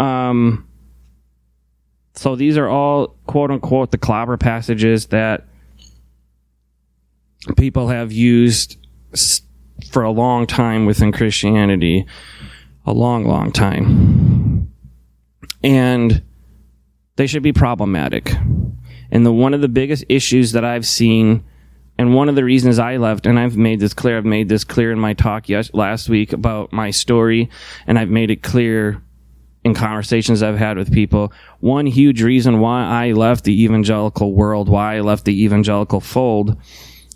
Um, 0.00 0.66
so 2.14 2.36
these 2.36 2.56
are 2.56 2.68
all 2.68 3.16
quote 3.26 3.50
unquote 3.50 3.90
the 3.90 3.98
clobber 3.98 4.36
passages 4.36 5.06
that 5.06 5.46
people 7.56 7.88
have 7.88 8.12
used 8.12 8.78
for 9.90 10.02
a 10.02 10.10
long 10.10 10.46
time 10.46 10.86
within 10.86 11.12
Christianity. 11.12 12.06
A 12.86 12.92
long, 12.92 13.24
long 13.24 13.50
time. 13.50 14.70
And 15.62 16.22
they 17.16 17.26
should 17.26 17.42
be 17.42 17.52
problematic. 17.52 18.34
And 19.10 19.24
the 19.24 19.32
one 19.32 19.54
of 19.54 19.60
the 19.60 19.68
biggest 19.68 20.04
issues 20.08 20.52
that 20.52 20.64
I've 20.64 20.86
seen 20.86 21.44
and 21.96 22.14
one 22.14 22.28
of 22.28 22.34
the 22.34 22.44
reasons 22.44 22.78
I 22.78 22.96
left, 22.96 23.24
and 23.24 23.38
I've 23.38 23.56
made 23.56 23.78
this 23.78 23.94
clear, 23.94 24.18
I've 24.18 24.24
made 24.24 24.48
this 24.48 24.64
clear 24.64 24.90
in 24.90 24.98
my 24.98 25.14
talk 25.14 25.48
yes, 25.48 25.72
last 25.72 26.08
week 26.08 26.32
about 26.32 26.72
my 26.72 26.90
story, 26.90 27.48
and 27.86 27.98
I've 27.98 28.10
made 28.10 28.30
it 28.30 28.42
clear 28.42 29.00
in 29.62 29.74
conversations 29.74 30.42
I've 30.42 30.58
had 30.58 30.76
with 30.76 30.92
people, 30.92 31.32
one 31.60 31.86
huge 31.86 32.20
reason 32.20 32.60
why 32.60 32.84
I 32.84 33.12
left 33.12 33.44
the 33.44 33.62
evangelical 33.62 34.34
world, 34.34 34.68
why 34.68 34.96
I 34.96 35.00
left 35.00 35.24
the 35.24 35.44
evangelical 35.44 36.00
fold, 36.00 36.60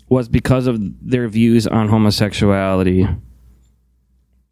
was 0.09 0.27
because 0.27 0.67
of 0.67 0.79
their 1.07 1.27
views 1.27 1.67
on 1.67 1.87
homosexuality. 1.87 3.07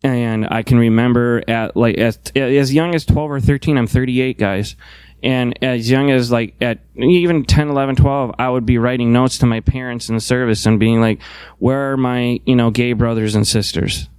And 0.04 0.48
I 0.50 0.62
can 0.62 0.78
remember 0.78 1.43
at 1.48 1.76
like 1.76 1.98
as, 1.98 2.20
as 2.36 2.74
young 2.74 2.93
as 2.93 3.06
12 3.06 3.32
or 3.32 3.39
13, 3.39 3.78
I'm 3.78 3.88
38 3.88 4.38
guys. 4.38 4.76
And 5.24 5.58
as 5.63 5.89
young 5.89 6.12
as 6.12 6.32
like 6.32 6.54
at 6.62 6.80
even 6.96 7.43
10, 7.43 7.70
11, 7.70 7.96
12, 7.96 8.36
I 8.38 8.50
would 8.50 8.67
be 8.67 8.78
writing 8.78 9.12
notes 9.12 9.39
to 9.39 9.48
my 9.48 9.62
parents 9.62 10.10
in 10.10 10.20
service 10.20 10.65
and 10.67 10.80
being 10.80 11.02
like, 11.02 11.22
where 11.58 11.91
are 11.91 11.98
my, 11.98 12.39
you 12.46 12.56
know, 12.56 12.70
gay 12.70 12.93
brothers 12.93 13.34
and 13.34 13.48
sisters? 13.48 14.10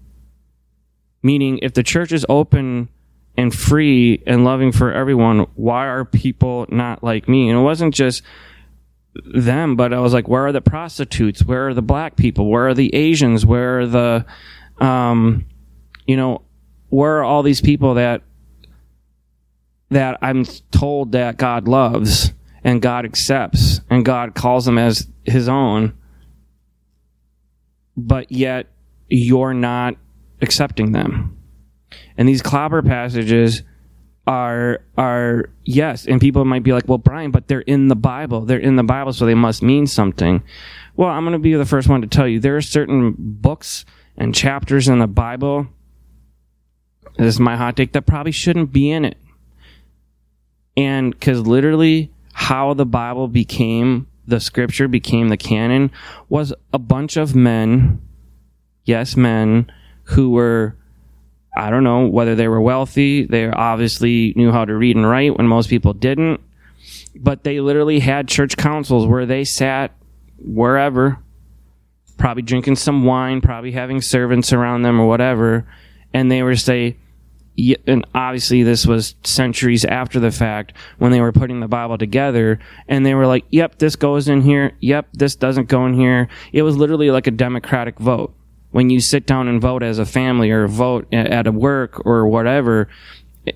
Meaning 1.23 1.61
if 1.63 1.75
the 1.75 1.85
church 1.85 2.11
is 2.11 2.27
open 2.29 2.89
and 3.37 3.55
free 3.55 4.23
and 4.27 4.45
loving 4.45 4.73
for 4.73 4.93
everyone, 4.93 5.47
why 5.55 5.87
are 5.87 6.05
people 6.05 6.67
not 6.69 7.05
like 7.05 7.29
me? 7.29 7.49
And 7.49 7.61
it 7.61 7.63
wasn't 7.63 7.95
just 7.95 8.23
them, 9.25 9.77
but 9.77 9.93
I 9.93 10.01
was 10.01 10.13
like, 10.13 10.29
where 10.29 10.47
are 10.47 10.53
the 10.53 10.61
prostitutes? 10.61 11.45
Where 11.45 11.69
are 11.69 11.75
the 11.75 11.83
black 11.83 12.17
people? 12.17 12.49
Where 12.51 12.69
are 12.69 12.75
the 12.75 12.95
Asians? 12.95 13.45
Where 13.45 13.81
are 13.81 13.87
the, 13.87 14.27
um, 14.79 15.47
you 16.07 16.17
know, 16.17 16.43
where 16.89 17.19
are 17.19 17.25
all 17.25 17.43
these 17.43 17.61
people 17.61 17.95
that, 17.95 18.23
that 19.91 20.19
I'm 20.23 20.45
told 20.71 21.13
that 21.13 21.37
God 21.37 21.69
loves 21.69 22.33
and 22.65 22.83
God 22.83 23.05
accepts 23.05 23.81
and 23.91 24.05
God 24.05 24.35
calls 24.35 24.65
them 24.65 24.79
as 24.79 25.09
his 25.25 25.49
own, 25.49 25.97
but 27.97 28.31
yet 28.31 28.67
you're 29.09 29.55
not 29.55 29.95
accepting 30.41 30.93
them? 30.93 31.37
And 32.17 32.29
these 32.29 32.43
clobber 32.43 32.83
passages 32.83 33.63
are 34.29 34.81
are 34.99 35.49
yes, 35.65 36.07
and 36.07 36.21
people 36.21 36.45
might 36.45 36.63
be 36.63 36.75
like, 36.75 36.87
"Well, 36.87 36.99
Brien, 36.99 37.31
but 37.31 37.49
they're 37.49 37.63
in 37.63 37.89
the 37.89 37.97
Bible. 37.97 38.43
They're 38.43 38.59
in 38.59 38.77
the 38.77 38.85
Bible, 38.85 39.13
so 39.15 39.25
they 39.25 39.35
must 39.35 39.63
mean 39.63 39.87
something." 39.87 40.43
Well, 40.97 41.09
I'm 41.09 41.25
going 41.25 41.33
to 41.33 41.39
be 41.39 41.55
the 41.55 41.65
first 41.65 41.89
one 41.89 42.03
to 42.03 42.07
tell 42.07 42.29
you 42.29 42.39
there 42.39 42.57
are 42.57 42.61
certain 42.61 43.15
books 43.17 43.87
and 44.17 44.35
chapters 44.35 44.87
in 44.87 44.99
the 44.99 45.07
Bible. 45.07 45.67
This 47.17 47.35
is 47.35 47.41
my 47.41 47.57
hot 47.57 47.77
take 47.77 47.93
that 47.93 48.03
probably 48.03 48.33
shouldn't 48.33 48.73
be 48.73 48.91
in 48.91 49.05
it. 49.05 49.17
And 50.77 51.13
because 51.13 51.47
literally, 51.47 52.13
how 52.33 52.75
the 52.75 52.87
Bible 52.87 53.29
became 53.29 54.07
the 54.27 54.41
scripture, 54.41 54.89
became 54.89 55.29
the 55.29 55.37
canon, 55.37 55.91
was 56.29 56.53
a 56.73 56.79
bunch 56.79 57.17
of 57.17 57.35
men, 57.35 58.01
yes, 58.85 59.17
men, 59.17 59.73
who 60.05 60.31
were 60.31 60.77
I 61.57 61.71
don't 61.71 61.85
know 61.85 62.07
whether 62.07 62.35
they 62.35 62.49
were 62.49 62.61
wealthy. 62.61 63.25
They 63.25 63.49
obviously 63.49 64.33
knew 64.37 64.53
how 64.53 64.65
to 64.65 64.77
read 64.77 64.97
and 64.97 65.09
write 65.09 65.37
when 65.37 65.47
most 65.47 65.69
people 65.69 65.93
didn't. 65.93 66.41
But 67.17 67.43
they 67.43 67.61
literally 67.61 67.99
had 67.99 68.29
church 68.29 68.57
councils 68.57 69.07
where 69.07 69.27
they 69.27 69.45
sat 69.45 69.93
wherever, 70.39 71.19
probably 72.17 72.43
drinking 72.43 72.77
some 72.77 73.05
wine, 73.05 73.41
probably 73.41 73.73
having 73.73 74.01
servants 74.01 74.53
around 74.53 74.83
them 74.83 75.01
or 75.01 75.09
whatever. 75.09 75.67
And 76.15 76.31
they 76.31 76.43
would 76.43 76.61
say, 76.61 76.97
and 77.89 78.07
obviously 78.15 78.63
this 78.63 78.87
was 78.87 79.17
centuries 79.25 79.85
after 79.85 80.21
the 80.21 80.31
fact 80.31 80.75
when 80.99 81.11
they 81.11 81.21
were 81.21 81.33
putting 81.33 81.59
the 81.59 81.67
Bible 81.67 81.99
together 81.99 82.61
and 82.87 83.05
they 83.05 83.15
were 83.15 83.27
like, 83.27 83.45
yep, 83.51 83.79
this 83.79 83.97
goes 83.97 84.29
in 84.29 84.43
here. 84.43 84.73
Yep, 84.81 85.09
this 85.15 85.35
doesn't 85.35 85.69
go 85.69 85.85
in 85.87 85.95
here. 85.95 86.29
It 86.53 86.63
was 86.63 86.77
literally 86.77 87.11
like 87.11 87.27
a 87.27 87.33
democratic 87.33 87.99
vote 87.99 88.33
when 88.71 88.91
you 88.91 89.01
sit 89.01 89.27
down 89.27 89.49
and 89.49 89.61
vote 89.61 89.83
as 89.83 89.99
a 89.99 90.07
family 90.07 90.51
or 90.51 90.67
vote 90.69 91.13
at 91.13 91.47
a 91.47 91.53
work 91.53 92.05
or 92.07 92.27
whatever, 92.27 92.89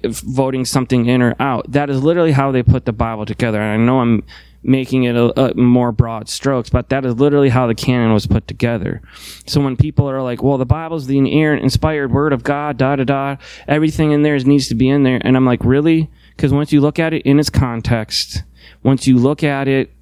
voting 0.04 0.64
something 0.64 1.06
in 1.06 1.22
or 1.22 1.34
out. 1.38 1.70
That 1.70 1.90
is 1.90 2.02
literally 2.02 2.32
how 2.32 2.50
they 2.50 2.62
put 2.62 2.84
the 2.84 2.92
Bible 2.92 3.26
together. 3.26 3.60
And 3.60 3.82
I 3.82 3.84
know 3.84 4.00
I'm 4.00 4.22
making 4.62 5.04
it 5.04 5.16
a, 5.16 5.50
a, 5.50 5.54
more 5.54 5.90
broad 5.90 6.28
strokes, 6.28 6.70
but 6.70 6.88
that 6.88 7.04
is 7.04 7.16
literally 7.16 7.48
how 7.48 7.66
the 7.66 7.74
canon 7.74 8.12
was 8.12 8.26
put 8.26 8.46
together. 8.46 9.02
So 9.46 9.60
when 9.60 9.76
people 9.76 10.08
are 10.08 10.22
like, 10.22 10.42
well, 10.42 10.56
the 10.58 10.66
Bible's 10.66 11.06
the 11.06 11.18
inerrant, 11.18 11.62
inspired 11.62 12.12
word 12.12 12.32
of 12.32 12.44
God, 12.44 12.76
da 12.76 12.96
da 12.96 13.04
da, 13.04 13.36
everything 13.66 14.12
in 14.12 14.22
there 14.22 14.38
needs 14.38 14.68
to 14.68 14.74
be 14.74 14.88
in 14.88 15.02
there. 15.02 15.20
And 15.22 15.36
I'm 15.36 15.44
like, 15.44 15.64
really? 15.64 16.10
Because 16.36 16.52
once 16.52 16.72
you 16.72 16.80
look 16.80 16.98
at 16.98 17.12
it 17.12 17.22
in 17.22 17.40
its 17.40 17.50
context, 17.50 18.44
once 18.82 19.06
you 19.06 19.18
look 19.18 19.42
at 19.42 19.66
it 19.68 19.92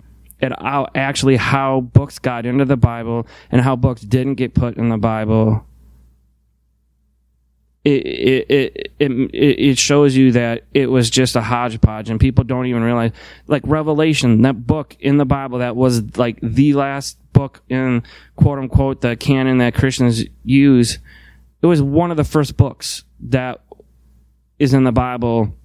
at 0.42 0.60
how, 0.60 0.88
actually 0.94 1.36
how 1.36 1.80
books 1.80 2.18
got 2.18 2.46
into 2.46 2.64
the 2.64 2.76
Bible 2.76 3.26
and 3.50 3.60
how 3.60 3.76
books 3.76 4.02
didn't 4.02 4.34
get 4.34 4.54
put 4.54 4.76
in 4.76 4.88
the 4.88 4.98
Bible. 4.98 5.66
It, 7.82 8.06
it, 8.06 8.50
it, 8.50 8.92
it, 8.98 9.10
it 9.34 9.78
shows 9.78 10.14
you 10.14 10.32
that 10.32 10.64
it 10.74 10.86
was 10.90 11.08
just 11.08 11.34
a 11.34 11.40
hodgepodge 11.40 12.10
and 12.10 12.20
people 12.20 12.44
don't 12.44 12.66
even 12.66 12.82
realize 12.82 13.12
like 13.46 13.62
revelation 13.64 14.42
that 14.42 14.66
book 14.66 14.94
in 15.00 15.16
the 15.16 15.24
bible 15.24 15.60
that 15.60 15.76
was 15.76 16.18
like 16.18 16.38
the 16.42 16.74
last 16.74 17.16
book 17.32 17.62
in 17.70 18.02
quote 18.36 18.58
unquote 18.58 19.00
the 19.00 19.16
canon 19.16 19.56
that 19.56 19.74
christians 19.74 20.22
use 20.44 20.98
it 21.62 21.66
was 21.66 21.80
one 21.80 22.10
of 22.10 22.18
the 22.18 22.24
first 22.24 22.58
books 22.58 23.04
that 23.18 23.62
is 24.58 24.74
in 24.74 24.84
the 24.84 24.92
bible 24.92 25.56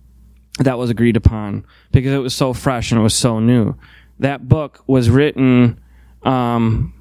that 0.60 0.78
was 0.78 0.90
agreed 0.90 1.18
upon 1.18 1.66
because 1.92 2.14
it 2.14 2.20
was 2.20 2.34
so 2.34 2.54
fresh 2.54 2.92
and 2.92 3.00
it 3.00 3.04
was 3.04 3.14
so 3.14 3.40
new. 3.40 3.76
That 4.20 4.48
book 4.48 4.84
was 4.88 5.10
written, 5.10 5.80
um, 6.24 6.94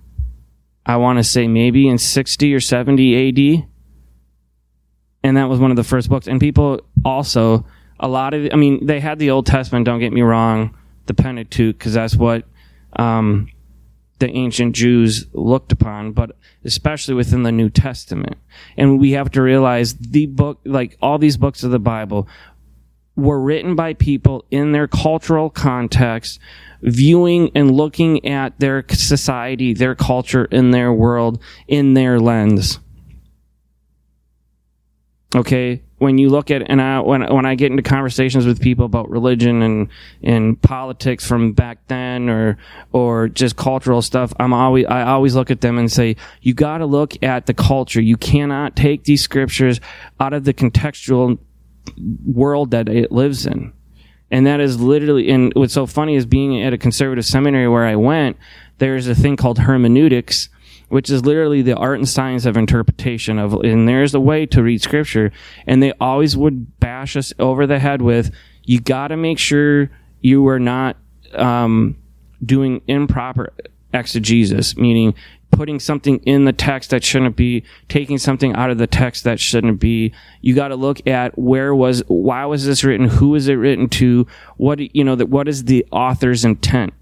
I 0.84 0.96
want 0.96 1.18
to 1.18 1.24
say 1.24 1.48
maybe 1.48 1.88
in 1.88 1.98
60 1.98 2.54
or 2.54 2.60
70 2.60 3.28
AD. 3.60 3.68
And 5.22 5.36
that 5.36 5.48
was 5.48 5.58
one 5.58 5.70
of 5.70 5.76
the 5.76 5.84
first 5.84 6.08
books. 6.08 6.26
And 6.26 6.40
people 6.40 6.80
also, 7.04 7.64
a 7.98 8.08
lot 8.08 8.34
of, 8.34 8.48
I 8.52 8.56
mean, 8.56 8.84
they 8.86 9.00
had 9.00 9.18
the 9.18 9.30
Old 9.30 9.46
Testament, 9.46 9.86
don't 9.86 10.00
get 10.00 10.12
me 10.12 10.22
wrong, 10.22 10.76
the 11.06 11.14
Pentateuch, 11.14 11.78
because 11.78 11.94
that's 11.94 12.16
what 12.16 12.44
um, 12.96 13.48
the 14.18 14.28
ancient 14.30 14.74
Jews 14.74 15.26
looked 15.32 15.72
upon, 15.72 16.12
but 16.12 16.36
especially 16.64 17.14
within 17.14 17.42
the 17.42 17.52
New 17.52 17.70
Testament. 17.70 18.38
And 18.76 19.00
we 19.00 19.12
have 19.12 19.30
to 19.32 19.42
realize 19.42 19.94
the 19.94 20.26
book, 20.26 20.60
like 20.64 20.96
all 21.00 21.18
these 21.18 21.36
books 21.36 21.62
of 21.62 21.70
the 21.70 21.78
Bible, 21.78 22.28
were 23.16 23.40
written 23.40 23.76
by 23.76 23.94
people 23.94 24.44
in 24.50 24.72
their 24.72 24.88
cultural 24.88 25.50
context, 25.50 26.40
viewing 26.84 27.50
and 27.54 27.70
looking 27.70 28.24
at 28.26 28.58
their 28.60 28.84
society, 28.90 29.72
their 29.72 29.94
culture, 29.94 30.44
in 30.44 30.70
their 30.70 30.92
world, 30.92 31.42
in 31.66 31.94
their 31.94 32.20
lens. 32.20 32.78
Okay, 35.34 35.82
when 35.98 36.18
you 36.18 36.28
look 36.28 36.52
at 36.52 36.62
and 36.70 36.80
I, 36.80 37.00
when 37.00 37.22
when 37.22 37.44
I 37.44 37.56
get 37.56 37.72
into 37.72 37.82
conversations 37.82 38.46
with 38.46 38.60
people 38.60 38.84
about 38.84 39.10
religion 39.10 39.62
and 39.62 39.88
and 40.22 40.60
politics 40.62 41.26
from 41.26 41.52
back 41.54 41.78
then 41.88 42.28
or 42.28 42.56
or 42.92 43.28
just 43.28 43.56
cultural 43.56 44.00
stuff, 44.00 44.32
I'm 44.38 44.52
always 44.52 44.86
I 44.86 45.02
always 45.02 45.34
look 45.34 45.50
at 45.50 45.60
them 45.60 45.76
and 45.76 45.90
say 45.90 46.16
you 46.40 46.54
got 46.54 46.78
to 46.78 46.86
look 46.86 47.20
at 47.22 47.46
the 47.46 47.54
culture. 47.54 48.00
You 48.00 48.16
cannot 48.16 48.76
take 48.76 49.04
these 49.04 49.22
scriptures 49.22 49.80
out 50.20 50.34
of 50.34 50.44
the 50.44 50.54
contextual 50.54 51.38
world 52.24 52.70
that 52.70 52.88
it 52.88 53.10
lives 53.10 53.44
in. 53.46 53.72
And 54.30 54.46
that 54.46 54.60
is 54.60 54.80
literally, 54.80 55.30
and 55.30 55.52
what's 55.54 55.74
so 55.74 55.86
funny 55.86 56.16
is 56.16 56.26
being 56.26 56.62
at 56.62 56.72
a 56.72 56.78
conservative 56.78 57.24
seminary 57.24 57.68
where 57.68 57.84
I 57.84 57.96
went, 57.96 58.36
there's 58.78 59.06
a 59.06 59.14
thing 59.14 59.36
called 59.36 59.58
hermeneutics, 59.58 60.48
which 60.88 61.10
is 61.10 61.24
literally 61.24 61.62
the 61.62 61.76
art 61.76 61.98
and 61.98 62.08
science 62.08 62.46
of 62.46 62.56
interpretation 62.56 63.38
of, 63.38 63.52
and 63.52 63.88
there's 63.88 64.14
a 64.14 64.20
way 64.20 64.46
to 64.46 64.62
read 64.62 64.82
scripture. 64.82 65.30
And 65.66 65.82
they 65.82 65.92
always 66.00 66.36
would 66.36 66.80
bash 66.80 67.16
us 67.16 67.32
over 67.38 67.66
the 67.66 67.78
head 67.78 68.02
with, 68.02 68.34
you 68.64 68.80
got 68.80 69.08
to 69.08 69.16
make 69.16 69.38
sure 69.38 69.90
you 70.20 70.46
are 70.48 70.58
not 70.58 70.96
um, 71.34 71.96
doing 72.44 72.80
improper 72.88 73.52
exegesis, 73.92 74.76
meaning 74.76 75.14
putting 75.54 75.78
something 75.78 76.18
in 76.24 76.44
the 76.44 76.52
text 76.52 76.90
that 76.90 77.04
shouldn't 77.04 77.36
be, 77.36 77.64
taking 77.88 78.18
something 78.18 78.54
out 78.54 78.70
of 78.70 78.78
the 78.78 78.86
text 78.86 79.24
that 79.24 79.38
shouldn't 79.38 79.78
be. 79.78 80.12
You 80.40 80.54
got 80.54 80.68
to 80.68 80.76
look 80.76 81.06
at 81.06 81.38
where 81.38 81.74
was, 81.74 82.02
why 82.08 82.44
was 82.44 82.66
this 82.66 82.82
written? 82.82 83.08
Who 83.08 83.34
is 83.34 83.48
it 83.48 83.54
written 83.54 83.88
to? 83.90 84.26
What, 84.56 84.94
you 84.94 85.04
know, 85.04 85.14
that 85.14 85.28
what 85.28 85.48
is 85.48 85.64
the 85.64 85.86
author's 85.92 86.44
intent? 86.44 86.92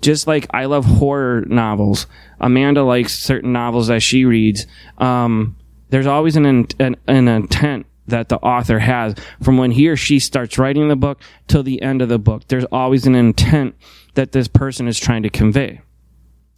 Just 0.00 0.26
like 0.26 0.46
I 0.50 0.64
love 0.64 0.84
horror 0.84 1.42
novels. 1.42 2.06
Amanda 2.40 2.82
likes 2.82 3.18
certain 3.18 3.52
novels 3.52 3.88
that 3.88 4.02
she 4.02 4.24
reads. 4.24 4.66
Um, 4.98 5.56
there's 5.90 6.06
always 6.06 6.36
an, 6.36 6.66
an, 6.78 6.96
an 7.06 7.28
intent 7.28 7.86
that 8.06 8.28
the 8.28 8.38
author 8.38 8.80
has 8.80 9.14
from 9.42 9.56
when 9.56 9.70
he 9.70 9.88
or 9.88 9.96
she 9.96 10.18
starts 10.18 10.58
writing 10.58 10.88
the 10.88 10.96
book 10.96 11.20
till 11.46 11.62
the 11.62 11.80
end 11.80 12.02
of 12.02 12.08
the 12.08 12.18
book. 12.18 12.48
There's 12.48 12.64
always 12.72 13.06
an 13.06 13.14
intent 13.14 13.76
that 14.14 14.32
this 14.32 14.48
person 14.48 14.88
is 14.88 14.98
trying 14.98 15.22
to 15.22 15.30
convey. 15.30 15.82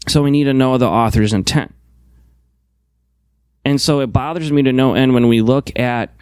So 0.08 0.22
we 0.22 0.30
need 0.30 0.44
to 0.44 0.54
know 0.54 0.78
the 0.78 0.88
author's 0.88 1.32
intent. 1.32 1.74
And 3.64 3.80
so 3.80 4.00
it 4.00 4.08
bothers 4.08 4.50
me 4.50 4.62
to 4.62 4.72
no 4.72 4.94
end 4.94 5.14
when 5.14 5.28
we 5.28 5.40
look 5.40 5.78
at 5.78 6.14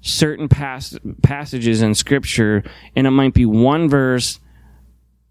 certain 0.00 0.48
pas- 0.48 0.98
passages 1.22 1.82
in 1.82 1.94
scripture 1.94 2.62
and 2.94 3.06
it 3.06 3.10
might 3.10 3.34
be 3.34 3.44
one 3.44 3.88
verse 3.88 4.38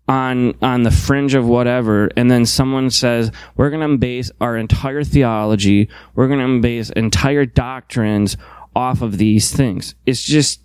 on 0.08 0.54
on 0.62 0.84
the 0.84 0.91
fringe 0.91 1.34
of 1.34 1.48
whatever 1.48 2.12
and 2.15 2.30
then 2.30 2.46
someone 2.46 2.91
says 2.91 3.32
we're 3.56 3.72
going 3.72 3.89
to 3.89 3.98
base 3.98 4.30
our 4.39 4.56
entire 4.56 5.04
theology 5.04 5.89
we're 6.13 6.28
going 6.28 6.58
to 6.58 6.62
base 6.62 6.91
entire 6.91 7.46
doctrines 7.46 8.38
off 8.76 9.02
of 9.02 9.18
these 9.18 9.52
things 9.52 9.96
it's 10.06 10.22
just 10.22 10.60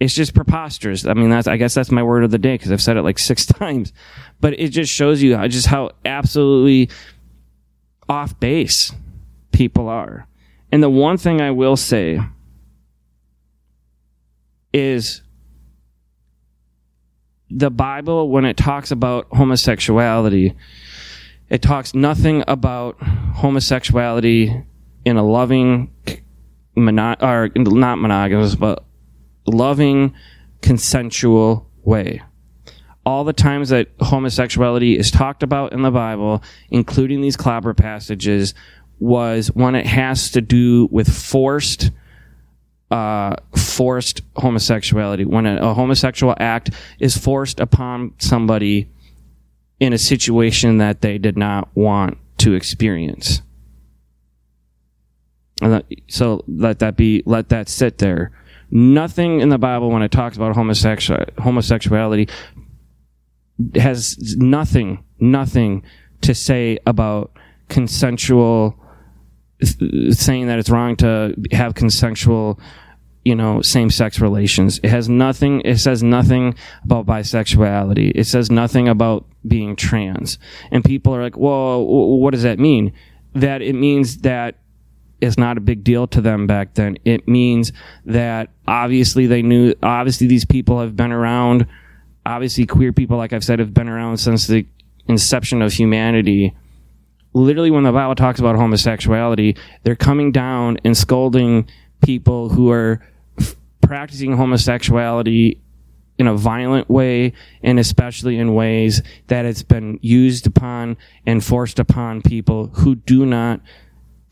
it's 0.00 0.14
just 0.14 0.34
preposterous 0.34 1.06
i 1.06 1.14
mean 1.14 1.30
that's 1.30 1.46
i 1.46 1.56
guess 1.56 1.74
that's 1.74 1.90
my 1.90 2.02
word 2.02 2.24
of 2.24 2.30
the 2.30 2.38
day 2.38 2.54
because 2.54 2.70
i've 2.70 2.82
said 2.82 2.96
it 2.96 3.02
like 3.02 3.18
six 3.30 3.46
times 3.46 3.92
but 4.40 4.58
it 4.58 4.68
just 4.68 4.92
shows 4.92 5.22
you 5.22 5.36
just 5.48 5.66
how 5.66 5.90
absolutely 6.04 6.88
off 8.08 8.38
base 8.40 8.92
people 9.52 9.88
are. 9.88 10.26
And 10.72 10.82
the 10.82 10.90
one 10.90 11.18
thing 11.18 11.40
I 11.40 11.50
will 11.50 11.76
say 11.76 12.20
is 14.72 15.22
the 17.50 17.70
Bible, 17.70 18.28
when 18.30 18.44
it 18.44 18.56
talks 18.56 18.90
about 18.90 19.26
homosexuality, 19.32 20.54
it 21.48 21.62
talks 21.62 21.94
nothing 21.94 22.44
about 22.46 23.00
homosexuality 23.00 24.64
in 25.04 25.16
a 25.16 25.22
loving, 25.22 25.90
mono- 26.76 27.16
or 27.20 27.48
not 27.54 27.96
monogamous, 27.96 28.54
but 28.54 28.84
loving, 29.48 30.14
consensual 30.62 31.68
way 31.82 32.22
all 33.08 33.24
the 33.24 33.32
times 33.32 33.70
that 33.70 33.88
homosexuality 34.00 34.98
is 34.98 35.10
talked 35.10 35.42
about 35.42 35.72
in 35.72 35.80
the 35.80 35.90
Bible, 35.90 36.42
including 36.68 37.22
these 37.22 37.38
clobber 37.38 37.72
passages, 37.72 38.52
was 38.98 39.48
when 39.48 39.74
it 39.74 39.86
has 39.86 40.30
to 40.32 40.42
do 40.42 40.86
with 40.90 41.08
forced 41.08 41.90
uh, 42.90 43.34
forced 43.56 44.20
homosexuality. 44.36 45.24
When 45.24 45.46
a, 45.46 45.56
a, 45.56 45.74
homosexual 45.74 46.34
act 46.38 46.70
is 46.98 47.16
forced 47.16 47.60
upon 47.60 48.12
somebody 48.18 48.90
in 49.80 49.94
a 49.94 49.98
situation 49.98 50.76
that 50.78 51.00
they 51.00 51.16
did 51.16 51.38
not 51.38 51.74
want 51.74 52.18
to 52.38 52.52
experience. 52.52 53.40
So 56.08 56.44
let 56.46 56.78
that 56.80 56.96
be, 56.96 57.22
let 57.24 57.48
that 57.48 57.70
sit 57.70 57.98
there. 57.98 58.32
Nothing 58.70 59.40
in 59.40 59.48
the 59.48 59.58
Bible 59.58 59.90
when 59.90 60.02
it 60.02 60.10
talks 60.10 60.36
about 60.36 60.54
homosexual, 60.54 61.24
homosexuality 61.38 62.28
has 63.74 64.36
nothing, 64.36 65.04
nothing 65.18 65.82
to 66.20 66.34
say 66.34 66.78
about 66.86 67.32
consensual, 67.68 68.78
saying 70.10 70.46
that 70.46 70.58
it's 70.58 70.70
wrong 70.70 70.96
to 70.96 71.34
have 71.52 71.74
consensual, 71.74 72.60
you 73.24 73.34
know, 73.34 73.62
same 73.62 73.90
sex 73.90 74.20
relations. 74.20 74.78
It 74.82 74.90
has 74.90 75.08
nothing, 75.08 75.60
it 75.62 75.78
says 75.78 76.02
nothing 76.02 76.54
about 76.84 77.06
bisexuality. 77.06 78.12
It 78.14 78.24
says 78.24 78.50
nothing 78.50 78.88
about 78.88 79.26
being 79.46 79.76
trans. 79.76 80.38
And 80.70 80.84
people 80.84 81.14
are 81.14 81.22
like, 81.22 81.36
well, 81.36 81.84
what 81.84 82.32
does 82.32 82.42
that 82.42 82.58
mean? 82.58 82.92
That 83.34 83.62
it 83.62 83.74
means 83.74 84.18
that 84.18 84.58
it's 85.20 85.38
not 85.38 85.56
a 85.56 85.60
big 85.60 85.82
deal 85.84 86.06
to 86.08 86.20
them 86.20 86.46
back 86.46 86.74
then. 86.74 86.96
It 87.04 87.26
means 87.26 87.72
that 88.04 88.50
obviously 88.66 89.26
they 89.26 89.42
knew, 89.42 89.74
obviously 89.82 90.26
these 90.26 90.44
people 90.44 90.80
have 90.80 90.94
been 90.96 91.12
around 91.12 91.66
obviously 92.28 92.66
queer 92.66 92.92
people, 92.92 93.16
like 93.16 93.32
I've 93.32 93.44
said, 93.44 93.58
have 93.58 93.72
been 93.72 93.88
around 93.88 94.18
since 94.18 94.46
the 94.46 94.66
inception 95.08 95.62
of 95.62 95.72
humanity. 95.72 96.54
Literally, 97.32 97.70
when 97.70 97.84
the 97.84 97.92
Bible 97.92 98.14
talks 98.14 98.38
about 98.38 98.56
homosexuality, 98.56 99.56
they're 99.82 99.96
coming 99.96 100.30
down 100.30 100.78
and 100.84 100.96
scolding 100.96 101.68
people 102.02 102.50
who 102.50 102.70
are 102.70 103.00
f- 103.40 103.56
practicing 103.80 104.36
homosexuality 104.36 105.60
in 106.18 106.26
a 106.26 106.34
violent 106.34 106.90
way 106.90 107.32
and 107.62 107.78
especially 107.78 108.38
in 108.38 108.54
ways 108.54 109.02
that 109.28 109.46
it's 109.46 109.62
been 109.62 109.98
used 110.02 110.46
upon 110.46 110.96
and 111.26 111.44
forced 111.44 111.78
upon 111.78 112.20
people 112.20 112.66
who 112.74 112.96
do 112.96 113.24
not 113.24 113.60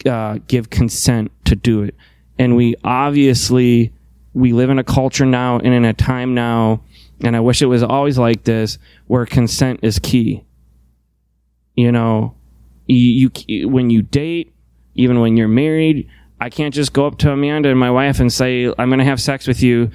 uh, 0.04 0.38
give 0.46 0.70
consent 0.70 1.32
to 1.44 1.56
do 1.56 1.82
it. 1.82 1.94
And 2.38 2.56
we 2.56 2.74
obviously, 2.84 3.92
we 4.34 4.52
live 4.52 4.70
in 4.70 4.78
a 4.78 4.84
culture 4.84 5.24
now 5.26 5.58
and 5.58 5.72
in 5.72 5.84
a 5.84 5.94
time 5.94 6.34
now 6.34 6.82
and 7.20 7.36
I 7.36 7.40
wish 7.40 7.62
it 7.62 7.66
was 7.66 7.82
always 7.82 8.18
like 8.18 8.44
this, 8.44 8.78
where 9.06 9.24
consent 9.26 9.80
is 9.82 9.98
key. 9.98 10.44
You 11.74 11.92
know, 11.92 12.34
you, 12.86 13.30
you 13.46 13.68
when 13.68 13.90
you 13.90 14.02
date, 14.02 14.54
even 14.94 15.20
when 15.20 15.36
you're 15.36 15.48
married, 15.48 16.08
I 16.40 16.50
can't 16.50 16.74
just 16.74 16.92
go 16.92 17.06
up 17.06 17.18
to 17.18 17.32
Amanda 17.32 17.70
and 17.70 17.78
my 17.78 17.90
wife 17.90 18.20
and 18.20 18.32
say, 18.32 18.66
I'm 18.78 18.88
going 18.88 18.98
to 18.98 19.04
have 19.04 19.20
sex 19.20 19.46
with 19.46 19.62
you. 19.62 19.90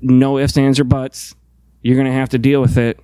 No 0.00 0.38
ifs, 0.38 0.56
ands, 0.56 0.78
or 0.78 0.84
buts. 0.84 1.34
You're 1.82 1.96
going 1.96 2.06
to 2.06 2.12
have 2.12 2.30
to 2.30 2.38
deal 2.38 2.60
with 2.60 2.76
it. 2.76 3.00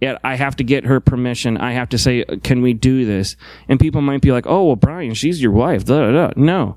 Yet 0.00 0.18
I 0.24 0.36
have 0.36 0.56
to 0.56 0.64
get 0.64 0.86
her 0.86 1.00
permission. 1.00 1.56
I 1.58 1.72
have 1.72 1.90
to 1.90 1.98
say, 1.98 2.24
can 2.42 2.62
we 2.62 2.72
do 2.72 3.04
this? 3.04 3.36
And 3.68 3.78
people 3.78 4.00
might 4.00 4.22
be 4.22 4.32
like, 4.32 4.46
oh, 4.46 4.64
well, 4.64 4.76
Brien, 4.76 5.14
she's 5.14 5.42
your 5.42 5.52
wife. 5.52 5.86
No 5.88 6.76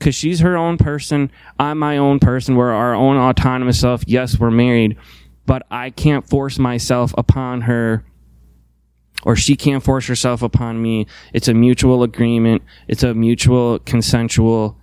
because 0.00 0.14
she's 0.14 0.40
her 0.40 0.56
own 0.56 0.78
person. 0.78 1.30
I'm 1.58 1.78
my 1.78 1.98
own 1.98 2.18
person. 2.18 2.56
We're 2.56 2.72
our 2.72 2.94
own 2.94 3.18
autonomous 3.18 3.78
self. 3.78 4.02
Yes, 4.06 4.38
we're 4.40 4.50
married, 4.50 4.96
but 5.44 5.66
I 5.70 5.90
can't 5.90 6.26
force 6.26 6.58
myself 6.58 7.14
upon 7.18 7.60
her 7.60 8.04
or 9.22 9.36
she 9.36 9.54
can't 9.56 9.84
force 9.84 10.06
herself 10.06 10.42
upon 10.42 10.80
me. 10.80 11.06
It's 11.34 11.48
a 11.48 11.54
mutual 11.54 12.02
agreement. 12.02 12.62
It's 12.88 13.02
a 13.02 13.14
mutual 13.14 13.78
consensual 13.80 14.78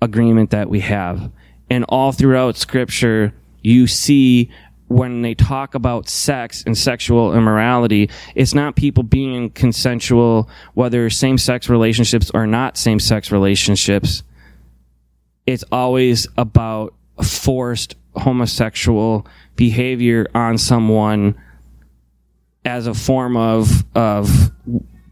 agreement 0.00 0.50
that 0.50 0.70
we 0.70 0.80
have. 0.80 1.32
And 1.68 1.84
all 1.88 2.12
throughout 2.12 2.56
scripture, 2.56 3.34
you 3.60 3.88
see 3.88 4.50
when 4.88 5.22
they 5.22 5.34
talk 5.34 5.74
about 5.74 6.08
sex 6.08 6.62
and 6.66 6.76
sexual 6.76 7.34
immorality, 7.34 8.10
it's 8.34 8.54
not 8.54 8.76
people 8.76 9.02
being 9.02 9.50
consensual, 9.50 10.48
whether 10.74 11.08
same 11.10 11.38
sex 11.38 11.68
relationships 11.68 12.30
or 12.34 12.46
not 12.46 12.76
same 12.76 12.98
sex 12.98 13.30
relationships. 13.30 14.22
It's 15.46 15.64
always 15.70 16.26
about 16.36 16.94
forced 17.22 17.96
homosexual 18.16 19.26
behavior 19.56 20.26
on 20.34 20.58
someone 20.58 21.34
as 22.64 22.86
a 22.86 22.94
form 22.94 23.36
of 23.36 23.84
of 23.94 24.50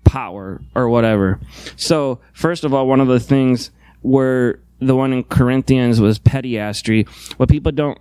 power 0.05 0.61
or 0.75 0.89
whatever. 0.89 1.41
So, 1.77 2.21
first 2.33 2.65
of 2.65 2.73
all, 2.73 2.87
one 2.87 3.01
of 3.01 3.09
the 3.09 3.21
things 3.21 3.71
where 4.03 4.61
the 4.79 4.95
one 4.95 5.13
in 5.13 5.25
Corinthians 5.25 6.01
was 6.01 6.19
pederasty. 6.19 7.09
What 7.39 7.49
people 7.49 7.73
don't 7.73 7.99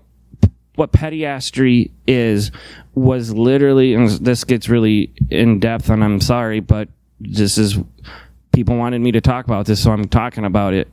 what 0.76 0.92
pederasty 0.92 1.92
is 2.08 2.52
was 2.94 3.34
literally 3.34 3.94
and 3.94 4.10
this 4.10 4.44
gets 4.44 4.70
really 4.70 5.14
in 5.30 5.60
depth 5.60 5.90
and 5.90 6.04
I'm 6.04 6.22
sorry, 6.22 6.60
but 6.60 6.90
this 7.20 7.58
is 7.58 7.78
people 8.52 8.78
wanted 8.78 9.02
me 9.02 9.12
to 9.14 9.22
talk 9.22 9.46
about 9.46 9.66
this, 9.66 9.84
so 9.84 9.92
I'm 9.92 10.08
talking 10.08 10.46
about 10.46 10.74
it. 10.74 10.88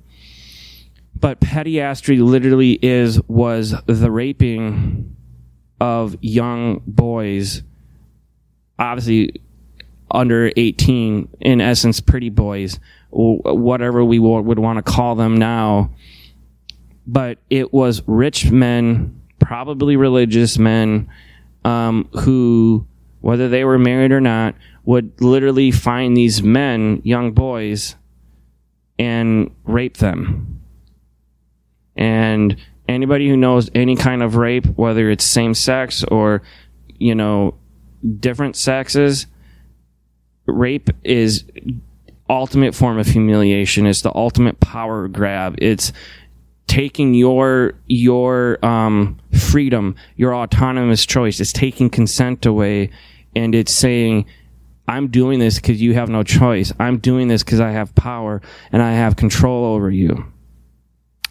But 1.19 1.41
pederasty 1.41 2.21
literally 2.21 2.79
is 2.83 3.21
was 3.29 3.75
the 3.87 4.11
raping 4.11 5.17
of 5.83 6.17
young 6.21 6.81
boys 6.87 7.65
obviously 8.79 9.41
under 10.13 10.53
18 10.57 11.29
in 11.41 11.61
essence 11.61 12.01
pretty 12.01 12.31
boys 12.31 12.79
whatever 13.11 14.05
we 14.05 14.21
would 14.21 14.59
want 14.61 14.77
to 14.77 14.83
call 14.83 15.17
them 15.17 15.37
now 15.37 15.91
but 17.05 17.39
it 17.51 17.73
was 17.73 18.03
rich 18.07 18.51
men 18.51 19.22
probably 19.43 19.97
religious 19.97 20.59
men 20.59 21.09
um, 21.65 22.09
who 22.21 22.87
whether 23.21 23.49
they 23.49 23.65
were 23.65 23.79
married 23.79 24.11
or 24.11 24.21
not 24.21 24.55
would 24.85 25.21
literally 25.21 25.71
find 25.71 26.17
these 26.17 26.43
men 26.43 27.01
young 27.05 27.33
boys 27.33 27.95
and 28.99 29.55
rape 29.65 29.99
them 29.99 30.61
and 31.97 32.57
anybody 32.89 33.29
who 33.29 33.37
knows 33.37 33.71
any 33.75 33.95
kind 33.95 34.23
of 34.23 34.37
rape 34.37 34.67
whether 34.77 35.11
it's 35.11 35.25
same 35.25 35.55
sex 35.55 36.03
or 36.05 36.43
you 36.99 37.15
know 37.15 37.55
different 38.03 38.57
sexes, 38.57 39.27
rape 40.47 40.91
is 41.05 41.45
ultimate 42.29 42.75
form 42.75 42.99
of 42.99 43.07
humiliation. 43.07 43.87
It's 43.87 44.03
the 44.03 44.15
ultimate 44.15 44.61
power 44.61 45.09
grab. 45.09 45.57
It's 45.59 45.93
taking 46.67 47.15
your 47.15 47.75
your 47.87 48.65
um, 48.65 49.19
freedom, 49.39 49.97
your 50.17 50.35
autonomous 50.35 51.05
choice. 51.07 51.41
It's 51.41 51.53
taking 51.53 51.91
consent 51.91 52.47
away, 52.47 52.91
and 53.37 53.55
it's 53.55 53.73
saying, 53.73 54.27
"I'm 54.89 55.09
doing 55.09 55.39
this 55.39 55.57
because 55.57 55.81
you 55.81 55.95
have 55.95 56.09
no 56.09 56.23
choice. 56.23 56.73
I'm 56.79 56.99
doing 56.99 57.29
this 57.29 57.43
because 57.43 57.61
I 57.61 57.71
have 57.71 57.95
power 57.95 58.41
and 58.71 58.83
I 58.83 58.93
have 58.93 59.17
control 59.17 59.65
over 59.65 59.91
you." 59.91 60.25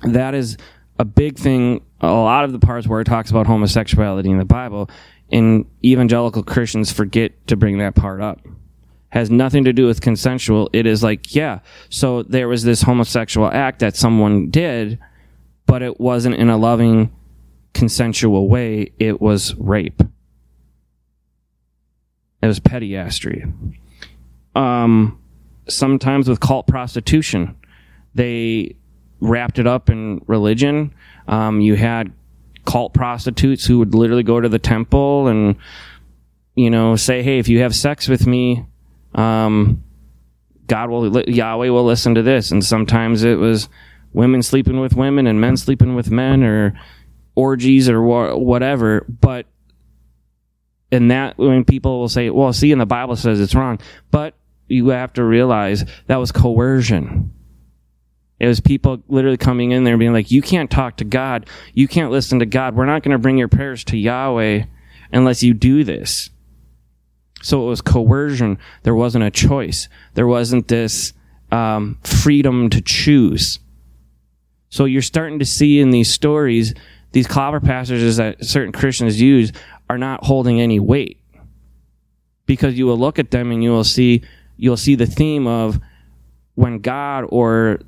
That 0.03 0.33
is 0.33 0.57
a 0.99 1.05
big 1.05 1.37
thing. 1.37 1.81
A 2.01 2.07
lot 2.07 2.45
of 2.45 2.51
the 2.51 2.59
parts 2.59 2.87
where 2.87 3.01
it 3.01 3.05
talks 3.05 3.29
about 3.29 3.47
homosexuality 3.47 4.29
in 4.29 4.37
the 4.37 4.45
Bible 4.45 4.89
and 5.31 5.65
evangelical 5.83 6.43
Christians 6.43 6.91
forget 6.91 7.47
to 7.47 7.55
bring 7.55 7.77
that 7.77 7.95
part 7.95 8.21
up. 8.21 8.39
Has 9.09 9.29
nothing 9.29 9.65
to 9.65 9.73
do 9.73 9.87
with 9.87 10.01
consensual. 10.01 10.69
It 10.73 10.85
is 10.85 11.03
like, 11.03 11.35
yeah, 11.35 11.59
so 11.89 12.23
there 12.23 12.47
was 12.47 12.63
this 12.63 12.81
homosexual 12.81 13.49
act 13.51 13.79
that 13.79 13.95
someone 13.95 14.49
did, 14.49 14.99
but 15.71 15.81
it 15.81 16.01
wasn't 16.01 16.35
in 16.35 16.49
a 16.49 16.57
loving, 16.57 17.09
consensual 17.73 18.49
way. 18.49 18.91
It 18.99 19.21
was 19.21 19.55
rape. 19.55 20.03
It 22.41 22.45
was 22.45 22.59
pederasty. 22.59 23.49
Um, 24.53 25.17
sometimes 25.69 26.27
with 26.27 26.41
cult 26.41 26.67
prostitution, 26.67 27.55
they 28.13 28.75
wrapped 29.21 29.59
it 29.59 29.65
up 29.65 29.89
in 29.89 30.21
religion. 30.27 30.93
Um, 31.29 31.61
you 31.61 31.77
had 31.77 32.11
cult 32.65 32.93
prostitutes 32.93 33.65
who 33.65 33.79
would 33.79 33.95
literally 33.95 34.23
go 34.23 34.41
to 34.41 34.49
the 34.49 34.59
temple 34.59 35.29
and 35.29 35.55
you 36.53 36.69
know 36.69 36.97
say 36.97 37.23
hey 37.23 37.39
if 37.39 37.47
you 37.47 37.61
have 37.61 37.73
sex 37.73 38.09
with 38.09 38.27
me 38.27 38.65
um, 39.15 39.81
god 40.67 40.89
will 40.89 41.21
yahweh 41.21 41.69
will 41.69 41.85
listen 41.85 42.13
to 42.13 42.21
this 42.21 42.51
and 42.51 42.63
sometimes 42.63 43.23
it 43.23 43.39
was 43.39 43.67
women 44.13 44.41
sleeping 44.41 44.79
with 44.79 44.95
women 44.95 45.27
and 45.27 45.39
men 45.39 45.57
sleeping 45.57 45.95
with 45.95 46.11
men 46.11 46.43
or 46.43 46.73
orgies 47.35 47.89
or 47.89 48.01
wha- 48.01 48.35
whatever 48.35 49.05
but 49.21 49.45
and 50.91 51.09
that 51.11 51.37
when 51.37 51.63
people 51.63 51.99
will 51.99 52.09
say 52.09 52.29
well 52.29 52.53
see 52.53 52.71
in 52.71 52.79
the 52.79 52.85
bible 52.85 53.15
says 53.15 53.39
it's 53.39 53.55
wrong 53.55 53.79
but 54.09 54.35
you 54.67 54.89
have 54.89 55.13
to 55.13 55.23
realize 55.23 55.85
that 56.07 56.17
was 56.17 56.31
coercion 56.31 57.31
it 58.41 58.47
was 58.47 58.59
people 58.59 59.03
literally 59.07 59.37
coming 59.37 59.69
in 59.69 59.83
there 59.83 59.99
being 59.99 60.13
like, 60.13 60.31
you 60.31 60.41
can't 60.41 60.71
talk 60.71 60.97
to 60.97 61.03
God. 61.03 61.47
You 61.75 61.87
can't 61.87 62.09
listen 62.09 62.39
to 62.39 62.47
God. 62.47 62.75
We're 62.75 62.87
not 62.87 63.03
going 63.03 63.11
to 63.11 63.19
bring 63.19 63.37
your 63.37 63.47
prayers 63.47 63.83
to 63.83 63.97
Yahweh 63.97 64.63
unless 65.13 65.43
you 65.43 65.53
do 65.53 65.83
this. 65.83 66.31
So 67.43 67.61
it 67.61 67.67
was 67.67 67.81
coercion. 67.81 68.57
There 68.81 68.95
wasn't 68.95 69.25
a 69.25 69.29
choice. 69.29 69.89
There 70.15 70.25
wasn't 70.25 70.69
this 70.69 71.13
um, 71.51 71.99
freedom 72.03 72.71
to 72.71 72.81
choose. 72.81 73.59
So 74.71 74.85
you're 74.85 75.01
starting 75.01 75.39
to 75.39 75.45
see 75.45 75.79
in 75.79 75.91
these 75.91 76.09
stories, 76.09 76.73
these 77.11 77.27
clobber 77.27 77.59
passages 77.59 78.17
that 78.17 78.43
certain 78.43 78.71
Christians 78.71 79.21
use 79.21 79.51
are 79.89 79.97
not 79.97 80.23
holding 80.23 80.61
any 80.61 80.79
weight. 80.79 81.19
Because 82.45 82.77
you 82.77 82.85
will 82.87 82.97
look 82.97 83.19
at 83.19 83.31
them 83.31 83.51
and 83.51 83.63
you 83.63 83.69
will 83.69 83.83
see 83.83 84.23
you'll 84.57 84.77
see 84.77 84.95
the 84.95 85.05
theme 85.05 85.45
of 85.45 85.79
when 86.55 86.79
God 86.79 87.25
or 87.29 87.81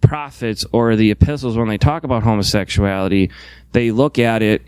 prophets 0.00 0.64
or 0.72 0.94
the 0.94 1.10
epistles 1.10 1.56
when 1.56 1.68
they 1.68 1.78
talk 1.78 2.04
about 2.04 2.22
homosexuality, 2.22 3.30
they 3.72 3.90
look 3.90 4.18
at 4.18 4.42
it. 4.42 4.62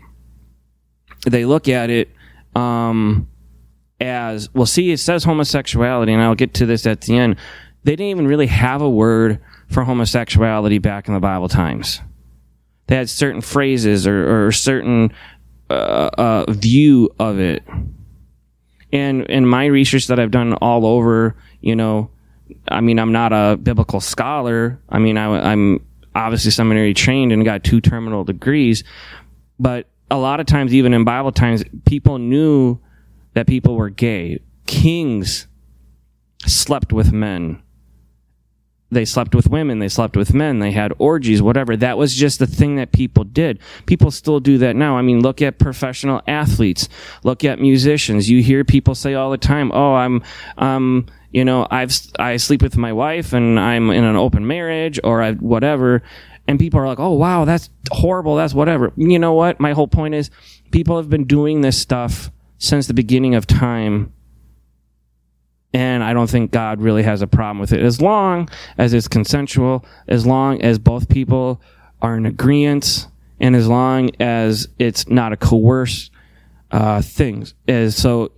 They 1.27 1.45
look 1.45 1.67
at 1.67 1.89
it 1.89 2.09
um, 2.55 3.27
as 3.99 4.53
well. 4.53 4.65
See, 4.65 4.91
it 4.91 4.99
says 4.99 5.23
homosexuality, 5.23 6.13
and 6.13 6.21
I'll 6.21 6.35
get 6.35 6.53
to 6.55 6.65
this 6.65 6.87
at 6.87 7.01
the 7.01 7.17
end. 7.17 7.35
They 7.83 7.91
didn't 7.91 8.07
even 8.07 8.27
really 8.27 8.47
have 8.47 8.81
a 8.81 8.89
word 8.89 9.39
for 9.69 9.83
homosexuality 9.83 10.79
back 10.79 11.07
in 11.07 11.13
the 11.13 11.19
Bible 11.19 11.47
times. 11.47 12.01
They 12.87 12.95
had 12.95 13.09
certain 13.09 13.41
phrases 13.41 14.07
or, 14.07 14.47
or 14.47 14.51
certain 14.51 15.13
uh, 15.69 16.09
uh, 16.17 16.51
view 16.51 17.09
of 17.19 17.39
it. 17.39 17.63
And 18.91 19.25
in 19.27 19.45
my 19.45 19.65
research 19.65 20.07
that 20.07 20.19
I've 20.19 20.31
done 20.31 20.53
all 20.53 20.85
over, 20.85 21.35
you 21.61 21.75
know, 21.75 22.09
I 22.67 22.81
mean, 22.81 22.97
I'm 22.97 23.11
not 23.11 23.31
a 23.31 23.57
biblical 23.57 23.99
scholar. 23.99 24.81
I 24.89 24.97
mean, 24.97 25.17
I, 25.17 25.51
am 25.51 25.85
obviously 26.15 26.49
seminary 26.49 26.95
trained 26.95 27.31
and 27.31 27.45
got 27.45 27.63
two 27.63 27.81
terminal 27.81 28.23
degrees, 28.23 28.83
but 29.59 29.87
a 30.09 30.17
lot 30.17 30.39
of 30.39 30.47
times, 30.47 30.73
even 30.73 30.93
in 30.93 31.03
Bible 31.03 31.31
times, 31.31 31.63
people 31.85 32.17
knew 32.17 32.79
that 33.33 33.45
people 33.45 33.75
were 33.75 33.89
gay. 33.89 34.39
Kings 34.65 35.47
slept 36.47 36.91
with 36.91 37.11
men. 37.11 37.61
They 38.91 39.05
slept 39.05 39.35
with 39.35 39.49
women. 39.49 39.79
They 39.79 39.87
slept 39.87 40.17
with 40.17 40.33
men. 40.33 40.59
They 40.59 40.71
had 40.71 40.93
orgies, 40.97 41.41
whatever. 41.41 41.77
That 41.77 41.97
was 41.97 42.15
just 42.15 42.39
the 42.39 42.47
thing 42.47 42.75
that 42.77 42.91
people 42.91 43.23
did. 43.23 43.59
People 43.85 44.09
still 44.09 44.39
do 44.39 44.57
that 44.59 44.75
now. 44.75 44.97
I 44.97 45.03
mean, 45.03 45.21
look 45.21 45.41
at 45.41 45.59
professional 45.59 46.21
athletes. 46.27 46.89
Look 47.23 47.43
at 47.43 47.59
musicians. 47.59 48.29
You 48.29 48.41
hear 48.41 48.63
people 48.63 48.95
say 48.95 49.13
all 49.13 49.29
the 49.29 49.37
time, 49.37 49.71
"Oh, 49.73 49.93
I'm, 49.93 50.23
um, 50.57 51.05
you 51.31 51.45
know, 51.45 51.67
I've 51.69 51.95
I 52.17 52.37
sleep 52.37 52.63
with 52.63 52.77
my 52.77 52.91
wife 52.91 53.31
and 53.33 53.59
I'm 53.59 53.91
in 53.91 54.03
an 54.03 54.15
open 54.15 54.47
marriage 54.47 54.99
or 55.03 55.21
I 55.21 55.33
whatever, 55.33 56.01
and 56.47 56.57
people 56.57 56.79
are 56.79 56.87
like, 56.87 56.99
"Oh 56.99 57.13
wow, 57.13 57.45
that's 57.45 57.69
horrible. 57.91 58.35
That's 58.35 58.55
whatever." 58.55 58.91
You 58.97 59.19
know 59.19 59.33
what? 59.33 59.59
My 59.59 59.73
whole 59.73 59.87
point 59.87 60.15
is, 60.15 60.31
people 60.71 60.97
have 60.97 61.11
been 61.11 61.25
doing 61.25 61.61
this 61.61 61.77
stuff 61.77 62.31
since 62.57 62.87
the 62.87 62.95
beginning 62.95 63.35
of 63.35 63.45
time. 63.45 64.11
And 65.73 66.03
I 66.03 66.13
don't 66.13 66.29
think 66.29 66.51
God 66.51 66.81
really 66.81 67.03
has 67.03 67.21
a 67.21 67.27
problem 67.27 67.59
with 67.59 67.71
it 67.73 67.81
as 67.81 68.01
long 68.01 68.49
as 68.77 68.93
it's 68.93 69.07
consensual, 69.07 69.85
as 70.07 70.25
long 70.25 70.61
as 70.61 70.79
both 70.79 71.09
people 71.09 71.61
are 72.01 72.17
in 72.17 72.25
agreement, 72.25 73.07
and 73.39 73.55
as 73.55 73.67
long 73.67 74.09
as 74.19 74.67
it's 74.79 75.07
not 75.07 75.31
a 75.31 75.37
coerced 75.37 76.11
uh, 76.71 77.01
thing. 77.01 77.45
So, 77.89 78.31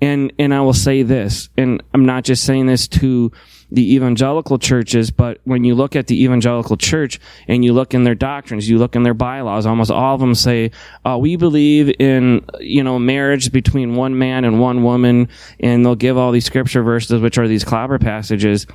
and 0.00 0.32
and 0.38 0.54
I 0.54 0.60
will 0.60 0.72
say 0.72 1.02
this, 1.02 1.48
and 1.56 1.82
I'm 1.92 2.06
not 2.06 2.24
just 2.24 2.44
saying 2.44 2.66
this 2.66 2.86
to 2.88 3.32
the 3.72 3.94
evangelical 3.94 4.58
churches, 4.58 5.10
but 5.10 5.40
when 5.44 5.64
you 5.64 5.74
look 5.74 5.96
at 5.96 6.06
the 6.06 6.22
evangelical 6.22 6.76
church 6.76 7.18
and 7.48 7.64
you 7.64 7.72
look 7.72 7.94
in 7.94 8.04
their 8.04 8.14
doctrines, 8.14 8.68
you 8.68 8.78
look 8.78 8.94
in 8.94 9.02
their 9.02 9.14
bylaws, 9.14 9.66
almost 9.66 9.90
all 9.90 10.14
of 10.14 10.20
them 10.20 10.34
say, 10.34 10.70
uh, 11.04 11.16
we 11.18 11.36
believe 11.36 11.94
in, 11.98 12.44
you 12.60 12.82
know, 12.82 12.98
marriage 12.98 13.50
between 13.52 13.94
one 13.94 14.18
man 14.18 14.44
and 14.44 14.60
one 14.60 14.82
woman, 14.82 15.28
and 15.60 15.84
they'll 15.84 15.94
give 15.94 16.16
all 16.16 16.32
these 16.32 16.44
scripture 16.44 16.82
verses, 16.82 17.20
which 17.20 17.38
are 17.38 17.48
these 17.48 17.64
clobber 17.64 17.98
passages. 17.98 18.66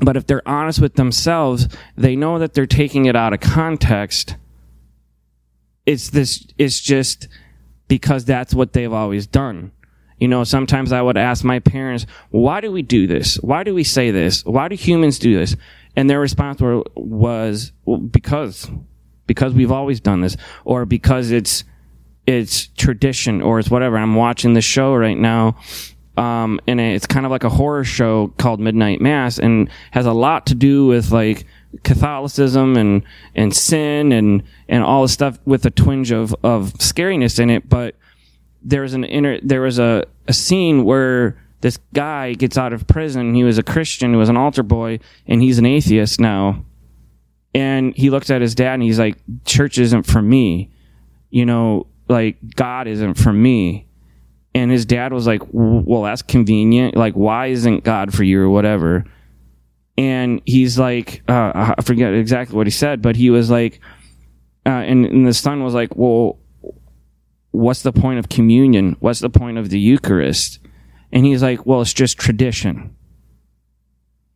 But 0.00 0.16
if 0.16 0.26
they're 0.26 0.46
honest 0.48 0.80
with 0.80 0.94
themselves, 0.94 1.68
they 1.96 2.16
know 2.16 2.38
that 2.38 2.54
they're 2.54 2.66
taking 2.66 3.06
it 3.06 3.16
out 3.16 3.32
of 3.32 3.40
context 3.40 4.36
it's 5.88 6.10
this 6.10 6.46
it's 6.58 6.78
just 6.78 7.28
because 7.88 8.26
that's 8.26 8.52
what 8.52 8.74
they've 8.74 8.92
always 8.92 9.26
done 9.26 9.72
you 10.18 10.28
know 10.28 10.44
sometimes 10.44 10.92
i 10.92 11.00
would 11.00 11.16
ask 11.16 11.44
my 11.44 11.58
parents 11.58 12.06
why 12.30 12.60
do 12.60 12.70
we 12.70 12.82
do 12.82 13.06
this? 13.06 13.36
Why 13.36 13.62
do 13.62 13.74
we 13.74 13.84
say 13.84 14.10
this? 14.10 14.44
Why 14.44 14.68
do 14.68 14.74
humans 14.74 15.18
do 15.18 15.36
this? 15.36 15.56
And 15.96 16.08
their 16.08 16.20
response 16.20 16.60
were, 16.60 16.82
was 16.94 17.72
well, 17.84 17.98
because 17.98 18.70
because 19.26 19.52
we've 19.52 19.72
always 19.72 20.00
done 20.00 20.20
this 20.20 20.36
or 20.64 20.86
because 20.86 21.30
it's 21.30 21.64
it's 22.26 22.68
tradition 22.68 23.40
or 23.42 23.58
it's 23.58 23.70
whatever. 23.70 23.96
I'm 23.96 24.14
watching 24.14 24.54
the 24.54 24.60
show 24.60 24.94
right 24.94 25.16
now 25.16 25.56
um, 26.18 26.60
and 26.66 26.80
it's 26.80 27.06
kind 27.06 27.24
of 27.24 27.30
like 27.30 27.44
a 27.44 27.48
horror 27.48 27.84
show 27.84 28.28
called 28.38 28.58
midnight 28.58 29.00
mass 29.00 29.38
and 29.38 29.70
has 29.92 30.04
a 30.04 30.12
lot 30.12 30.46
to 30.46 30.54
do 30.54 30.86
with 30.86 31.12
like 31.12 31.46
Catholicism 31.84 32.76
and 32.76 33.02
and 33.34 33.54
sin 33.54 34.12
and 34.12 34.42
and 34.68 34.82
all 34.82 35.02
the 35.02 35.08
stuff 35.08 35.38
with 35.44 35.64
a 35.64 35.70
twinge 35.70 36.10
of 36.10 36.34
of 36.42 36.72
scariness 36.74 37.38
in 37.38 37.50
it. 37.50 37.68
But 37.68 37.94
there's 38.62 38.94
an 38.94 39.04
inner 39.04 39.38
there 39.42 39.60
was 39.60 39.78
a 39.78 40.04
a 40.26 40.32
scene 40.32 40.84
where 40.84 41.40
this 41.60 41.78
guy 41.92 42.34
gets 42.34 42.56
out 42.56 42.72
of 42.72 42.86
prison. 42.86 43.34
He 43.34 43.44
was 43.44 43.58
a 43.58 43.62
Christian, 43.62 44.12
he 44.12 44.16
was 44.16 44.28
an 44.28 44.36
altar 44.36 44.62
boy, 44.62 45.00
and 45.26 45.42
he's 45.42 45.58
an 45.58 45.66
atheist 45.66 46.20
now. 46.20 46.64
And 47.54 47.96
he 47.96 48.10
looks 48.10 48.30
at 48.30 48.40
his 48.40 48.54
dad 48.54 48.74
and 48.74 48.82
he's 48.82 48.98
like, 48.98 49.16
"Church 49.44 49.78
isn't 49.78 50.04
for 50.04 50.22
me." 50.22 50.70
You 51.30 51.46
know, 51.46 51.86
like 52.08 52.36
God 52.54 52.86
isn't 52.86 53.14
for 53.14 53.32
me. 53.32 53.86
And 54.54 54.70
his 54.70 54.86
dad 54.86 55.12
was 55.12 55.26
like, 55.26 55.42
"Well, 55.52 56.02
that's 56.02 56.22
convenient. 56.22 56.96
Like, 56.96 57.14
why 57.14 57.46
isn't 57.46 57.84
God 57.84 58.14
for 58.14 58.22
you 58.24 58.40
or 58.40 58.50
whatever?" 58.50 59.04
and 59.98 60.40
he's 60.46 60.78
like, 60.78 61.22
uh, 61.28 61.74
I 61.76 61.82
forget 61.82 62.14
exactly 62.14 62.56
what 62.56 62.68
he 62.68 62.70
said, 62.70 63.02
but 63.02 63.16
he 63.16 63.30
was 63.30 63.50
like, 63.50 63.80
uh, 64.64 64.68
and, 64.68 65.04
and 65.04 65.26
the 65.26 65.34
son 65.34 65.64
was 65.64 65.74
like, 65.74 65.96
well, 65.96 66.38
what's 67.50 67.82
the 67.82 67.92
point 67.92 68.18
of 68.18 68.28
communion? 68.28 68.96
What's 69.00 69.20
the 69.20 69.30
point 69.30 69.58
of 69.58 69.70
the 69.70 69.78
Eucharist? 69.80 70.58
And 71.12 71.24
he's 71.24 71.42
like, 71.42 71.64
well, 71.66 71.80
it's 71.80 71.92
just 71.92 72.18
tradition. 72.18 72.94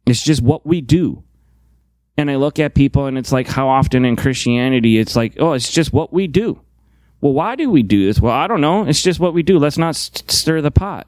It's 0.06 0.22
just 0.22 0.42
what 0.42 0.66
we 0.66 0.80
do. 0.80 1.22
And 2.16 2.30
I 2.30 2.36
look 2.36 2.58
at 2.58 2.74
people 2.74 3.06
and 3.06 3.16
it's 3.16 3.32
like 3.32 3.46
how 3.48 3.68
often 3.68 4.04
in 4.04 4.16
Christianity 4.16 4.98
it's 4.98 5.16
like, 5.16 5.34
oh, 5.38 5.52
it's 5.52 5.72
just 5.72 5.92
what 5.92 6.12
we 6.12 6.26
do. 6.26 6.60
Well, 7.20 7.32
why 7.32 7.54
do 7.54 7.70
we 7.70 7.82
do 7.82 8.06
this? 8.06 8.20
Well, 8.20 8.32
I 8.32 8.46
don't 8.48 8.60
know. 8.60 8.84
It's 8.84 9.02
just 9.02 9.20
what 9.20 9.32
we 9.32 9.42
do. 9.42 9.58
Let's 9.58 9.78
not 9.78 9.96
st- 9.96 10.30
stir 10.30 10.60
the 10.60 10.70
pot. 10.70 11.06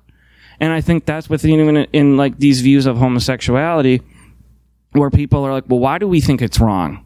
And 0.60 0.72
I 0.72 0.80
think 0.80 1.04
that's 1.04 1.28
with 1.28 1.44
even 1.44 1.76
in 1.76 2.16
like 2.16 2.38
these 2.38 2.60
views 2.60 2.86
of 2.86 2.96
homosexuality 2.96 4.00
where 4.92 5.10
people 5.10 5.44
are 5.44 5.52
like, 5.52 5.64
well, 5.66 5.80
why 5.80 5.98
do 5.98 6.06
we 6.06 6.20
think 6.20 6.40
it's 6.40 6.60
wrong? 6.60 7.04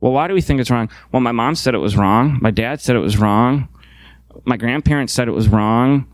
Well, 0.00 0.12
why 0.12 0.28
do 0.28 0.34
we 0.34 0.42
think 0.42 0.60
it's 0.60 0.70
wrong? 0.70 0.90
Well, 1.10 1.20
my 1.20 1.32
mom 1.32 1.54
said 1.54 1.74
it 1.74 1.78
was 1.78 1.96
wrong. 1.96 2.38
My 2.42 2.50
dad 2.50 2.80
said 2.80 2.96
it 2.96 3.00
was 3.00 3.16
wrong. 3.16 3.68
My 4.44 4.56
grandparents 4.56 5.12
said 5.12 5.28
it 5.28 5.32
was 5.32 5.48
wrong. 5.48 6.06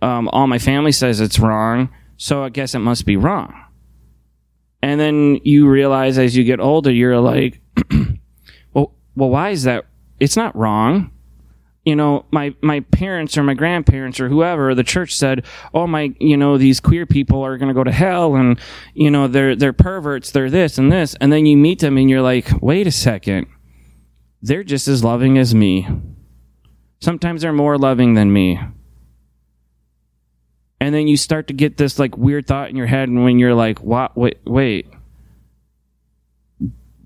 Um, 0.00 0.28
all 0.28 0.46
my 0.46 0.58
family 0.58 0.92
says 0.92 1.20
it's 1.20 1.38
wrong. 1.38 1.90
So 2.16 2.44
I 2.44 2.48
guess 2.48 2.74
it 2.74 2.80
must 2.80 3.06
be 3.06 3.16
wrong. 3.16 3.54
And 4.82 5.00
then 5.00 5.40
you 5.44 5.68
realize 5.68 6.18
as 6.18 6.36
you 6.36 6.44
get 6.44 6.60
older, 6.60 6.90
you're 6.90 7.20
like, 7.20 7.60
well, 8.72 8.94
well, 9.16 9.30
why 9.30 9.50
is 9.50 9.64
that? 9.64 9.86
It's 10.20 10.36
not 10.36 10.54
wrong 10.56 11.10
you 11.88 11.96
know, 11.96 12.26
my, 12.30 12.54
my 12.60 12.80
parents 12.80 13.38
or 13.38 13.42
my 13.42 13.54
grandparents 13.54 14.20
or 14.20 14.28
whoever, 14.28 14.74
the 14.74 14.84
church 14.84 15.14
said, 15.14 15.46
oh 15.72 15.86
my, 15.86 16.12
you 16.20 16.36
know, 16.36 16.58
these 16.58 16.80
queer 16.80 17.06
people 17.06 17.42
are 17.42 17.56
going 17.56 17.68
to 17.68 17.74
go 17.74 17.82
to 17.82 17.90
hell 17.90 18.34
and, 18.34 18.60
you 18.92 19.10
know, 19.10 19.26
they're, 19.26 19.56
they're 19.56 19.72
perverts, 19.72 20.30
they're 20.30 20.50
this 20.50 20.76
and 20.76 20.92
this. 20.92 21.16
And 21.18 21.32
then 21.32 21.46
you 21.46 21.56
meet 21.56 21.78
them 21.78 21.96
and 21.96 22.10
you're 22.10 22.20
like, 22.20 22.50
wait 22.60 22.86
a 22.86 22.92
second. 22.92 23.46
They're 24.42 24.64
just 24.64 24.86
as 24.86 25.02
loving 25.02 25.38
as 25.38 25.54
me. 25.54 25.88
Sometimes 27.00 27.42
they're 27.42 27.52
more 27.52 27.78
loving 27.78 28.14
than 28.14 28.32
me. 28.32 28.60
And 30.80 30.94
then 30.94 31.08
you 31.08 31.16
start 31.16 31.48
to 31.48 31.54
get 31.54 31.76
this 31.76 31.98
like 31.98 32.16
weird 32.16 32.46
thought 32.46 32.70
in 32.70 32.76
your 32.76 32.86
head 32.86 33.08
and 33.08 33.24
when 33.24 33.38
you're 33.38 33.54
like, 33.54 33.80
what, 33.82 34.16
wait, 34.16 34.38
wait. 34.44 34.88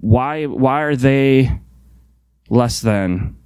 Why, 0.01 0.47
why 0.47 0.82
are 0.82 0.97
they 0.97 1.59
less 2.49 2.80
than? 2.80 3.36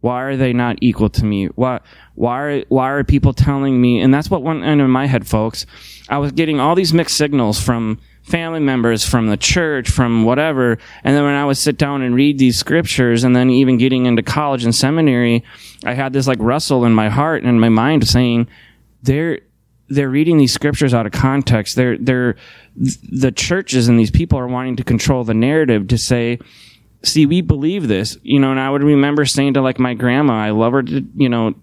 Why 0.00 0.22
are 0.22 0.36
they 0.36 0.52
not 0.52 0.78
equal 0.80 1.10
to 1.10 1.24
me? 1.24 1.46
Why, 1.46 1.80
why, 2.14 2.40
are, 2.40 2.60
why 2.68 2.90
are 2.90 3.04
people 3.04 3.32
telling 3.34 3.80
me? 3.80 4.00
And 4.00 4.12
that's 4.12 4.30
what 4.30 4.42
went 4.42 4.64
into 4.64 4.88
my 4.88 5.06
head, 5.06 5.26
folks. 5.26 5.66
I 6.08 6.18
was 6.18 6.32
getting 6.32 6.58
all 6.58 6.74
these 6.74 6.94
mixed 6.94 7.16
signals 7.16 7.60
from 7.60 8.00
family 8.22 8.60
members, 8.60 9.06
from 9.06 9.28
the 9.28 9.36
church, 9.36 9.90
from 9.90 10.24
whatever. 10.24 10.78
And 11.04 11.16
then 11.16 11.24
when 11.24 11.34
I 11.34 11.44
would 11.44 11.58
sit 11.58 11.76
down 11.76 12.02
and 12.02 12.14
read 12.14 12.38
these 12.38 12.58
scriptures, 12.58 13.24
and 13.24 13.36
then 13.36 13.50
even 13.50 13.76
getting 13.76 14.06
into 14.06 14.22
college 14.22 14.64
and 14.64 14.74
seminary, 14.74 15.44
I 15.84 15.94
had 15.94 16.12
this 16.12 16.26
like 16.26 16.38
rustle 16.40 16.84
in 16.84 16.92
my 16.92 17.08
heart 17.08 17.42
and 17.42 17.48
in 17.48 17.60
my 17.60 17.68
mind 17.68 18.06
saying, 18.06 18.48
they're, 19.02 19.40
they're 19.88 20.10
reading 20.10 20.36
these 20.36 20.52
scriptures 20.52 20.94
out 20.94 21.06
of 21.06 21.12
context. 21.12 21.76
They're, 21.76 21.96
they're, 21.98 22.36
the 22.76 23.32
churches 23.32 23.88
and 23.88 23.98
these 23.98 24.10
people 24.10 24.38
are 24.38 24.46
wanting 24.46 24.76
to 24.76 24.84
control 24.84 25.24
the 25.24 25.34
narrative 25.34 25.88
to 25.88 25.98
say, 25.98 26.38
see, 27.02 27.26
we 27.26 27.40
believe 27.40 27.88
this, 27.88 28.18
you 28.22 28.38
know, 28.38 28.50
and 28.50 28.60
I 28.60 28.70
would 28.70 28.82
remember 28.82 29.24
saying 29.24 29.54
to 29.54 29.62
like 29.62 29.78
my 29.78 29.94
grandma, 29.94 30.34
I 30.34 30.50
love 30.50 30.72
her 30.72 30.82
to, 30.82 31.06
you 31.16 31.28
know, 31.28 31.54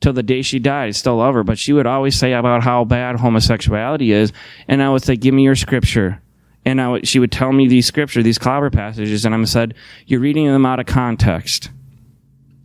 till 0.00 0.12
the 0.12 0.22
day 0.22 0.42
she 0.42 0.58
died, 0.58 0.96
still 0.96 1.16
love 1.16 1.34
her, 1.34 1.42
but 1.42 1.58
she 1.58 1.72
would 1.72 1.86
always 1.86 2.18
say 2.18 2.32
about 2.32 2.62
how 2.62 2.84
bad 2.84 3.16
homosexuality 3.16 4.12
is. 4.12 4.32
And 4.68 4.82
I 4.82 4.90
would 4.90 5.02
say, 5.02 5.16
give 5.16 5.34
me 5.34 5.44
your 5.44 5.54
scripture. 5.54 6.20
And 6.64 6.80
I 6.80 6.88
would, 6.88 7.08
she 7.08 7.18
would 7.18 7.32
tell 7.32 7.52
me 7.52 7.68
these 7.68 7.86
scripture, 7.86 8.22
these 8.22 8.38
clobber 8.38 8.70
passages, 8.70 9.24
and 9.24 9.34
I 9.34 9.44
said, 9.44 9.74
you're 10.06 10.20
reading 10.20 10.46
them 10.46 10.64
out 10.64 10.80
of 10.80 10.86
context. 10.86 11.70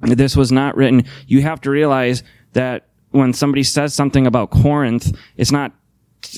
This 0.01 0.35
was 0.35 0.51
not 0.51 0.75
written. 0.75 1.03
You 1.27 1.41
have 1.41 1.61
to 1.61 1.69
realize 1.69 2.23
that 2.53 2.87
when 3.11 3.33
somebody 3.33 3.63
says 3.63 3.93
something 3.93 4.27
about 4.27 4.51
Corinth, 4.51 5.17
it's 5.35 5.51
not 5.51 5.73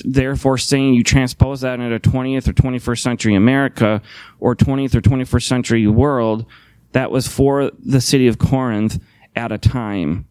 therefore 0.04 0.58
saying 0.58 0.94
you 0.94 1.02
transpose 1.02 1.60
that 1.60 1.80
into 1.80 1.98
20th 1.98 2.48
or 2.48 2.52
21st 2.52 3.00
century 3.00 3.34
America 3.34 4.00
or 4.40 4.54
20th 4.54 4.94
or 4.94 5.00
21st 5.00 5.46
century 5.46 5.86
world 5.86 6.46
that 6.92 7.10
was 7.10 7.26
for 7.26 7.70
the 7.84 8.00
city 8.00 8.28
of 8.28 8.38
Corinth 8.38 9.02
at 9.34 9.52
a 9.52 9.58
time. 9.58 10.26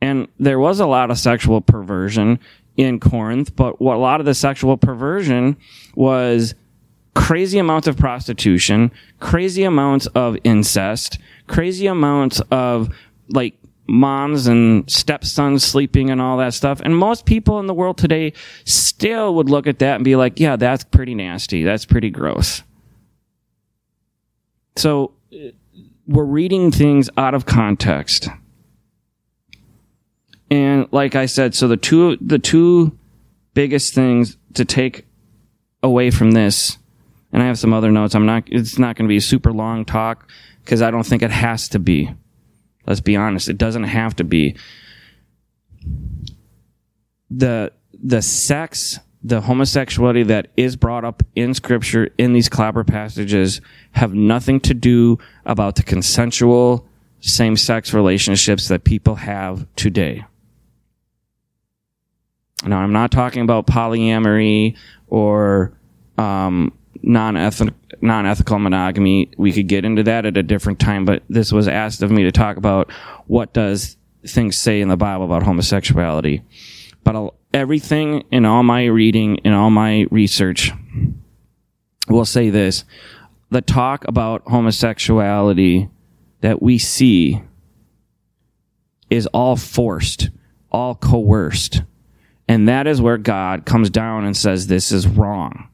And 0.00 0.28
there 0.38 0.58
was 0.58 0.80
a 0.80 0.86
lot 0.86 1.10
of 1.10 1.18
sexual 1.18 1.60
perversion 1.60 2.38
in 2.76 3.00
Corinth, 3.00 3.54
but 3.54 3.80
what 3.80 3.96
a 3.96 4.00
lot 4.00 4.20
of 4.20 4.26
the 4.26 4.34
sexual 4.34 4.76
perversion 4.76 5.56
was 5.94 6.54
crazy 7.14 7.58
amounts 7.58 7.86
of 7.86 7.96
prostitution, 7.96 8.90
crazy 9.20 9.64
amounts 9.64 10.06
of 10.08 10.36
incest, 10.44 11.18
crazy 11.46 11.86
amounts 11.86 12.40
of 12.50 12.94
like 13.28 13.54
moms 13.86 14.46
and 14.46 14.90
stepsons 14.90 15.62
sleeping 15.62 16.10
and 16.10 16.20
all 16.20 16.38
that 16.38 16.54
stuff. 16.54 16.80
And 16.80 16.96
most 16.96 17.26
people 17.26 17.60
in 17.60 17.66
the 17.66 17.74
world 17.74 17.98
today 17.98 18.32
still 18.64 19.34
would 19.34 19.50
look 19.50 19.66
at 19.66 19.78
that 19.80 19.96
and 19.96 20.04
be 20.04 20.16
like, 20.16 20.40
yeah, 20.40 20.56
that's 20.56 20.84
pretty 20.84 21.14
nasty. 21.14 21.64
That's 21.64 21.84
pretty 21.84 22.10
gross. 22.10 22.62
So 24.76 25.12
we're 26.06 26.24
reading 26.24 26.70
things 26.70 27.10
out 27.16 27.34
of 27.34 27.46
context. 27.46 28.28
And 30.50 30.86
like 30.92 31.14
I 31.14 31.26
said, 31.26 31.54
so 31.54 31.68
the 31.68 31.76
two, 31.76 32.16
the 32.20 32.38
two 32.38 32.96
biggest 33.54 33.94
things 33.94 34.36
to 34.54 34.64
take 34.64 35.06
away 35.82 36.10
from 36.10 36.32
this, 36.32 36.78
and 37.32 37.42
I 37.42 37.46
have 37.46 37.58
some 37.58 37.72
other 37.72 37.90
notes. 37.90 38.14
I'm 38.14 38.26
not, 38.26 38.44
it's 38.46 38.78
not 38.78 38.96
going 38.96 39.06
to 39.06 39.12
be 39.12 39.16
a 39.16 39.22
super 39.22 39.52
long 39.52 39.84
talk 39.84 40.28
because 40.64 40.82
I 40.82 40.90
don't 40.90 41.04
think 41.04 41.22
it 41.22 41.30
has 41.30 41.68
to 41.70 41.78
be. 41.78 42.10
Let's 42.86 43.00
be 43.00 43.16
honest. 43.16 43.48
It 43.48 43.58
doesn't 43.58 43.84
have 43.84 44.16
to 44.16 44.24
be. 44.24 44.56
The, 47.30 47.72
the 47.92 48.22
sex, 48.22 48.98
the 49.22 49.40
homosexuality 49.40 50.22
that 50.24 50.48
is 50.56 50.76
brought 50.76 51.04
up 51.04 51.22
in 51.34 51.54
scripture 51.54 52.10
in 52.18 52.32
these 52.32 52.48
clobber 52.48 52.84
passages 52.84 53.60
have 53.92 54.14
nothing 54.14 54.60
to 54.60 54.74
do 54.74 55.18
about 55.44 55.76
the 55.76 55.82
consensual 55.82 56.86
same 57.20 57.56
sex 57.56 57.94
relationships 57.94 58.68
that 58.68 58.84
people 58.84 59.14
have 59.14 59.66
today. 59.76 60.24
Now, 62.66 62.78
I'm 62.78 62.92
not 62.92 63.10
talking 63.10 63.42
about 63.42 63.66
polyamory 63.66 64.76
or 65.08 65.76
um, 66.18 66.72
non-ethical 67.06 67.74
non-ethical 68.00 68.58
monogamy. 68.58 69.30
We 69.38 69.52
could 69.52 69.68
get 69.68 69.84
into 69.84 70.02
that 70.02 70.26
at 70.26 70.36
a 70.36 70.42
different 70.42 70.78
time, 70.78 71.04
but 71.04 71.22
this 71.28 71.52
was 71.52 71.68
asked 71.68 72.02
of 72.02 72.10
me 72.10 72.24
to 72.24 72.32
talk 72.32 72.56
about 72.56 72.90
what 73.26 73.52
does 73.52 73.96
things 74.26 74.56
say 74.56 74.80
in 74.80 74.88
the 74.88 74.96
Bible 74.96 75.24
about 75.24 75.42
homosexuality. 75.42 76.42
But 77.02 77.16
I'll, 77.16 77.34
everything 77.52 78.24
in 78.30 78.44
all 78.44 78.62
my 78.62 78.86
reading, 78.86 79.36
in 79.36 79.52
all 79.52 79.70
my 79.70 80.06
research, 80.10 80.72
will 82.08 82.24
say 82.24 82.50
this. 82.50 82.84
The 83.50 83.60
talk 83.60 84.06
about 84.08 84.42
homosexuality 84.46 85.88
that 86.40 86.60
we 86.60 86.78
see 86.78 87.42
is 89.08 89.26
all 89.28 89.56
forced, 89.56 90.30
all 90.70 90.94
coerced. 90.94 91.82
And 92.48 92.68
that 92.68 92.86
is 92.86 93.00
where 93.00 93.18
God 93.18 93.64
comes 93.64 93.88
down 93.88 94.24
and 94.24 94.36
says, 94.36 94.66
this 94.66 94.92
is 94.92 95.06
wrong. 95.06 95.68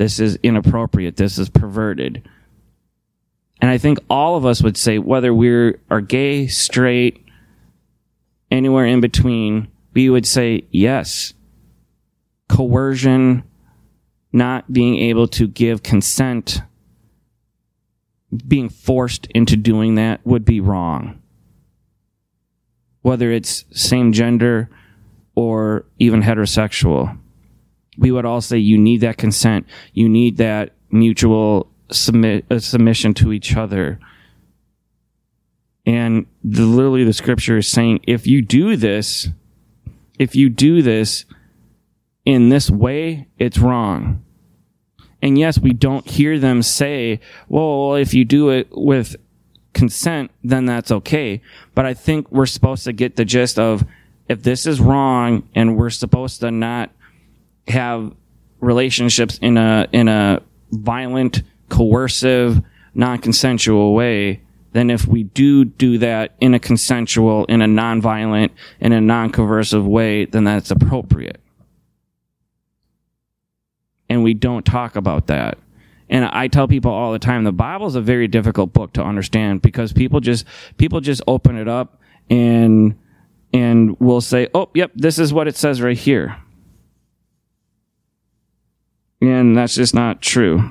This 0.00 0.18
is 0.18 0.38
inappropriate. 0.42 1.16
This 1.16 1.38
is 1.38 1.50
perverted. 1.50 2.26
And 3.60 3.70
I 3.70 3.76
think 3.76 3.98
all 4.08 4.34
of 4.34 4.46
us 4.46 4.62
would 4.62 4.78
say, 4.78 4.96
whether 4.96 5.34
we're 5.34 5.78
gay, 6.08 6.46
straight, 6.46 7.22
anywhere 8.50 8.86
in 8.86 9.02
between, 9.02 9.68
we 9.92 10.08
would 10.08 10.24
say 10.24 10.64
yes. 10.70 11.34
Coercion, 12.48 13.44
not 14.32 14.72
being 14.72 14.96
able 15.00 15.28
to 15.28 15.46
give 15.46 15.82
consent, 15.82 16.62
being 18.48 18.70
forced 18.70 19.26
into 19.34 19.54
doing 19.54 19.96
that 19.96 20.24
would 20.24 20.46
be 20.46 20.60
wrong. 20.60 21.20
Whether 23.02 23.30
it's 23.30 23.66
same 23.70 24.14
gender 24.14 24.70
or 25.34 25.84
even 25.98 26.22
heterosexual, 26.22 27.18
we 28.00 28.10
would 28.10 28.24
all 28.24 28.40
say 28.40 28.58
you 28.58 28.78
need 28.78 29.02
that 29.02 29.18
consent. 29.18 29.66
You 29.92 30.08
need 30.08 30.38
that 30.38 30.72
mutual 30.90 31.70
submit, 31.92 32.46
uh, 32.50 32.58
submission 32.58 33.14
to 33.14 33.32
each 33.32 33.54
other. 33.54 34.00
And 35.84 36.26
the, 36.42 36.64
literally 36.64 37.04
the 37.04 37.12
scripture 37.12 37.58
is 37.58 37.68
saying, 37.68 38.00
if 38.06 38.26
you 38.26 38.42
do 38.42 38.76
this, 38.76 39.28
if 40.18 40.34
you 40.34 40.48
do 40.48 40.82
this 40.82 41.26
in 42.24 42.48
this 42.48 42.70
way, 42.70 43.28
it's 43.38 43.58
wrong. 43.58 44.24
And 45.22 45.38
yes, 45.38 45.58
we 45.58 45.72
don't 45.72 46.08
hear 46.08 46.38
them 46.38 46.62
say, 46.62 47.20
well, 47.48 47.94
if 47.94 48.14
you 48.14 48.24
do 48.24 48.48
it 48.48 48.68
with 48.70 49.16
consent, 49.74 50.30
then 50.42 50.64
that's 50.64 50.90
okay. 50.90 51.42
But 51.74 51.84
I 51.84 51.92
think 51.92 52.32
we're 52.32 52.46
supposed 52.46 52.84
to 52.84 52.94
get 52.94 53.16
the 53.16 53.26
gist 53.26 53.58
of 53.58 53.84
if 54.26 54.42
this 54.42 54.66
is 54.66 54.80
wrong 54.80 55.48
and 55.54 55.76
we're 55.76 55.90
supposed 55.90 56.40
to 56.40 56.50
not 56.50 56.90
have 57.70 58.12
relationships 58.60 59.38
in 59.40 59.56
a, 59.56 59.88
in 59.92 60.08
a 60.08 60.42
violent, 60.70 61.42
coercive, 61.68 62.62
non-consensual 62.94 63.94
way, 63.94 64.42
than 64.72 64.90
if 64.90 65.06
we 65.06 65.24
do 65.24 65.64
do 65.64 65.98
that 65.98 66.34
in 66.40 66.54
a 66.54 66.58
consensual, 66.58 67.44
in 67.46 67.62
a 67.62 67.66
non-violent, 67.66 68.52
in 68.80 68.92
a 68.92 69.00
non-coercive 69.00 69.86
way, 69.86 70.26
then 70.26 70.44
that's 70.44 70.70
appropriate 70.70 71.40
and 74.10 74.24
we 74.24 74.34
don't 74.34 74.66
talk 74.66 74.96
about 74.96 75.28
that. 75.28 75.56
And 76.10 76.24
I 76.24 76.48
tell 76.48 76.66
people 76.66 76.90
all 76.90 77.12
the 77.12 77.20
time, 77.20 77.44
the 77.44 77.52
Bible 77.52 77.86
is 77.86 77.94
a 77.94 78.00
very 78.00 78.26
difficult 78.26 78.72
book 78.72 78.92
to 78.94 79.02
understand 79.02 79.62
because 79.62 79.92
people 79.92 80.18
just, 80.18 80.44
people 80.76 81.00
just 81.00 81.22
open 81.28 81.56
it 81.56 81.68
up 81.68 82.02
and, 82.28 82.98
and 83.54 83.98
will 84.00 84.20
say, 84.20 84.48
oh, 84.52 84.68
yep, 84.74 84.90
this 84.96 85.20
is 85.20 85.32
what 85.32 85.46
it 85.46 85.56
says 85.56 85.80
right 85.80 85.96
here. 85.96 86.36
And 89.20 89.56
that's 89.56 89.74
just 89.74 89.94
not 89.94 90.22
true. 90.22 90.70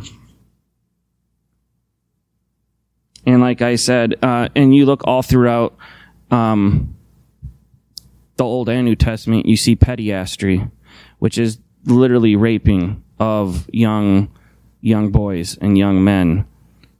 And 3.26 3.42
like 3.42 3.62
I 3.62 3.76
said, 3.76 4.16
uh, 4.24 4.50
and 4.56 4.76
you 4.76 4.86
look 4.86 5.02
all 5.06 5.22
throughout 5.22 5.76
um, 6.32 6.96
the 8.38 8.44
Old 8.44 8.70
and 8.70 8.86
New 8.86 8.96
Testament, 8.96 9.46
you 9.46 9.56
see 9.56 9.76
pederasty, 9.76 10.72
which 11.20 11.38
is 11.38 11.60
literally 11.86 12.36
raping 12.36 13.04
of 13.20 13.70
young 13.72 14.30
young 14.82 15.12
boys 15.12 15.58
and 15.60 15.78
young 15.78 16.04
men. 16.04 16.46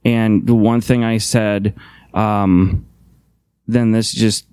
And 0.04 0.46
the 0.46 0.54
one 0.54 0.80
thing 0.80 1.02
I 1.02 1.18
said, 1.18 1.74
um, 2.14 2.86
then 3.66 3.92
this 3.92 4.12
just 4.12 4.46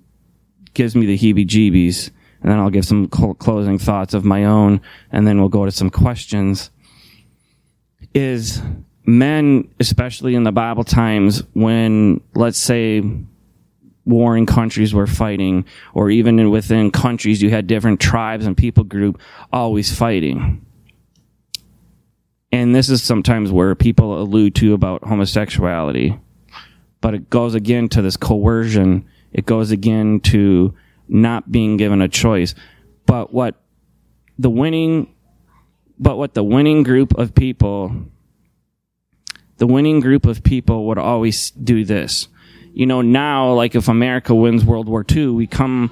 gives 0.74 0.96
me 0.96 1.06
the 1.06 1.18
heebie-jeebies. 1.18 2.10
And 2.40 2.52
then 2.52 2.58
I'll 2.58 2.70
give 2.70 2.86
some 2.86 3.08
cl- 3.14 3.34
closing 3.34 3.78
thoughts 3.78 4.14
of 4.14 4.24
my 4.24 4.44
own, 4.44 4.80
and 5.12 5.26
then 5.26 5.38
we'll 5.40 5.48
go 5.48 5.64
to 5.64 5.70
some 5.70 5.90
questions. 5.90 6.70
Is 8.18 8.60
men, 9.06 9.68
especially 9.78 10.34
in 10.34 10.42
the 10.42 10.50
Bible 10.50 10.82
times, 10.82 11.44
when 11.52 12.20
let's 12.34 12.58
say 12.58 13.00
warring 14.04 14.44
countries 14.44 14.92
were 14.92 15.06
fighting, 15.06 15.64
or 15.94 16.10
even 16.10 16.50
within 16.50 16.90
countries, 16.90 17.40
you 17.40 17.50
had 17.50 17.68
different 17.68 18.00
tribes 18.00 18.44
and 18.44 18.56
people 18.56 18.82
group 18.82 19.20
always 19.52 19.96
fighting. 19.96 20.66
And 22.50 22.74
this 22.74 22.90
is 22.90 23.04
sometimes 23.04 23.52
where 23.52 23.76
people 23.76 24.20
allude 24.20 24.56
to 24.56 24.74
about 24.74 25.04
homosexuality. 25.04 26.18
But 27.00 27.14
it 27.14 27.30
goes 27.30 27.54
again 27.54 27.88
to 27.90 28.02
this 28.02 28.16
coercion. 28.16 29.06
It 29.32 29.46
goes 29.46 29.70
again 29.70 30.18
to 30.20 30.74
not 31.06 31.52
being 31.52 31.76
given 31.76 32.02
a 32.02 32.08
choice. 32.08 32.56
But 33.06 33.32
what 33.32 33.62
the 34.40 34.50
winning 34.50 35.14
but 35.98 36.16
what 36.16 36.34
the 36.34 36.44
winning 36.44 36.82
group 36.82 37.16
of 37.18 37.34
people 37.34 37.92
the 39.58 39.66
winning 39.66 40.00
group 40.00 40.26
of 40.26 40.42
people 40.42 40.86
would 40.86 40.98
always 40.98 41.50
do 41.50 41.84
this 41.84 42.28
you 42.72 42.86
know 42.86 43.02
now 43.02 43.52
like 43.52 43.74
if 43.74 43.88
america 43.88 44.34
wins 44.34 44.64
world 44.64 44.88
war 44.88 45.04
ii 45.12 45.26
we 45.26 45.46
come 45.46 45.90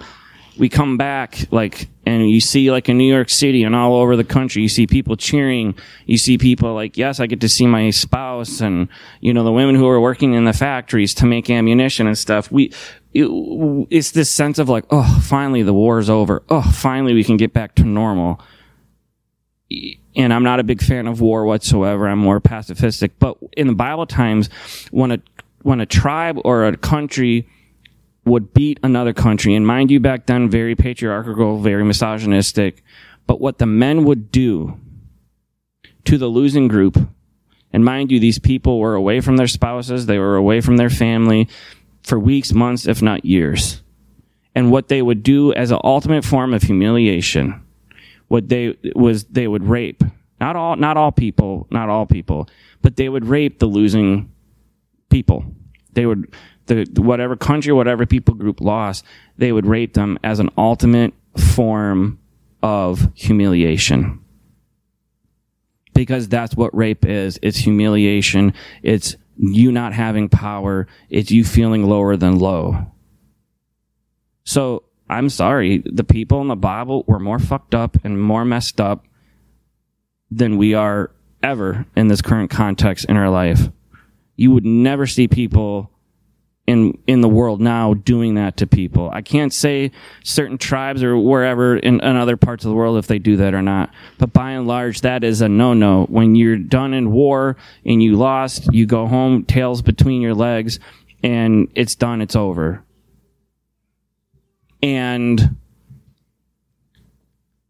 we 0.59 0.69
come 0.69 0.97
back 0.97 1.47
like 1.51 1.89
and 2.07 2.31
you 2.31 2.41
see 2.41 2.71
like 2.71 2.89
in 2.89 2.99
New 2.99 3.13
York 3.13 3.29
City 3.29 3.65
and 3.65 3.75
all 3.75 3.97
over 3.97 4.17
the 4.17 4.25
country, 4.25 4.63
you 4.63 4.69
see 4.69 4.87
people 4.87 5.17
cheering. 5.17 5.75
You 6.07 6.19
see 6.19 6.39
people 6.39 6.73
like, 6.73 6.97
yes, 6.97 7.19
I 7.19 7.27
get 7.27 7.41
to 7.41 7.49
see 7.49 7.67
my 7.67 7.91
spouse 7.91 8.61
and, 8.61 8.89
you 9.21 9.35
know, 9.35 9.43
the 9.43 9.53
women 9.53 9.75
who 9.75 9.89
are 9.89 10.01
working 10.01 10.35
in 10.35 10.45
the 10.45 10.53
factories 10.53 11.15
to 11.15 11.27
make 11.27 11.51
ammunition 11.51 12.07
and 12.07 12.17
stuff. 12.17 12.51
We, 12.53 12.73
it, 13.13 13.27
it's 13.91 14.13
this 14.13 14.31
sense 14.31 14.61
of 14.61 14.69
like, 14.69 14.85
oh, 14.91 15.21
finally 15.25 15.65
the 15.65 15.75
war 15.75 15.99
is 15.99 16.09
over. 16.09 16.45
Oh, 16.49 16.63
finally 16.63 17.13
we 17.13 17.25
can 17.25 17.37
get 17.37 17.53
back 17.53 17.75
to 17.75 17.85
normal. 17.85 18.41
And 19.71 20.33
I'm 20.33 20.45
not 20.45 20.61
a 20.61 20.65
big 20.65 20.81
fan 20.81 21.07
of 21.07 21.21
war 21.21 21.45
whatsoever. 21.45 22.09
I'm 22.09 22.19
more 22.19 22.41
pacifistic. 22.41 23.13
But 23.19 23.37
in 23.57 23.67
the 23.67 23.75
Bible 23.75 24.07
times, 24.07 24.49
when 24.91 25.11
a, 25.13 25.19
when 25.63 25.81
a 25.81 25.87
tribe 25.87 26.39
or 26.45 26.67
a 26.67 26.77
country 26.77 27.49
would 28.27 28.53
beat 28.53 28.79
another 28.83 29.15
country. 29.15 29.55
And 29.55 29.67
mind 29.67 29.91
you, 29.91 30.01
back 30.01 30.27
then, 30.27 30.51
very 30.51 30.75
patriarchal, 30.75 31.61
very 31.61 31.85
misogynistic. 31.85 32.83
But 33.27 33.41
what 33.41 33.59
the 33.59 33.67
men 33.67 34.05
would 34.05 34.31
do 34.31 34.79
to 36.05 36.19
the 36.19 36.27
losing 36.27 36.69
group, 36.69 36.99
and 37.73 37.85
mind 37.85 38.11
you, 38.11 38.21
these 38.21 38.39
people 38.39 38.79
were 38.81 38.95
away 38.95 39.21
from 39.21 39.37
their 39.37 39.47
spouses, 39.47 40.07
they 40.07 40.19
were 40.19 40.37
away 40.37 40.61
from 40.61 40.77
their 40.77 40.91
family 40.91 41.49
for 42.03 42.19
weeks, 42.19 42.53
months, 42.53 42.87
if 42.87 43.01
not 43.01 43.25
years. 43.25 43.83
And 44.55 44.71
what 44.71 44.89
they 44.89 45.03
would 45.03 45.23
do 45.23 45.53
as 45.53 45.71
an 45.71 45.81
ultimate 45.85 46.25
form 46.25 46.53
of 46.53 46.63
humiliation, 46.63 47.63
what 48.29 48.49
they 48.49 48.77
was 48.95 49.25
they 49.25 49.49
would 49.49 49.65
rape. 49.65 50.03
Not 50.41 50.57
all 50.57 50.77
not 50.77 50.97
all 50.97 51.13
people, 51.13 51.67
not 51.71 51.89
all 51.89 52.07
people, 52.07 52.49
but 52.83 52.97
they 52.97 53.09
would 53.09 53.27
rape 53.27 53.59
the 53.59 53.67
losing 53.67 54.33
people. 55.09 55.45
They 55.93 56.07
would 56.07 56.35
the 56.67 56.85
whatever 56.97 57.37
country, 57.37 57.73
whatever 57.73 58.07
people 58.07 58.35
group 58.35 58.61
lost, 58.61 59.05
they 59.39 59.53
would 59.53 59.67
rape 59.67 59.95
them 59.95 60.19
as 60.25 60.41
an 60.41 60.51
ultimate 60.59 61.15
form 61.37 62.19
of 62.63 63.11
humiliation. 63.15 64.21
Because 65.95 66.29
that's 66.29 66.55
what 66.55 66.77
rape 66.77 67.07
is. 67.07 67.39
It's 67.43 67.57
humiliation. 67.57 68.53
It's 68.83 69.17
you 69.39 69.73
not 69.73 69.93
having 69.95 70.29
power. 70.29 70.87
It's 71.09 71.31
you 71.31 71.45
feeling 71.45 71.85
lower 71.85 72.17
than 72.17 72.39
low. 72.39 72.87
So 74.45 74.85
I'm 75.09 75.29
sorry. 75.29 75.83
The 75.85 76.05
people 76.05 76.41
in 76.41 76.49
the 76.49 76.57
Bible 76.57 77.05
were 77.07 77.21
more 77.21 77.39
fucked 77.39 77.75
up 77.75 77.97
and 78.05 78.21
more 78.21 78.45
messed 78.45 78.81
up 78.81 79.05
than 80.31 80.57
we 80.57 80.75
are 80.75 81.13
ever 81.43 81.87
in 81.97 82.09
this 82.09 82.23
current 82.23 82.51
context 82.51 83.07
in 83.09 83.17
our 83.17 83.31
life. 83.31 83.69
You 84.35 84.51
would 84.51 84.65
never 84.65 85.07
see 85.07 85.29
people 85.29 85.91
in 86.67 86.99
in 87.07 87.21
the 87.21 87.29
world 87.29 87.61
now 87.61 87.95
doing 87.95 88.35
that 88.35 88.57
to 88.57 88.67
people. 88.67 89.09
I 89.13 89.23
can't 89.23 89.53
say 89.53 89.93
certain 90.25 90.59
tribes 90.59 91.03
or 91.03 91.17
wherever 91.17 91.77
in, 91.77 92.01
in, 92.01 92.17
other 92.17 92.37
parts 92.37 92.65
of 92.65 92.71
the 92.71 92.75
world 92.75 92.99
if 92.99 93.07
they 93.07 93.19
do 93.19 93.37
that 93.37 93.55
or 93.55 93.63
not, 93.63 93.91
but 94.19 94.33
by 94.33 94.51
and 94.53 94.67
large, 94.67 95.03
that 95.03 95.23
is 95.23 95.41
a 95.41 95.49
no 95.49 95.75
no. 95.75 96.07
When 96.07 96.35
you're 96.35 96.57
done 96.57 96.93
in 96.93 97.13
war 97.13 97.57
and 97.85 98.03
you 98.03 98.17
lost, 98.17 98.73
you 98.73 98.87
go 98.87 99.07
home, 99.07 99.45
tails 99.45 99.81
between 99.81 100.21
your 100.21 100.35
legs, 100.35 100.81
and 101.23 101.69
it's 101.75 101.95
done. 101.95 102.21
It's 102.21 102.37
over. 102.37 102.83
And 104.83 105.57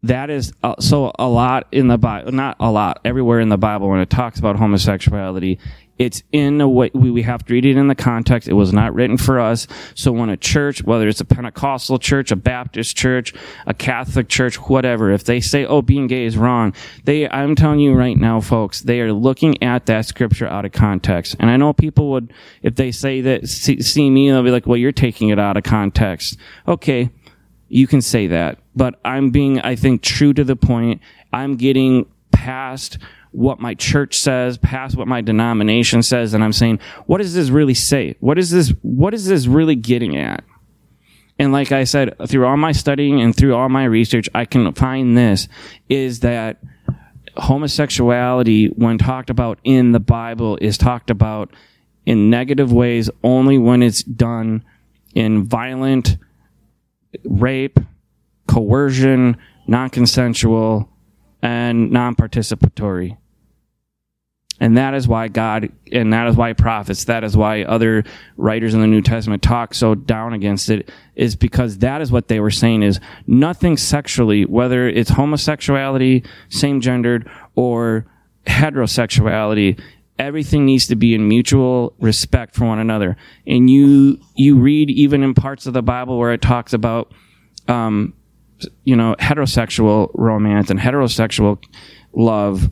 that 0.03 0.29
is 0.29 0.53
uh, 0.63 0.75
so 0.79 1.11
a 1.17 1.27
lot 1.27 1.67
in 1.71 1.87
the 1.87 1.97
Bible, 1.97 2.31
not 2.31 2.57
a 2.59 2.71
lot, 2.71 3.01
everywhere 3.03 3.39
in 3.39 3.49
the 3.49 3.57
Bible 3.57 3.89
when 3.89 3.99
it 3.99 4.09
talks 4.09 4.39
about 4.39 4.55
homosexuality, 4.55 5.59
it's 5.97 6.23
in 6.31 6.61
a 6.61 6.69
way 6.69 6.91
we, 6.93 7.21
have 7.23 7.45
to 7.45 7.53
read 7.53 7.65
it 7.65 7.77
in 7.77 7.87
the 7.87 7.95
context. 7.95 8.47
It 8.47 8.53
was 8.53 8.71
not 8.71 8.93
written 8.93 9.17
for 9.17 9.39
us. 9.39 9.67
So 9.95 10.11
when 10.11 10.29
a 10.29 10.37
church, 10.37 10.83
whether 10.83 11.07
it's 11.07 11.21
a 11.21 11.25
Pentecostal 11.25 11.97
church, 11.99 12.31
a 12.31 12.35
Baptist 12.35 12.95
church, 12.95 13.33
a 13.65 13.73
Catholic 13.73 14.29
church, 14.29 14.55
whatever, 14.55 15.11
if 15.11 15.23
they 15.23 15.39
say, 15.39 15.65
"Oh, 15.65 15.81
being 15.81 16.07
gay 16.07 16.25
is 16.25 16.37
wrong," 16.37 16.73
they, 17.05 17.27
I'm 17.29 17.55
telling 17.55 17.79
you 17.79 17.93
right 17.93 18.17
now, 18.17 18.39
folks, 18.41 18.81
they 18.81 19.01
are 19.01 19.11
looking 19.11 19.61
at 19.63 19.87
that 19.87 20.05
scripture 20.05 20.47
out 20.47 20.65
of 20.65 20.71
context. 20.71 21.35
And 21.39 21.49
I 21.49 21.57
know 21.57 21.73
people 21.73 22.11
would, 22.11 22.31
if 22.61 22.75
they 22.75 22.91
say 22.91 23.21
that, 23.21 23.47
see, 23.47 23.81
see 23.81 24.09
me, 24.09 24.29
they'll 24.29 24.43
be 24.43 24.51
like, 24.51 24.67
"Well, 24.67 24.77
you're 24.77 24.91
taking 24.91 25.29
it 25.29 25.39
out 25.39 25.57
of 25.57 25.63
context." 25.63 26.37
Okay, 26.67 27.09
you 27.69 27.87
can 27.87 28.01
say 28.01 28.27
that, 28.27 28.59
but 28.75 28.99
I'm 29.03 29.31
being, 29.31 29.59
I 29.61 29.75
think, 29.75 30.01
true 30.01 30.33
to 30.33 30.43
the 30.43 30.55
point. 30.55 31.01
I'm 31.33 31.55
getting 31.55 32.05
past 32.31 32.97
what 33.31 33.59
my 33.59 33.73
church 33.73 34.17
says, 34.17 34.57
past 34.57 34.95
what 34.95 35.07
my 35.07 35.21
denomination 35.21 36.03
says, 36.03 36.33
and 36.33 36.43
I'm 36.43 36.53
saying, 36.53 36.79
what 37.05 37.19
does 37.19 37.33
this 37.33 37.49
really 37.49 37.73
say? 37.73 38.15
What 38.19 38.37
is 38.37 38.49
this? 38.49 38.69
What 38.81 39.13
is 39.13 39.25
this 39.25 39.47
really 39.47 39.75
getting 39.75 40.17
at? 40.17 40.43
And 41.39 41.51
like 41.51 41.71
I 41.71 41.83
said, 41.83 42.15
through 42.27 42.45
all 42.45 42.57
my 42.57 42.71
studying 42.71 43.21
and 43.21 43.35
through 43.35 43.53
all 43.55 43.69
my 43.69 43.85
research, 43.85 44.27
I 44.33 44.45
can 44.45 44.73
find 44.73 45.17
this 45.17 45.47
is 45.87 46.21
that 46.21 46.61
homosexuality, 47.35 48.67
when 48.67 48.97
talked 48.97 49.29
about 49.29 49.59
in 49.63 49.91
the 49.91 49.99
Bible, 49.99 50.57
is 50.61 50.77
talked 50.77 51.09
about 51.09 51.53
in 52.05 52.29
negative 52.29 52.71
ways 52.71 53.09
only 53.23 53.57
when 53.57 53.83
it's 53.83 54.01
done 54.01 54.63
in 55.13 55.43
violent 55.43 56.17
rape, 57.23 57.79
coercion, 58.47 59.37
non 59.67 59.89
consensual, 59.89 60.89
and 61.41 61.91
non 61.91 62.15
participatory. 62.15 63.17
And 64.59 64.77
that 64.77 64.95
is 64.95 65.07
why 65.07 65.27
God, 65.27 65.71
and 65.91 66.11
that 66.13 66.27
is 66.27 66.35
why 66.35 66.53
prophets, 66.53 67.03
that 67.05 67.23
is 67.23 67.37
why 67.37 67.61
other 67.63 68.03
writers 68.37 68.73
in 68.73 68.81
the 68.81 68.87
New 68.87 69.03
Testament 69.03 69.43
talk 69.43 69.75
so 69.75 69.93
down 69.93 70.33
against 70.33 70.69
it, 70.69 70.89
is 71.15 71.35
because 71.35 71.77
that 71.79 72.01
is 72.01 72.11
what 72.11 72.27
they 72.27 72.39
were 72.39 72.49
saying 72.49 72.81
is 72.81 72.99
nothing 73.27 73.77
sexually, 73.77 74.45
whether 74.45 74.87
it's 74.87 75.11
homosexuality, 75.11 76.25
same 76.49 76.81
gendered, 76.81 77.29
or 77.55 78.07
heterosexuality, 78.47 79.79
everything 80.17 80.65
needs 80.65 80.87
to 80.87 80.95
be 80.95 81.13
in 81.13 81.27
mutual 81.27 81.93
respect 81.99 82.55
for 82.55 82.65
one 82.65 82.79
another. 82.79 83.15
And 83.45 83.69
you, 83.69 84.19
you 84.35 84.57
read 84.57 84.89
even 84.89 85.21
in 85.21 85.35
parts 85.35 85.67
of 85.67 85.73
the 85.73 85.83
Bible 85.83 86.17
where 86.17 86.33
it 86.33 86.41
talks 86.41 86.73
about, 86.73 87.11
um, 87.67 88.13
you 88.83 88.95
know, 88.95 89.15
heterosexual 89.19 90.09
romance 90.13 90.69
and 90.69 90.79
heterosexual 90.79 91.63
love 92.13 92.69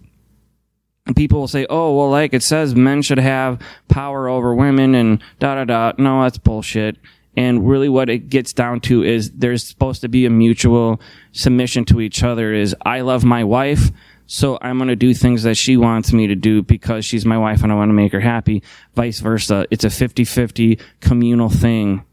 people 1.13 1.41
will 1.41 1.47
say, 1.47 1.67
oh, 1.69 1.95
well, 1.95 2.09
like 2.09 2.33
it 2.33 2.41
says 2.41 2.73
men 2.73 3.01
should 3.01 3.19
have 3.19 3.59
power 3.87 4.27
over 4.27 4.55
women 4.55 4.95
and 4.95 5.21
da 5.39 5.55
da 5.55 5.65
da. 5.65 5.91
No, 5.97 6.23
that's 6.23 6.39
bullshit. 6.39 6.97
And 7.37 7.67
really 7.67 7.89
what 7.89 8.09
it 8.09 8.29
gets 8.29 8.53
down 8.53 8.79
to 8.81 9.03
is 9.03 9.31
there's 9.31 9.67
supposed 9.67 10.01
to 10.01 10.07
be 10.07 10.25
a 10.25 10.29
mutual 10.29 11.01
submission 11.33 11.85
to 11.85 12.01
each 12.01 12.23
other 12.23 12.53
is 12.53 12.75
I 12.83 13.01
love 13.01 13.23
my 13.23 13.43
wife. 13.43 13.91
So 14.25 14.57
I'm 14.61 14.77
going 14.77 14.87
to 14.87 14.95
do 14.95 15.13
things 15.13 15.43
that 15.43 15.55
she 15.55 15.77
wants 15.77 16.11
me 16.11 16.27
to 16.27 16.35
do 16.35 16.63
because 16.63 17.05
she's 17.05 17.25
my 17.25 17.37
wife 17.37 17.61
and 17.61 17.71
I 17.71 17.75
want 17.75 17.89
to 17.89 17.93
make 17.93 18.13
her 18.13 18.21
happy. 18.21 18.63
Vice 18.95 19.19
versa. 19.19 19.67
It's 19.69 19.83
a 19.83 19.89
50-50 19.89 20.81
communal 21.01 21.49
thing. 21.49 22.03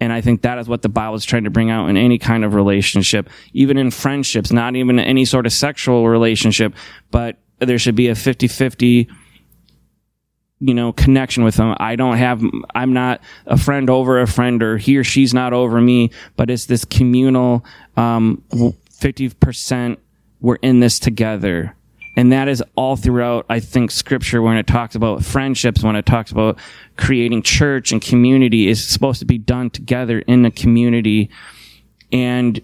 And 0.00 0.12
I 0.12 0.20
think 0.20 0.42
that 0.42 0.58
is 0.58 0.68
what 0.68 0.82
the 0.82 0.88
Bible 0.88 1.14
is 1.14 1.24
trying 1.24 1.44
to 1.44 1.50
bring 1.50 1.70
out 1.70 1.88
in 1.88 1.96
any 1.96 2.18
kind 2.18 2.44
of 2.44 2.54
relationship, 2.54 3.28
even 3.52 3.76
in 3.76 3.90
friendships, 3.90 4.50
not 4.50 4.74
even 4.74 4.98
any 4.98 5.24
sort 5.24 5.46
of 5.46 5.52
sexual 5.52 6.08
relationship, 6.08 6.74
but 7.10 7.36
there 7.58 7.78
should 7.78 7.94
be 7.94 8.08
a 8.08 8.14
50-50 8.14 9.08
you 10.62 10.74
know 10.74 10.92
connection 10.92 11.42
with 11.42 11.56
them. 11.56 11.74
I 11.80 11.96
don't 11.96 12.18
have 12.18 12.42
i'm 12.74 12.92
not 12.92 13.22
a 13.46 13.56
friend 13.56 13.88
over 13.88 14.20
a 14.20 14.26
friend 14.26 14.62
or 14.62 14.76
he 14.76 14.98
or 14.98 15.04
she's 15.04 15.32
not 15.32 15.54
over 15.54 15.80
me 15.80 16.10
but 16.36 16.50
it's 16.50 16.66
this 16.66 16.84
communal 16.84 17.64
um, 17.96 18.42
50% 18.52 19.96
we're 20.40 20.56
in 20.56 20.80
this 20.80 20.98
together 20.98 21.74
and 22.16 22.32
that 22.32 22.48
is 22.48 22.62
all 22.76 22.96
throughout 22.96 23.46
i 23.48 23.60
think 23.60 23.90
scripture 23.90 24.42
when 24.42 24.56
it 24.56 24.66
talks 24.66 24.94
about 24.94 25.24
friendships 25.24 25.82
when 25.82 25.96
it 25.96 26.06
talks 26.06 26.30
about 26.30 26.58
creating 26.96 27.42
church 27.42 27.92
and 27.92 28.02
community 28.02 28.68
is 28.68 28.86
supposed 28.86 29.20
to 29.20 29.26
be 29.26 29.38
done 29.38 29.70
together 29.70 30.20
in 30.20 30.44
a 30.44 30.50
community 30.50 31.30
and 32.12 32.60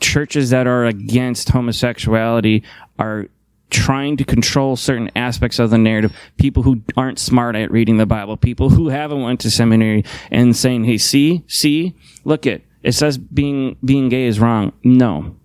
churches 0.00 0.50
that 0.50 0.66
are 0.66 0.84
against 0.84 1.50
homosexuality 1.50 2.62
are 2.98 3.28
trying 3.72 4.18
to 4.18 4.24
control 4.24 4.76
certain 4.76 5.10
aspects 5.16 5.58
of 5.58 5.70
the 5.70 5.78
narrative. 5.78 6.14
People 6.36 6.62
who 6.62 6.82
aren't 6.96 7.18
smart 7.18 7.56
at 7.56 7.70
reading 7.70 7.96
the 7.96 8.06
Bible, 8.06 8.36
people 8.36 8.68
who 8.68 8.90
haven't 8.90 9.22
went 9.22 9.40
to 9.40 9.50
seminary 9.50 10.04
and 10.30 10.54
saying, 10.54 10.84
"Hey, 10.84 10.98
see, 10.98 11.42
see, 11.46 11.94
look 12.24 12.46
it. 12.46 12.64
It 12.82 12.92
says 12.92 13.16
being 13.16 13.76
being 13.84 14.08
gay 14.10 14.26
is 14.26 14.38
wrong." 14.38 14.72
No. 14.84 15.36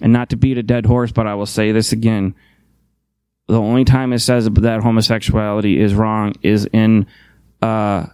And 0.00 0.12
not 0.12 0.30
to 0.30 0.36
beat 0.36 0.58
a 0.58 0.62
dead 0.62 0.86
horse, 0.86 1.12
but 1.12 1.26
I 1.26 1.34
will 1.34 1.46
say 1.46 1.72
this 1.72 1.92
again. 1.92 2.34
The 3.46 3.60
only 3.60 3.84
time 3.84 4.12
it 4.12 4.20
says 4.20 4.48
that 4.48 4.80
homosexuality 4.80 5.80
is 5.80 5.94
wrong 5.94 6.34
is 6.42 6.66
in 6.72 7.06
a 7.62 8.10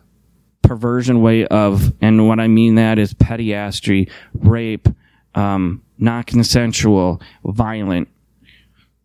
perversion 0.63 1.21
way 1.21 1.47
of, 1.47 1.93
and 2.01 2.29
what 2.29 2.41
I 2.41 2.49
mean 2.49 2.77
that 2.77 2.99
is 2.99 3.15
pederasty, 3.15 4.11
rape, 4.33 4.89
um, 5.35 5.83
not 5.99 6.27
consensual, 6.27 7.21
violent 7.45 8.09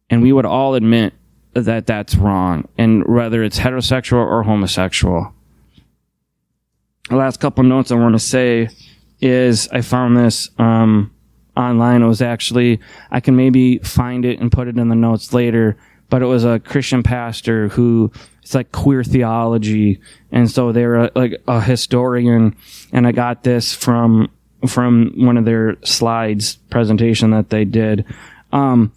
and 0.09 0.21
we 0.21 0.34
would 0.34 0.45
all 0.45 0.75
admit 0.75 1.13
that 1.53 1.86
that's 1.86 2.15
wrong, 2.15 2.67
and 2.77 3.05
whether 3.07 3.43
it's 3.43 3.59
heterosexual 3.59 4.25
or 4.25 4.43
homosexual. 4.43 5.34
The 7.09 7.15
last 7.15 7.39
couple 7.39 7.63
notes 7.63 7.91
I 7.91 7.95
want 7.95 8.15
to 8.15 8.19
say 8.19 8.69
is 9.19 9.67
I 9.69 9.82
found 9.82 10.15
this 10.15 10.49
um, 10.57 11.11
online. 11.55 12.01
It 12.01 12.07
was 12.07 12.21
actually 12.21 12.79
I 13.11 13.19
can 13.19 13.35
maybe 13.35 13.79
find 13.79 14.25
it 14.25 14.39
and 14.39 14.51
put 14.51 14.67
it 14.67 14.77
in 14.77 14.89
the 14.89 14.95
notes 14.95 15.33
later, 15.33 15.77
but 16.09 16.21
it 16.21 16.25
was 16.25 16.45
a 16.45 16.59
Christian 16.59 17.03
pastor 17.03 17.69
who 17.69 18.11
it's 18.41 18.55
like 18.55 18.71
queer 18.71 19.03
theology, 19.03 19.99
and 20.31 20.49
so 20.49 20.71
they're 20.71 21.09
like 21.15 21.41
a 21.47 21.61
historian, 21.61 22.55
and 22.91 23.05
I 23.05 23.11
got 23.11 23.43
this 23.43 23.73
from 23.73 24.31
from 24.67 25.13
one 25.15 25.37
of 25.37 25.45
their 25.45 25.77
slides 25.83 26.55
presentation 26.69 27.31
that 27.31 27.49
they 27.49 27.65
did. 27.65 28.05
Um, 28.51 28.91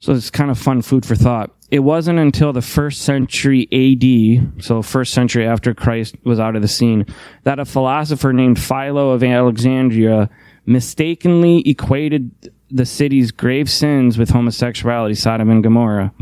so 0.00 0.12
it's 0.12 0.30
kind 0.30 0.50
of 0.50 0.58
fun 0.58 0.82
food 0.82 1.04
for 1.04 1.14
thought. 1.14 1.50
It 1.70 1.80
wasn't 1.80 2.18
until 2.18 2.52
the 2.52 2.62
first 2.62 3.02
century 3.02 3.68
AD, 3.72 4.62
so 4.62 4.82
first 4.82 5.12
century 5.12 5.46
after 5.46 5.74
Christ 5.74 6.14
was 6.24 6.38
out 6.38 6.54
of 6.54 6.62
the 6.62 6.68
scene, 6.68 7.06
that 7.42 7.58
a 7.58 7.64
philosopher 7.64 8.32
named 8.32 8.60
Philo 8.60 9.10
of 9.10 9.24
Alexandria 9.24 10.30
mistakenly 10.66 11.62
equated 11.68 12.52
the 12.70 12.86
city's 12.86 13.30
grave 13.30 13.70
sins 13.70 14.18
with 14.18 14.30
homosexuality, 14.30 15.14
Sodom 15.14 15.50
and 15.50 15.62
Gomorrah. 15.62 16.12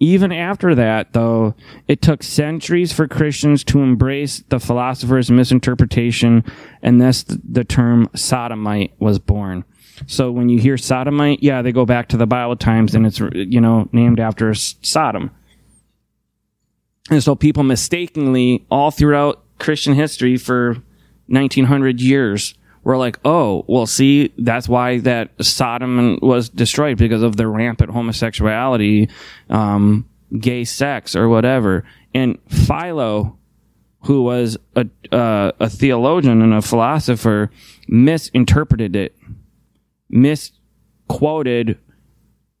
Even 0.00 0.32
after 0.32 0.74
that, 0.74 1.12
though, 1.12 1.54
it 1.86 2.02
took 2.02 2.22
centuries 2.22 2.92
for 2.92 3.06
Christians 3.06 3.62
to 3.64 3.80
embrace 3.80 4.42
the 4.48 4.58
philosopher's 4.58 5.30
misinterpretation, 5.30 6.44
and 6.82 7.00
thus 7.00 7.24
the 7.24 7.64
term 7.64 8.08
sodomite 8.14 8.94
was 8.98 9.18
born. 9.18 9.64
So 10.06 10.30
when 10.30 10.48
you 10.48 10.58
hear 10.58 10.76
sodomite, 10.76 11.42
yeah, 11.42 11.62
they 11.62 11.72
go 11.72 11.86
back 11.86 12.08
to 12.08 12.16
the 12.16 12.26
Bible 12.26 12.56
times 12.56 12.94
and 12.94 13.06
it's, 13.06 13.20
you 13.32 13.60
know, 13.60 13.88
named 13.92 14.20
after 14.20 14.52
Sodom. 14.54 15.30
And 17.10 17.22
so 17.22 17.34
people 17.34 17.62
mistakenly, 17.62 18.66
all 18.70 18.90
throughout 18.90 19.42
Christian 19.58 19.94
history 19.94 20.36
for 20.36 20.76
1900 21.28 22.00
years, 22.00 22.54
were 22.86 22.96
like, 22.96 23.18
oh, 23.24 23.64
well, 23.66 23.84
see, 23.84 24.32
that's 24.38 24.68
why 24.68 24.98
that 25.00 25.30
Sodom 25.44 26.20
was 26.22 26.48
destroyed 26.48 26.96
because 26.96 27.20
of 27.20 27.36
the 27.36 27.48
rampant 27.48 27.90
homosexuality, 27.90 29.10
um, 29.50 30.08
gay 30.38 30.62
sex 30.62 31.16
or 31.16 31.28
whatever. 31.28 31.82
And 32.14 32.38
Philo, 32.48 33.36
who 34.02 34.22
was 34.22 34.56
a, 34.76 34.86
uh, 35.10 35.50
a 35.58 35.68
theologian 35.68 36.40
and 36.40 36.54
a 36.54 36.62
philosopher, 36.62 37.50
misinterpreted 37.88 38.94
it 38.94 39.16
misquoted 40.08 41.76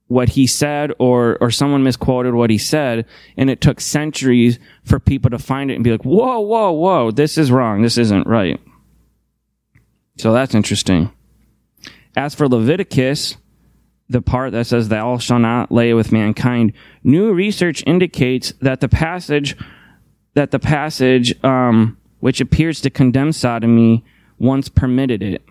what 0.08 0.30
he 0.30 0.48
said 0.48 0.92
or 0.98 1.38
or 1.40 1.52
someone 1.52 1.84
misquoted 1.84 2.34
what 2.34 2.50
he 2.50 2.58
said 2.58 3.06
and 3.36 3.48
it 3.48 3.60
took 3.60 3.80
centuries 3.80 4.58
for 4.84 4.98
people 4.98 5.30
to 5.30 5.38
find 5.38 5.70
it 5.70 5.74
and 5.74 5.84
be 5.84 5.92
like 5.92 6.04
whoa 6.04 6.40
whoa 6.40 6.72
whoa 6.72 7.10
this 7.12 7.38
is 7.38 7.50
wrong 7.52 7.82
this 7.82 7.96
isn't 7.96 8.26
right 8.26 8.60
so 10.16 10.32
that's 10.32 10.54
interesting 10.54 11.10
as 12.16 12.34
for 12.34 12.48
leviticus 12.48 13.36
the 14.08 14.22
part 14.22 14.52
that 14.52 14.66
says 14.66 14.88
thou 14.88 15.18
shalt 15.18 15.40
not 15.40 15.72
lay 15.72 15.92
with 15.92 16.12
mankind 16.12 16.72
new 17.02 17.32
research 17.32 17.82
indicates 17.86 18.52
that 18.60 18.80
the 18.80 18.88
passage 18.88 19.56
that 20.34 20.50
the 20.50 20.58
passage 20.58 21.34
um, 21.44 21.96
which 22.20 22.40
appears 22.40 22.80
to 22.80 22.90
condemn 22.90 23.32
sodomy 23.32 24.04
once 24.38 24.68
permitted 24.68 25.22
it 25.22 25.42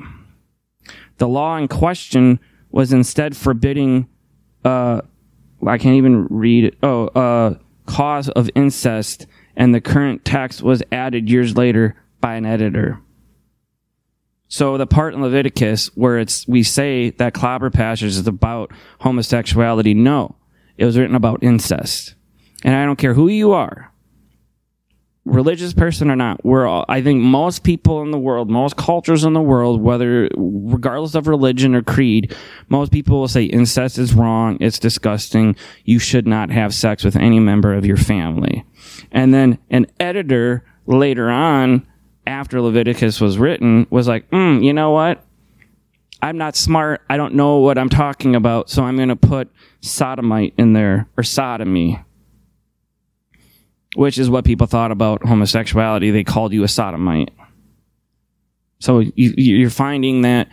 the 1.18 1.28
law 1.28 1.57
in 1.57 1.68
question 1.68 2.39
was 2.72 2.91
instead 2.91 3.38
forbidding, 3.38 4.07
uh, 4.63 5.01
I 5.66 5.78
can't 5.78 5.95
even 5.95 6.28
read 6.28 6.66
it. 6.66 6.78
Oh, 6.84 7.07
uh, 7.07 7.55
cause 7.86 8.30
of 8.30 8.49
incest, 8.55 9.28
and 9.55 9.74
the 9.74 9.82
current 9.82 10.26
text 10.26 10.61
was 10.61 10.84
added 10.91 11.30
years 11.30 11.55
later 11.55 11.95
by 12.20 12.36
an 12.36 12.45
editor. 12.45 12.99
So 14.48 14.78
the 14.78 14.86
part 14.88 15.14
in 15.14 15.22
Leviticus 15.22 15.88
where 15.96 16.20
it's 16.20 16.48
we 16.48 16.64
say 16.64 17.10
that 17.12 17.34
clobber 17.34 17.70
passage 17.70 18.10
is 18.10 18.28
about 18.28 18.72
homosexuality, 19.00 19.93
no, 19.96 20.36
it 20.78 20.86
was 20.86 20.98
written 20.98 21.16
about 21.16 21.43
incest, 21.43 22.16
and 22.64 22.76
I 22.76 22.86
don't 22.86 22.98
care 22.98 23.14
who 23.16 23.28
you 23.28 23.54
are. 23.54 23.91
religious 25.26 25.74
person 25.74 26.10
or 26.12 26.16
not, 26.16 26.43
we're 26.46 26.68
all, 26.68 26.86
I 26.88 27.02
think 27.02 27.22
most 27.22 27.64
people 27.64 28.02
in 28.04 28.12
the 28.12 28.20
world, 28.20 28.50
most 28.50 28.78
cultures 28.78 29.24
in 29.24 29.34
the 29.34 29.41
world, 29.41 29.82
whether 29.82 30.30
regardless 30.38 31.16
of 31.16 31.28
religion 31.28 31.74
or 31.76 31.82
creed, 31.82 32.36
most 32.70 32.91
people 32.91 33.20
will 33.20 33.28
say 33.28 33.43
incest 33.43 33.98
is 33.98 34.14
wrong, 34.14 34.58
it's 34.62 34.80
disgusting, 34.80 35.56
you 35.84 35.98
should 36.00 36.28
not 36.28 36.52
have 36.52 36.74
sex 36.74 37.04
with 37.04 37.16
any 37.16 37.39
member 37.39 37.74
of 37.74 37.86
your 37.86 37.98
family. 37.98 38.64
And 39.12 39.34
then 39.34 39.58
an 39.72 39.88
editor 40.00 40.64
later 40.86 41.30
on, 41.30 41.88
after 42.28 42.62
Leviticus 42.62 43.22
was 43.22 43.38
written, 43.38 43.88
was 43.90 44.08
like, 44.08 44.30
mm, 44.30 44.64
you 44.64 44.74
know 44.74 44.92
what? 44.92 45.24
I'm 46.22 46.38
not 46.38 46.56
smart. 46.56 47.02
I 47.10 47.18
don't 47.18 47.36
know 47.36 47.58
what 47.60 47.78
I'm 47.78 47.90
talking 47.90 48.36
about, 48.36 48.70
so 48.70 48.84
I'm 48.84 48.96
going 48.96 49.10
to 49.10 49.16
put 49.16 49.50
sodomite 49.82 50.54
in 50.58 50.74
there 50.74 51.08
or 51.18 51.24
sodomy 51.24 52.00
which 53.96 54.18
is 54.18 54.30
what 54.30 54.46
people 54.46 54.68
thought 54.68 54.92
about 54.92 55.26
homosexuality. 55.26 56.12
They 56.12 56.24
called 56.24 56.54
you 56.54 56.64
a 56.64 56.68
sodomite. 56.68 57.32
So 58.80 59.00
you, 59.00 59.34
you're 59.38 59.70
finding 59.70 60.22
that 60.22 60.50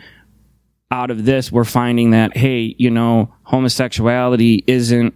out 0.89 1.11
of 1.11 1.25
this, 1.25 1.51
we're 1.51 1.65
finding 1.65 2.11
that, 2.11 2.37
hey, 2.37 2.75
you 2.77 2.89
know, 2.89 3.33
homosexuality 3.43 4.63
isn't, 4.67 5.13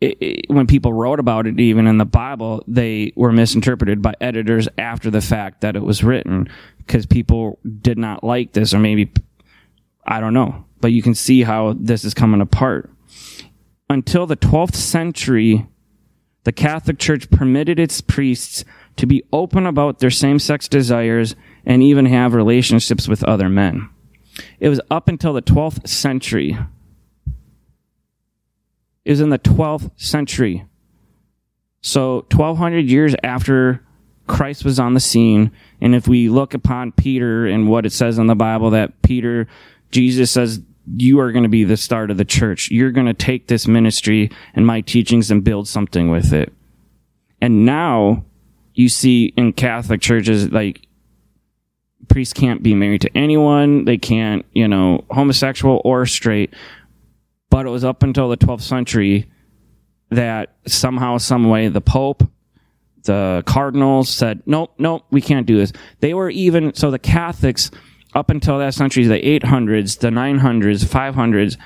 it, 0.00 0.46
when 0.48 0.66
people 0.66 0.92
wrote 0.92 1.20
about 1.20 1.46
it, 1.46 1.58
even 1.58 1.86
in 1.86 1.98
the 1.98 2.04
Bible, 2.04 2.62
they 2.68 3.12
were 3.16 3.32
misinterpreted 3.32 4.02
by 4.02 4.14
editors 4.20 4.68
after 4.76 5.10
the 5.10 5.20
fact 5.20 5.62
that 5.62 5.76
it 5.76 5.82
was 5.82 6.04
written 6.04 6.48
because 6.78 7.06
people 7.06 7.58
did 7.80 7.98
not 7.98 8.22
like 8.22 8.52
this, 8.52 8.74
or 8.74 8.78
maybe, 8.78 9.10
I 10.06 10.20
don't 10.20 10.34
know. 10.34 10.64
But 10.80 10.92
you 10.92 11.02
can 11.02 11.14
see 11.14 11.42
how 11.42 11.74
this 11.78 12.04
is 12.04 12.14
coming 12.14 12.40
apart. 12.40 12.90
Until 13.88 14.26
the 14.26 14.36
12th 14.36 14.74
century, 14.74 15.66
the 16.44 16.52
Catholic 16.52 16.98
Church 16.98 17.30
permitted 17.30 17.78
its 17.80 18.00
priests 18.00 18.64
to 18.96 19.06
be 19.06 19.24
open 19.32 19.66
about 19.66 19.98
their 19.98 20.10
same 20.10 20.38
sex 20.38 20.68
desires 20.68 21.34
and 21.64 21.82
even 21.82 22.06
have 22.06 22.34
relationships 22.34 23.08
with 23.08 23.24
other 23.24 23.48
men. 23.48 23.88
It 24.60 24.68
was 24.68 24.80
up 24.90 25.08
until 25.08 25.32
the 25.32 25.42
12th 25.42 25.88
century. 25.88 26.56
Was 29.06 29.20
in 29.20 29.30
the 29.30 29.38
12th 29.38 29.90
century. 29.96 30.64
So 31.80 32.26
1200 32.32 32.90
years 32.90 33.14
after 33.22 33.82
Christ 34.26 34.64
was 34.64 34.80
on 34.80 34.94
the 34.94 35.00
scene, 35.00 35.52
and 35.80 35.94
if 35.94 36.08
we 36.08 36.28
look 36.28 36.54
upon 36.54 36.90
Peter 36.90 37.46
and 37.46 37.68
what 37.68 37.86
it 37.86 37.92
says 37.92 38.18
in 38.18 38.26
the 38.26 38.34
Bible 38.34 38.70
that 38.70 39.02
Peter, 39.02 39.46
Jesus 39.92 40.32
says, 40.32 40.60
you 40.96 41.20
are 41.20 41.32
going 41.32 41.44
to 41.44 41.48
be 41.48 41.64
the 41.64 41.76
start 41.76 42.10
of 42.10 42.16
the 42.16 42.24
church. 42.24 42.70
You're 42.70 42.90
going 42.90 43.06
to 43.06 43.14
take 43.14 43.46
this 43.46 43.66
ministry 43.66 44.30
and 44.54 44.66
my 44.66 44.80
teachings 44.80 45.30
and 45.30 45.44
build 45.44 45.68
something 45.68 46.10
with 46.10 46.32
it. 46.32 46.52
And 47.40 47.64
now 47.64 48.24
you 48.74 48.88
see 48.88 49.32
in 49.36 49.52
Catholic 49.52 50.00
churches, 50.00 50.50
like, 50.50 50.86
priests 52.08 52.34
can't 52.34 52.62
be 52.62 52.74
married 52.74 53.02
to 53.02 53.16
anyone. 53.16 53.84
They 53.84 53.98
can't, 53.98 54.44
you 54.52 54.68
know, 54.68 55.04
homosexual 55.10 55.80
or 55.84 56.06
straight. 56.06 56.54
But 57.56 57.64
it 57.64 57.70
was 57.70 57.84
up 57.84 58.02
until 58.02 58.28
the 58.28 58.36
12th 58.36 58.60
century 58.60 59.30
that 60.10 60.56
somehow, 60.66 61.16
some 61.16 61.48
way, 61.48 61.68
the 61.68 61.80
Pope, 61.80 62.22
the 63.04 63.42
cardinals 63.46 64.10
said, 64.10 64.42
nope, 64.44 64.74
nope, 64.76 65.06
we 65.10 65.22
can't 65.22 65.46
do 65.46 65.56
this. 65.56 65.72
They 66.00 66.12
were 66.12 66.28
even, 66.28 66.74
so 66.74 66.90
the 66.90 66.98
Catholics, 66.98 67.70
up 68.14 68.28
until 68.28 68.58
that 68.58 68.74
century, 68.74 69.06
the 69.06 69.22
800s, 69.22 70.00
the 70.00 70.08
900s, 70.08 70.84
500s, 70.84 71.56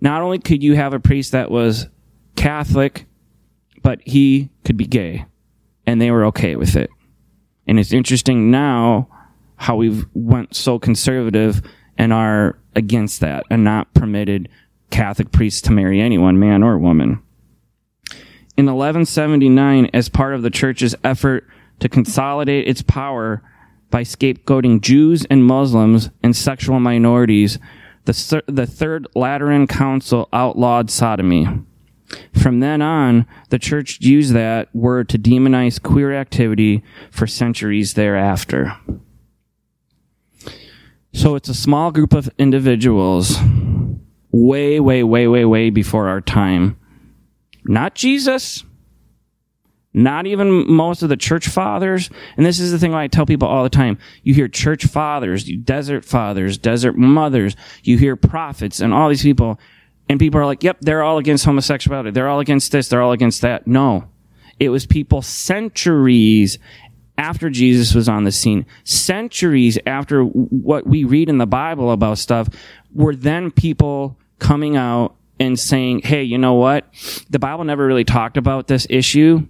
not 0.00 0.22
only 0.22 0.38
could 0.38 0.62
you 0.62 0.76
have 0.76 0.94
a 0.94 1.00
priest 1.00 1.32
that 1.32 1.50
was 1.50 1.88
Catholic, 2.36 3.06
but 3.82 4.00
he 4.04 4.48
could 4.64 4.76
be 4.76 4.86
gay, 4.86 5.26
and 5.86 6.00
they 6.00 6.12
were 6.12 6.26
okay 6.26 6.54
with 6.54 6.76
it. 6.76 6.88
And 7.66 7.80
it's 7.80 7.92
interesting 7.92 8.52
now 8.52 9.08
how 9.56 9.74
we've 9.74 10.06
went 10.14 10.54
so 10.54 10.78
conservative 10.78 11.62
and 11.98 12.12
are 12.12 12.60
against 12.76 13.18
that 13.22 13.42
and 13.50 13.64
not 13.64 13.92
permitted 13.92 14.48
Catholic 14.92 15.32
priests 15.32 15.60
to 15.62 15.72
marry 15.72 16.00
anyone, 16.00 16.38
man 16.38 16.62
or 16.62 16.78
woman. 16.78 17.20
In 18.56 18.66
1179, 18.66 19.90
as 19.92 20.08
part 20.08 20.34
of 20.34 20.42
the 20.42 20.50
church's 20.50 20.94
effort 21.02 21.48
to 21.80 21.88
consolidate 21.88 22.68
its 22.68 22.82
power 22.82 23.42
by 23.90 24.02
scapegoating 24.02 24.80
Jews 24.80 25.24
and 25.24 25.44
Muslims 25.44 26.10
and 26.22 26.36
sexual 26.36 26.78
minorities, 26.78 27.58
the, 28.04 28.42
the 28.46 28.66
Third 28.66 29.08
Lateran 29.14 29.66
Council 29.66 30.28
outlawed 30.32 30.90
sodomy. 30.90 31.46
From 32.34 32.60
then 32.60 32.82
on, 32.82 33.26
the 33.48 33.58
church 33.58 34.00
used 34.00 34.34
that 34.34 34.74
word 34.74 35.08
to 35.08 35.18
demonize 35.18 35.82
queer 35.82 36.12
activity 36.12 36.82
for 37.10 37.26
centuries 37.26 37.94
thereafter. 37.94 38.76
So 41.14 41.34
it's 41.34 41.48
a 41.48 41.54
small 41.54 41.90
group 41.90 42.12
of 42.12 42.30
individuals, 42.38 43.36
way, 44.32 44.80
way, 44.80 45.04
way, 45.04 45.28
way, 45.28 45.44
way 45.44 45.70
before 45.70 46.08
our 46.08 46.20
time. 46.20 46.76
Not 47.64 47.94
Jesus, 47.94 48.64
not 49.94 50.26
even 50.26 50.70
most 50.72 51.02
of 51.02 51.08
the 51.08 51.16
church 51.16 51.46
fathers. 51.46 52.10
And 52.36 52.44
this 52.44 52.58
is 52.58 52.72
the 52.72 52.78
thing 52.78 52.94
I 52.94 53.08
tell 53.08 53.26
people 53.26 53.46
all 53.46 53.62
the 53.62 53.70
time. 53.70 53.98
You 54.22 54.34
hear 54.34 54.48
church 54.48 54.86
fathers, 54.86 55.44
desert 55.44 56.04
fathers, 56.04 56.58
desert 56.58 56.96
mothers, 56.96 57.54
you 57.84 57.98
hear 57.98 58.16
prophets 58.16 58.80
and 58.80 58.92
all 58.92 59.08
these 59.08 59.22
people. 59.22 59.60
And 60.08 60.18
people 60.18 60.40
are 60.40 60.46
like, 60.46 60.62
yep, 60.62 60.78
they're 60.80 61.02
all 61.02 61.18
against 61.18 61.44
homosexuality. 61.44 62.10
They're 62.10 62.28
all 62.28 62.40
against 62.40 62.72
this. 62.72 62.88
They're 62.88 63.02
all 63.02 63.12
against 63.12 63.42
that. 63.42 63.66
No. 63.66 64.08
It 64.58 64.70
was 64.70 64.86
people 64.86 65.22
centuries 65.22 66.58
after 67.18 67.50
Jesus 67.50 67.94
was 67.94 68.08
on 68.08 68.24
the 68.24 68.32
scene, 68.32 68.66
centuries 68.84 69.78
after 69.86 70.24
what 70.24 70.86
we 70.86 71.04
read 71.04 71.28
in 71.28 71.38
the 71.38 71.46
Bible 71.46 71.92
about 71.92 72.18
stuff, 72.18 72.48
were 72.94 73.14
then 73.14 73.50
people 73.50 74.18
coming 74.42 74.76
out 74.76 75.16
and 75.40 75.58
saying, 75.58 76.02
hey, 76.02 76.22
you 76.22 76.38
know 76.38 76.54
what? 76.54 76.86
The 77.30 77.38
Bible 77.38 77.64
never 77.64 77.86
really 77.86 78.04
talked 78.04 78.36
about 78.36 78.66
this 78.68 78.86
issue 78.90 79.46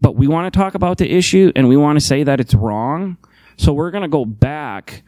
but 0.00 0.14
we 0.14 0.28
want 0.28 0.52
to 0.52 0.56
talk 0.56 0.74
about 0.74 0.98
the 0.98 1.10
issue 1.10 1.52
and 1.56 1.68
we 1.68 1.76
want 1.76 1.98
to 1.98 2.04
say 2.04 2.22
that 2.22 2.40
it's 2.40 2.54
wrong. 2.54 3.16
So 3.56 3.72
we're 3.72 3.90
going 3.90 4.02
to 4.02 4.08
go 4.08 4.24
back 4.24 5.02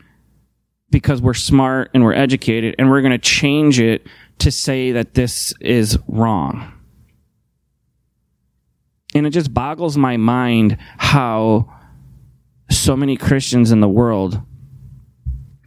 because 0.90 1.22
we're 1.22 1.34
smart 1.34 1.90
and 1.94 2.02
we're 2.02 2.14
educated 2.14 2.74
and 2.78 2.90
we're 2.90 3.00
going 3.00 3.12
to 3.12 3.18
change 3.18 3.78
it 3.78 4.06
to 4.38 4.50
say 4.50 4.92
that 4.92 5.14
this 5.14 5.54
is 5.60 5.98
wrong. 6.08 6.72
And 9.14 9.26
it 9.26 9.30
just 9.30 9.52
boggles 9.54 9.96
my 9.96 10.16
mind 10.16 10.78
how 10.98 11.72
so 12.70 12.96
many 12.96 13.16
Christians 13.16 13.70
in 13.70 13.80
the 13.80 13.88
world 13.88 14.40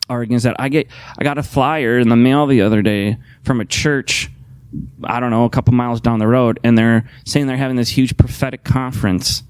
against 0.10 0.44
that. 0.44 0.56
I 0.60 0.70
get 0.70 0.88
I 1.18 1.24
got 1.24 1.38
a 1.38 1.44
flyer 1.44 2.00
in 2.00 2.10
the 2.10 2.16
mail 2.16 2.46
the 2.46 2.62
other 2.62 2.82
day 2.82 3.18
from 3.44 3.62
a 3.62 3.66
church 3.66 4.30
I 5.04 5.20
don't 5.20 5.30
know, 5.30 5.46
a 5.46 5.50
couple 5.50 5.74
miles 5.74 6.02
down 6.02 6.20
the 6.20 6.28
road, 6.28 6.60
and 6.64 6.78
they're 6.78 7.08
saying 7.26 7.48
they're 7.48 7.58
having 7.58 7.78
this 7.78 7.90
huge 7.90 8.18
prophetic 8.18 8.64
conference, 8.64 9.44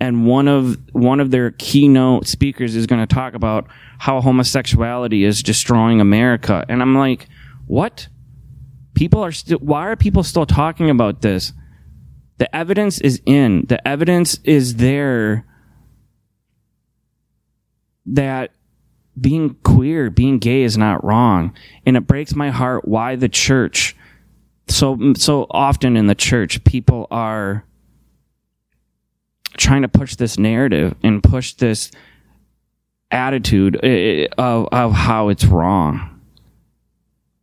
and 0.00 0.26
one 0.26 0.48
of 0.48 0.78
one 0.92 1.20
of 1.20 1.30
their 1.30 1.52
keynote 1.52 2.26
speakers 2.26 2.76
is 2.76 2.86
going 2.86 3.04
to 3.04 3.12
talk 3.12 3.34
about 3.34 3.66
how 3.98 4.20
homosexuality 4.20 5.24
is 5.24 5.42
destroying 5.42 6.00
America, 6.00 6.64
and 6.68 6.82
I'm 6.82 6.94
like, 6.94 7.28
what? 7.66 8.08
People 8.94 9.22
are 9.22 9.32
still. 9.32 9.58
Why 9.58 9.86
are 9.86 9.96
people 9.96 10.22
still 10.22 10.46
talking 10.46 10.90
about 10.90 11.22
this? 11.22 11.52
The 12.38 12.54
evidence 12.54 13.00
is 13.00 13.22
in. 13.24 13.64
The 13.68 13.86
evidence 13.86 14.38
is 14.44 14.76
there 14.76 15.46
that 18.06 18.50
being 19.20 19.54
queer, 19.62 20.10
being 20.10 20.38
gay 20.38 20.62
is 20.62 20.76
not 20.76 21.02
wrong. 21.04 21.54
And 21.84 21.96
it 21.96 22.06
breaks 22.06 22.34
my 22.34 22.50
heart 22.50 22.86
why 22.86 23.16
the 23.16 23.28
church 23.28 23.96
so 24.68 25.14
so 25.14 25.46
often 25.50 25.96
in 25.96 26.06
the 26.06 26.14
church 26.14 26.62
people 26.64 27.06
are 27.10 27.64
trying 29.56 29.82
to 29.82 29.88
push 29.88 30.16
this 30.16 30.38
narrative 30.38 30.94
and 31.02 31.22
push 31.22 31.54
this 31.54 31.90
attitude 33.10 33.78
eh, 33.82 33.88
eh, 34.24 34.26
of 34.36 34.68
of 34.72 34.92
how 34.92 35.28
it's 35.28 35.44
wrong. 35.44 36.20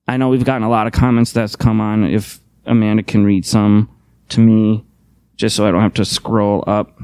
I 0.08 0.18
know 0.18 0.30
we've 0.30 0.44
gotten 0.44 0.64
a 0.64 0.70
lot 0.70 0.86
of 0.86 0.94
comments 0.94 1.32
that's 1.32 1.56
come 1.56 1.80
on 1.80 2.04
if 2.04 2.40
Amanda 2.66 3.04
can 3.04 3.24
read 3.24 3.46
some 3.46 3.90
to 4.30 4.42
me 4.42 4.86
just 5.38 5.56
so 5.56 5.66
I 5.66 5.72
don't 5.72 5.82
have 5.82 5.94
to 5.96 6.06
scroll 6.06 6.64
up. 6.68 7.00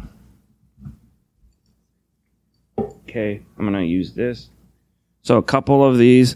Okay, 2.78 3.42
I'm 3.58 3.66
going 3.66 3.74
to 3.74 3.86
use 3.86 4.14
this. 4.14 4.50
So 5.22 5.38
a 5.38 5.44
couple 5.44 5.84
of 5.84 5.98
these 5.98 6.36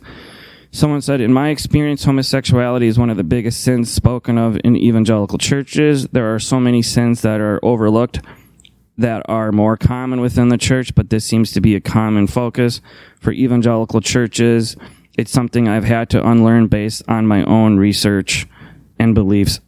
Someone 0.73 1.01
said, 1.01 1.21
In 1.21 1.31
my 1.31 1.49
experience, 1.49 2.03
homosexuality 2.03 2.87
is 2.87 2.97
one 2.97 3.11
of 3.11 3.15
the 3.15 3.23
biggest 3.23 3.61
sins 3.61 3.91
spoken 3.91 4.39
of 4.39 4.57
in 4.63 4.75
evangelical 4.75 5.37
churches. 5.37 6.07
There 6.07 6.33
are 6.33 6.39
so 6.39 6.59
many 6.59 6.81
sins 6.81 7.21
that 7.21 7.39
are 7.39 7.59
overlooked 7.61 8.21
that 8.97 9.21
are 9.29 9.51
more 9.51 9.77
common 9.77 10.19
within 10.19 10.49
the 10.49 10.57
church, 10.57 10.95
but 10.95 11.11
this 11.11 11.25
seems 11.25 11.51
to 11.51 11.61
be 11.61 11.75
a 11.75 11.79
common 11.79 12.25
focus 12.25 12.81
for 13.19 13.31
evangelical 13.31 14.01
churches. 14.01 14.75
It's 15.15 15.31
something 15.31 15.67
I've 15.67 15.83
had 15.83 16.09
to 16.09 16.27
unlearn 16.27 16.67
based 16.67 17.03
on 17.07 17.27
my 17.27 17.43
own 17.43 17.77
research 17.77 18.47
and 18.97 19.13
beliefs. 19.13 19.59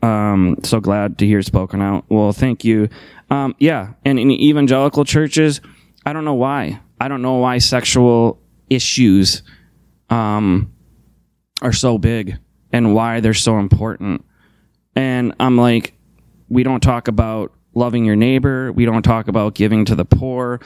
Um, 0.00 0.56
so 0.62 0.80
glad 0.80 1.18
to 1.18 1.26
hear 1.26 1.42
spoken 1.42 1.82
out. 1.82 2.06
Well, 2.08 2.32
thank 2.32 2.64
you. 2.64 2.88
Um, 3.28 3.54
yeah, 3.58 3.92
and 4.06 4.18
in 4.18 4.30
evangelical 4.30 5.04
churches, 5.04 5.60
I 6.06 6.14
don't 6.14 6.24
know 6.24 6.32
why. 6.32 6.80
I 6.98 7.08
don't 7.08 7.20
know 7.20 7.34
why 7.34 7.58
sexual 7.58 8.40
issues 8.70 9.42
um, 10.10 10.72
are 11.62 11.72
so 11.72 11.98
big 11.98 12.38
and 12.72 12.94
why 12.94 13.20
they're 13.20 13.34
so 13.34 13.58
important. 13.58 14.24
And 14.94 15.34
I'm 15.40 15.56
like, 15.56 15.94
we 16.48 16.62
don't 16.62 16.82
talk 16.82 17.08
about 17.08 17.52
loving 17.74 18.04
your 18.04 18.16
neighbor. 18.16 18.72
We 18.72 18.84
don't 18.84 19.02
talk 19.02 19.28
about 19.28 19.54
giving 19.54 19.84
to 19.86 19.94
the 19.94 20.04
poor. 20.04 20.60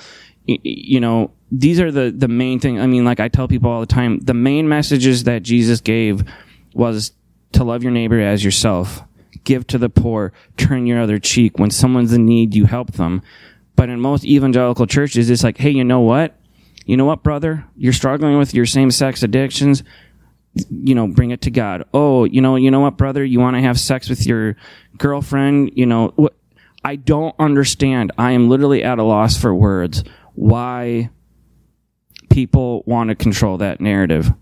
You 0.46 1.00
know, 1.00 1.32
these 1.50 1.80
are 1.80 1.90
the, 1.90 2.12
the 2.16 2.28
main 2.28 2.60
thing. 2.60 2.80
I 2.80 2.86
mean, 2.86 3.04
like 3.04 3.20
I 3.20 3.28
tell 3.28 3.48
people 3.48 3.70
all 3.70 3.80
the 3.80 3.86
time, 3.86 4.20
the 4.20 4.34
main 4.34 4.68
messages 4.68 5.24
that 5.24 5.42
Jesus 5.42 5.80
gave 5.80 6.24
was 6.74 7.12
to 7.52 7.64
love 7.64 7.82
your 7.82 7.92
neighbor 7.92 8.20
as 8.20 8.44
yourself, 8.44 9.02
give 9.44 9.66
to 9.68 9.78
the 9.78 9.88
poor, 9.88 10.32
turn 10.56 10.86
your 10.86 11.00
other 11.00 11.18
cheek. 11.18 11.58
When 11.58 11.70
someone's 11.70 12.12
in 12.12 12.26
need, 12.26 12.54
you 12.54 12.66
help 12.66 12.92
them. 12.92 13.22
But 13.74 13.88
in 13.88 14.00
most 14.00 14.24
evangelical 14.24 14.86
churches, 14.86 15.30
it's 15.30 15.42
like, 15.42 15.58
hey, 15.58 15.70
you 15.70 15.84
know 15.84 16.00
what? 16.00 16.36
You 16.90 16.96
know 16.96 17.04
what, 17.04 17.22
brother? 17.22 17.64
You're 17.76 17.92
struggling 17.92 18.36
with 18.36 18.52
your 18.52 18.66
same 18.66 18.90
sex 18.90 19.22
addictions. 19.22 19.84
You 20.70 20.96
know, 20.96 21.06
bring 21.06 21.30
it 21.30 21.40
to 21.42 21.50
God. 21.52 21.84
Oh, 21.94 22.24
you 22.24 22.40
know, 22.40 22.56
you 22.56 22.68
know 22.68 22.80
what, 22.80 22.96
brother? 22.96 23.24
You 23.24 23.38
want 23.38 23.54
to 23.54 23.62
have 23.62 23.78
sex 23.78 24.08
with 24.08 24.26
your 24.26 24.56
girlfriend? 24.98 25.70
You 25.76 25.86
know, 25.86 26.12
what? 26.16 26.34
I 26.84 26.96
don't 26.96 27.36
understand. 27.38 28.10
I 28.18 28.32
am 28.32 28.48
literally 28.48 28.82
at 28.82 28.98
a 28.98 29.04
loss 29.04 29.36
for 29.36 29.54
words. 29.54 30.02
Why 30.34 31.10
people 32.28 32.82
want 32.86 33.10
to 33.10 33.14
control 33.14 33.58
that 33.58 33.80
narrative? 33.80 34.32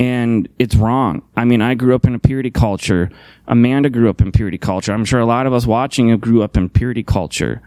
and 0.00 0.48
it's 0.58 0.74
wrong. 0.74 1.22
I 1.36 1.44
mean, 1.44 1.62
I 1.62 1.74
grew 1.74 1.94
up 1.94 2.06
in 2.06 2.14
a 2.14 2.18
purity 2.18 2.50
culture. 2.50 3.10
Amanda 3.46 3.88
grew 3.90 4.10
up 4.10 4.20
in 4.20 4.32
purity 4.32 4.58
culture. 4.58 4.92
I'm 4.92 5.04
sure 5.04 5.20
a 5.20 5.26
lot 5.26 5.46
of 5.46 5.52
us 5.52 5.66
watching 5.66 6.16
grew 6.18 6.42
up 6.42 6.56
in 6.56 6.70
purity 6.70 7.04
culture. 7.04 7.62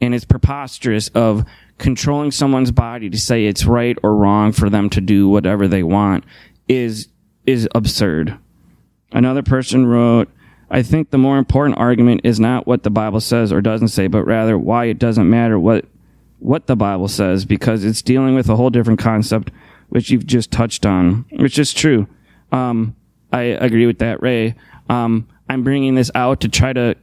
And 0.00 0.14
it's 0.14 0.24
preposterous 0.24 1.08
of 1.08 1.44
controlling 1.78 2.30
someone's 2.30 2.70
body 2.70 3.10
to 3.10 3.18
say 3.18 3.46
it's 3.46 3.64
right 3.64 3.96
or 4.02 4.14
wrong 4.14 4.52
for 4.52 4.68
them 4.68 4.90
to 4.90 5.00
do 5.00 5.28
whatever 5.28 5.68
they 5.68 5.82
want 5.82 6.24
is 6.68 7.08
is 7.46 7.68
absurd. 7.74 8.36
Another 9.12 9.42
person 9.42 9.86
wrote, 9.86 10.28
I 10.68 10.82
think 10.82 11.10
the 11.10 11.18
more 11.18 11.38
important 11.38 11.78
argument 11.78 12.22
is 12.24 12.40
not 12.40 12.66
what 12.66 12.82
the 12.82 12.90
Bible 12.90 13.20
says 13.20 13.52
or 13.52 13.60
doesn't 13.60 13.88
say, 13.88 14.08
but 14.08 14.24
rather 14.24 14.58
why 14.58 14.86
it 14.86 14.98
doesn't 14.98 15.30
matter 15.30 15.58
what 15.58 15.84
what 16.38 16.66
the 16.66 16.76
Bible 16.76 17.08
says 17.08 17.44
because 17.44 17.84
it's 17.84 18.02
dealing 18.02 18.34
with 18.34 18.48
a 18.48 18.56
whole 18.56 18.70
different 18.70 19.00
concept 19.00 19.50
which 19.88 20.10
you've 20.10 20.26
just 20.26 20.50
touched 20.50 20.84
on, 20.84 21.24
which 21.30 21.58
is 21.58 21.72
true. 21.72 22.06
Um, 22.52 22.94
I 23.32 23.42
agree 23.42 23.86
with 23.86 23.98
that, 24.00 24.20
Ray. 24.20 24.54
Um, 24.88 25.28
I'm 25.48 25.62
bringing 25.62 25.94
this 25.94 26.10
out 26.14 26.40
to 26.40 26.48
try 26.48 26.72
to. 26.72 26.96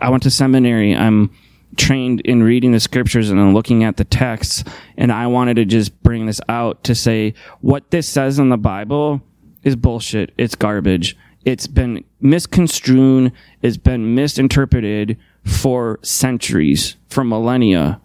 I 0.00 0.10
went 0.10 0.22
to 0.24 0.30
seminary. 0.30 0.94
I'm 0.94 1.30
trained 1.76 2.20
in 2.22 2.42
reading 2.42 2.72
the 2.72 2.80
scriptures 2.80 3.30
and 3.30 3.38
then 3.38 3.54
looking 3.54 3.84
at 3.84 3.96
the 3.96 4.04
texts, 4.04 4.64
and 4.96 5.12
I 5.12 5.26
wanted 5.26 5.54
to 5.54 5.64
just 5.64 6.02
bring 6.02 6.26
this 6.26 6.40
out 6.48 6.84
to 6.84 6.94
say 6.94 7.34
what 7.60 7.90
this 7.90 8.08
says 8.08 8.38
in 8.38 8.48
the 8.48 8.56
Bible 8.56 9.22
is 9.62 9.76
bullshit. 9.76 10.32
It's 10.38 10.54
garbage. 10.54 11.16
It's 11.44 11.66
been 11.66 12.04
misconstrued. 12.20 13.32
It's 13.62 13.76
been 13.76 14.14
misinterpreted 14.14 15.18
for 15.44 15.98
centuries, 16.02 16.96
for 17.08 17.24
millennia. 17.24 18.00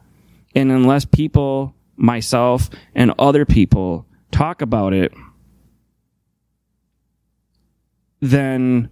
And 0.56 0.72
unless 0.72 1.06
people, 1.06 1.74
myself, 1.96 2.70
and 2.96 3.14
other 3.18 3.46
people 3.46 4.06
talk 4.32 4.62
about 4.62 4.94
it, 4.94 5.14
then 8.22 8.90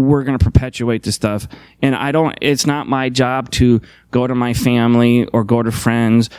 we're 0.00 0.24
going 0.24 0.38
to 0.38 0.44
perpetuate 0.44 1.02
this 1.02 1.14
stuff. 1.14 1.46
And 1.82 1.94
I 1.94 2.12
don't, 2.12 2.36
it's 2.40 2.66
not 2.66 2.86
my 2.86 3.08
job 3.08 3.50
to 3.52 3.80
go 4.10 4.26
to 4.26 4.34
my 4.34 4.54
family 4.54 5.26
or 5.26 5.44
go 5.44 5.62
to 5.62 5.70
friends 5.70 6.30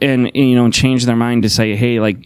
and, 0.00 0.30
you 0.34 0.54
know, 0.54 0.70
change 0.70 1.06
their 1.06 1.16
mind 1.16 1.44
to 1.44 1.48
say, 1.48 1.76
hey, 1.76 2.00
like, 2.00 2.18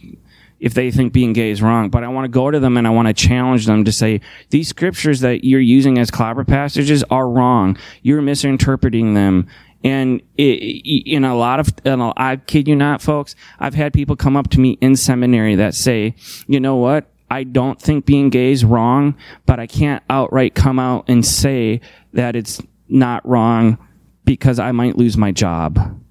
if 0.59 0.73
they 0.73 0.89
think 0.89 1.13
being 1.13 1.33
gay 1.33 1.51
is 1.51 1.61
wrong, 1.61 1.89
but 1.89 2.03
I 2.03 2.07
want 2.07 2.25
to 2.25 2.29
go 2.29 2.49
to 2.49 2.59
them 2.59 2.77
and 2.77 2.87
I 2.87 2.89
want 2.89 3.07
to 3.07 3.13
challenge 3.13 3.67
them 3.67 3.85
to 3.85 3.91
say, 3.91 4.21
these 4.49 4.67
scriptures 4.67 5.19
that 5.19 5.43
you're 5.43 5.59
using 5.59 5.99
as 5.99 6.09
clobber 6.09 6.43
passages 6.43 7.03
are 7.11 7.29
wrong. 7.29 7.77
You're 8.01 8.23
misinterpreting 8.23 9.13
them. 9.13 9.47
And 9.83 10.21
it, 10.35 11.03
in 11.05 11.23
a 11.23 11.37
lot 11.37 11.59
of, 11.59 11.71
I 11.85 12.37
kid 12.37 12.67
you 12.67 12.75
not, 12.75 13.03
folks, 13.03 13.35
I've 13.59 13.75
had 13.75 13.93
people 13.93 14.15
come 14.15 14.35
up 14.35 14.49
to 14.49 14.59
me 14.59 14.79
in 14.81 14.95
seminary 14.95 15.53
that 15.55 15.75
say, 15.75 16.15
you 16.47 16.59
know 16.59 16.75
what? 16.75 17.05
I 17.29 17.43
don't 17.43 17.81
think 17.81 18.05
being 18.05 18.29
gay 18.29 18.51
is 18.51 18.63
wrong, 18.63 19.15
but 19.45 19.59
I 19.59 19.67
can't 19.67 20.03
outright 20.09 20.55
come 20.55 20.79
out 20.79 21.05
and 21.09 21.25
say 21.25 21.81
that 22.13 22.35
it's 22.35 22.61
not 22.87 23.27
wrong 23.27 23.77
because 24.23 24.59
I 24.59 24.71
might 24.71 24.97
lose 24.97 25.17
my 25.17 25.31
job. 25.31 26.01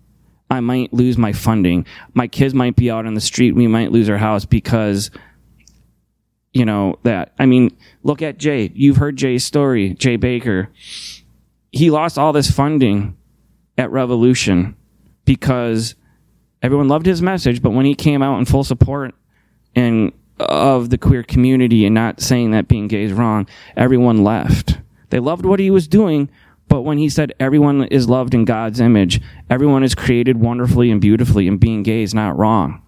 I 0.51 0.61
might 0.61 0.93
lose 0.93 1.19
my 1.19 1.33
funding. 1.33 1.87
My 2.15 2.29
kids 2.29 2.55
might 2.55 2.77
be 2.77 2.91
out 2.91 3.07
on 3.07 3.15
the 3.15 3.21
street. 3.21 3.55
We 3.55 3.67
might 3.67 3.93
lose 3.93 4.09
our 4.09 4.19
house 4.19 4.45
because, 4.45 5.11
you 6.53 6.65
know, 6.65 6.99
that. 7.03 7.33
I 7.39 7.47
mean, 7.47 7.77
look 8.03 8.23
at 8.23 8.39
Jay. 8.39 8.71
You've 8.75 8.99
heard 8.99 9.17
Jay's 9.17 9.45
story, 9.45 9.95
Jay 9.95 10.17
Bakker. 10.17 10.69
He 11.73 11.91
lost 11.91 12.19
all 12.19 12.33
this 12.33 12.51
funding 12.51 13.17
at 13.77 13.91
Revolution 13.91 14.77
because 15.25 15.95
everyone 16.63 16.89
loved 16.89 17.07
his 17.07 17.21
message, 17.21 17.61
but 17.61 17.71
when 17.71 17.85
he 17.85 17.95
came 17.95 18.23
out 18.23 18.39
in 18.39 18.45
full 18.45 18.65
support 18.65 19.15
and 19.75 20.13
of 20.39 20.91
the 20.91 20.99
queer 20.99 21.23
community 21.23 21.85
and 21.85 21.95
not 21.95 22.21
saying 22.21 22.51
that 22.51 22.69
being 22.69 22.89
gay 22.89 23.05
is 23.05 23.13
wrong, 23.13 23.47
everyone 23.77 24.23
left. 24.25 24.79
They 25.11 25.19
loved 25.19 25.47
what 25.47 25.61
he 25.61 25.71
was 25.71 25.89
doing, 25.89 26.29
but 26.69 26.83
when 26.83 26.99
he 26.99 27.09
said 27.09 27.33
everyone 27.39 27.85
is 27.85 28.09
loved 28.09 28.35
in 28.35 28.45
God's 28.45 28.81
image, 28.81 29.21
everyone 29.49 29.83
is 29.83 29.95
created 29.95 30.41
wonderfully 30.41 30.91
and 30.91 31.01
beautifully, 31.01 31.49
and 31.49 31.61
being 31.61 31.83
gay 31.83 32.03
is 32.03 32.15
not 32.15 32.37
wrong, 32.37 32.83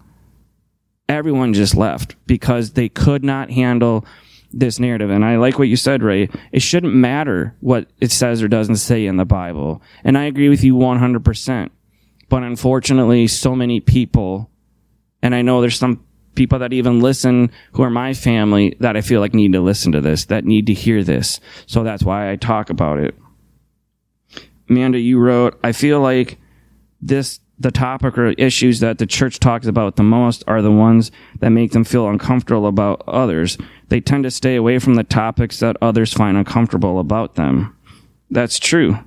everyone 1.07 1.53
just 1.53 1.75
left 1.75 2.15
because 2.27 2.73
they 2.73 2.89
could 2.89 3.23
not 3.23 3.51
handle 3.51 4.05
this 4.51 4.79
narrative. 4.79 5.09
And 5.09 5.23
I 5.23 5.37
like 5.37 5.59
what 5.59 5.67
you 5.67 5.75
said, 5.75 6.03
Ray. 6.03 6.29
It 6.51 6.61
shouldn't 6.61 6.93
matter 6.93 7.55
what 7.59 7.87
it 7.99 8.11
says 8.11 8.41
or 8.41 8.47
doesn't 8.47 8.77
say 8.77 9.05
in 9.05 9.17
the 9.17 9.25
Bible. 9.25 9.81
And 10.03 10.17
I 10.17 10.23
agree 10.23 10.49
with 10.49 10.63
you 10.63 10.75
100%. 10.75 11.69
But 12.29 12.43
unfortunately, 12.43 13.27
so 13.27 13.55
many 13.55 13.79
people, 13.79 14.49
and 15.21 15.33
I 15.33 15.41
know 15.41 15.61
there's 15.61 15.79
some 15.79 16.03
people 16.39 16.57
that 16.59 16.71
even 16.71 17.01
listen 17.01 17.51
who 17.73 17.83
are 17.83 17.89
my 17.89 18.13
family 18.13 18.73
that 18.79 18.95
I 18.95 19.01
feel 19.01 19.19
like 19.19 19.33
need 19.33 19.51
to 19.51 19.59
listen 19.59 19.91
to 19.91 19.99
this, 19.99 20.23
that 20.25 20.45
need 20.45 20.67
to 20.67 20.73
hear 20.73 21.03
this. 21.03 21.41
So 21.65 21.83
that's 21.83 22.01
why 22.01 22.31
I 22.31 22.37
talk 22.37 22.69
about 22.69 22.97
it. 22.97 23.13
Amanda, 24.69 24.99
you 24.99 25.19
wrote, 25.19 25.59
I 25.65 25.73
feel 25.73 25.99
like 25.99 26.37
this 27.01 27.41
the 27.59 27.71
topic 27.71 28.17
or 28.17 28.27
issues 28.27 28.79
that 28.79 28.99
the 28.99 29.05
church 29.05 29.41
talks 29.41 29.67
about 29.67 29.97
the 29.97 30.03
most 30.03 30.45
are 30.47 30.61
the 30.61 30.71
ones 30.71 31.11
that 31.39 31.49
make 31.49 31.73
them 31.73 31.83
feel 31.83 32.07
uncomfortable 32.07 32.67
about 32.67 33.03
others. 33.05 33.57
They 33.89 33.99
tend 33.99 34.23
to 34.23 34.31
stay 34.31 34.55
away 34.55 34.79
from 34.79 34.93
the 34.93 35.03
topics 35.03 35.59
that 35.59 35.75
others 35.81 36.13
find 36.13 36.37
uncomfortable 36.37 37.01
about 37.01 37.35
them. 37.35 37.75
That's 38.31 38.59
true. 38.59 38.97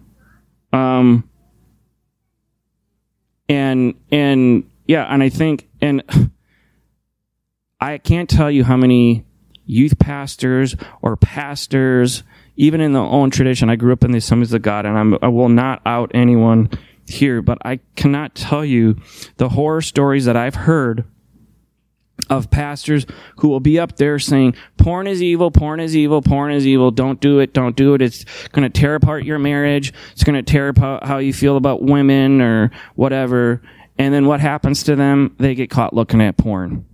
Um, 0.74 1.26
and, 3.48 3.94
and 4.10 4.70
yeah, 4.86 5.04
and 5.04 5.22
I 5.22 5.30
think, 5.30 5.66
and 5.80 6.02
I 7.82 7.98
can't 7.98 8.30
tell 8.30 8.48
you 8.48 8.62
how 8.62 8.76
many 8.76 9.24
youth 9.66 9.98
pastors 9.98 10.76
or 11.02 11.16
pastors, 11.16 12.22
even 12.54 12.80
in 12.80 12.92
the 12.92 13.00
own 13.00 13.30
tradition, 13.30 13.68
I 13.68 13.74
grew 13.74 13.92
up 13.92 14.04
in 14.04 14.12
the 14.12 14.18
Assemblies 14.18 14.52
of 14.52 14.62
God, 14.62 14.86
and 14.86 14.96
I'm, 14.96 15.18
I 15.20 15.26
will 15.26 15.48
not 15.48 15.82
out 15.84 16.12
anyone 16.14 16.70
here, 17.08 17.42
but 17.42 17.58
I 17.64 17.80
cannot 17.96 18.36
tell 18.36 18.64
you 18.64 18.98
the 19.38 19.48
horror 19.48 19.82
stories 19.82 20.26
that 20.26 20.36
I've 20.36 20.54
heard 20.54 21.04
of 22.30 22.52
pastors 22.52 23.04
who 23.38 23.48
will 23.48 23.58
be 23.58 23.80
up 23.80 23.96
there 23.96 24.20
saying, 24.20 24.54
porn 24.76 25.08
is 25.08 25.20
evil, 25.20 25.50
porn 25.50 25.80
is 25.80 25.96
evil, 25.96 26.22
porn 26.22 26.52
is 26.52 26.64
evil, 26.64 26.92
don't 26.92 27.20
do 27.20 27.40
it, 27.40 27.52
don't 27.52 27.74
do 27.74 27.94
it. 27.94 28.02
It's 28.02 28.24
going 28.50 28.62
to 28.62 28.80
tear 28.80 28.94
apart 28.94 29.24
your 29.24 29.40
marriage. 29.40 29.92
It's 30.12 30.22
going 30.22 30.36
to 30.36 30.48
tear 30.48 30.68
apart 30.68 31.04
how 31.04 31.18
you 31.18 31.32
feel 31.32 31.56
about 31.56 31.82
women 31.82 32.40
or 32.40 32.70
whatever. 32.94 33.60
And 33.98 34.14
then 34.14 34.26
what 34.26 34.38
happens 34.38 34.84
to 34.84 34.94
them? 34.94 35.34
They 35.40 35.56
get 35.56 35.68
caught 35.68 35.94
looking 35.94 36.20
at 36.20 36.36
porn. 36.36 36.86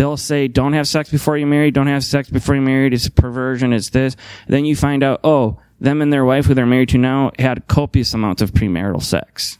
They'll 0.00 0.16
say, 0.16 0.48
don't 0.48 0.72
have 0.72 0.88
sex 0.88 1.10
before 1.10 1.36
you're 1.36 1.46
married, 1.46 1.74
don't 1.74 1.86
have 1.86 2.02
sex 2.02 2.30
before 2.30 2.54
you're 2.54 2.64
married, 2.64 2.94
it's 2.94 3.10
perversion, 3.10 3.74
it's 3.74 3.90
this. 3.90 4.16
Then 4.48 4.64
you 4.64 4.74
find 4.74 5.02
out, 5.02 5.20
oh, 5.24 5.60
them 5.78 6.00
and 6.00 6.10
their 6.10 6.24
wife, 6.24 6.46
who 6.46 6.54
they're 6.54 6.64
married 6.64 6.88
to 6.88 6.96
now, 6.96 7.32
had 7.38 7.68
copious 7.68 8.14
amounts 8.14 8.40
of 8.40 8.52
premarital 8.52 9.02
sex. 9.02 9.58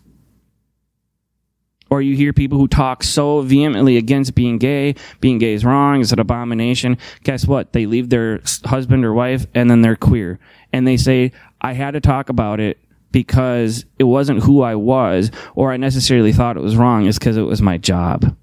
Or 1.91 2.01
you 2.01 2.17
hear 2.17 2.33
people 2.33 2.57
who 2.57 2.69
talk 2.69 3.03
so 3.03 3.43
vehemently 3.43 3.99
against 3.99 4.35
being 4.35 4.57
gay, 4.57 4.95
being 5.21 5.37
gay 5.37 5.53
is 5.53 5.63
wrong, 5.63 6.01
it's 6.01 6.11
an 6.11 6.21
abomination. 6.21 6.97
Guess 7.23 7.47
what? 7.47 7.75
They 7.75 7.85
leave 7.85 8.09
their 8.09 8.41
husband 8.65 9.05
or 9.05 9.13
wife 9.13 9.45
and 9.55 9.71
then 9.71 9.83
they're 9.83 9.95
queer. 9.95 10.39
And 10.73 10.89
they 10.89 10.97
say, 10.97 11.33
I 11.61 11.75
had 11.75 11.91
to 11.91 12.01
talk 12.01 12.31
about 12.31 12.61
it 12.61 12.79
because 13.13 13.85
it 13.99 14.05
wasn't 14.05 14.45
who 14.45 14.63
I 14.63 14.75
was 14.75 15.31
or 15.55 15.71
I 15.71 15.77
necessarily 15.77 16.33
thought 16.33 16.57
it 16.57 16.63
was 16.63 16.79
wrong. 16.79 17.05
It's 17.05 17.19
because 17.19 17.37
it 17.37 17.43
was 17.43 17.61
my 17.61 17.77
job. 17.77 18.35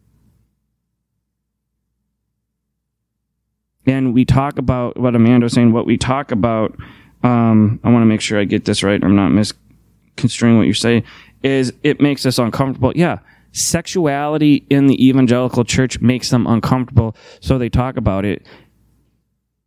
And 3.88 4.14
we 4.14 4.26
talk 4.26 4.60
about 4.60 4.98
what 4.98 5.16
Amanda 5.16 5.46
was 5.46 5.54
saying, 5.54 5.72
what 5.72 5.86
we 5.88 5.98
talk 5.98 6.32
about 6.32 6.78
Um, 7.24 7.80
I 7.84 7.90
want 7.90 8.04
to 8.04 8.06
make 8.06 8.22
sure 8.22 8.40
I 8.40 8.44
get 8.44 8.66
this 8.66 8.84
right. 8.84 9.04
I'm 9.04 9.16
not 9.16 9.30
misconstruing 9.30 10.58
what 10.58 10.66
you're 10.66 10.74
saying. 10.74 11.04
Is 11.44 11.74
it 11.84 12.00
makes 12.00 12.26
us 12.26 12.38
uncomfortable? 12.38 12.94
Yeah. 12.96 13.20
Sexuality 13.54 14.66
in 14.70 14.88
the 14.88 15.08
evangelical 15.08 15.64
church 15.64 16.00
makes 16.00 16.30
them 16.30 16.46
uncomfortable, 16.46 17.16
so 17.40 17.58
they 17.58 17.70
talk 17.70 17.98
about 17.98 18.24
it, 18.24 18.46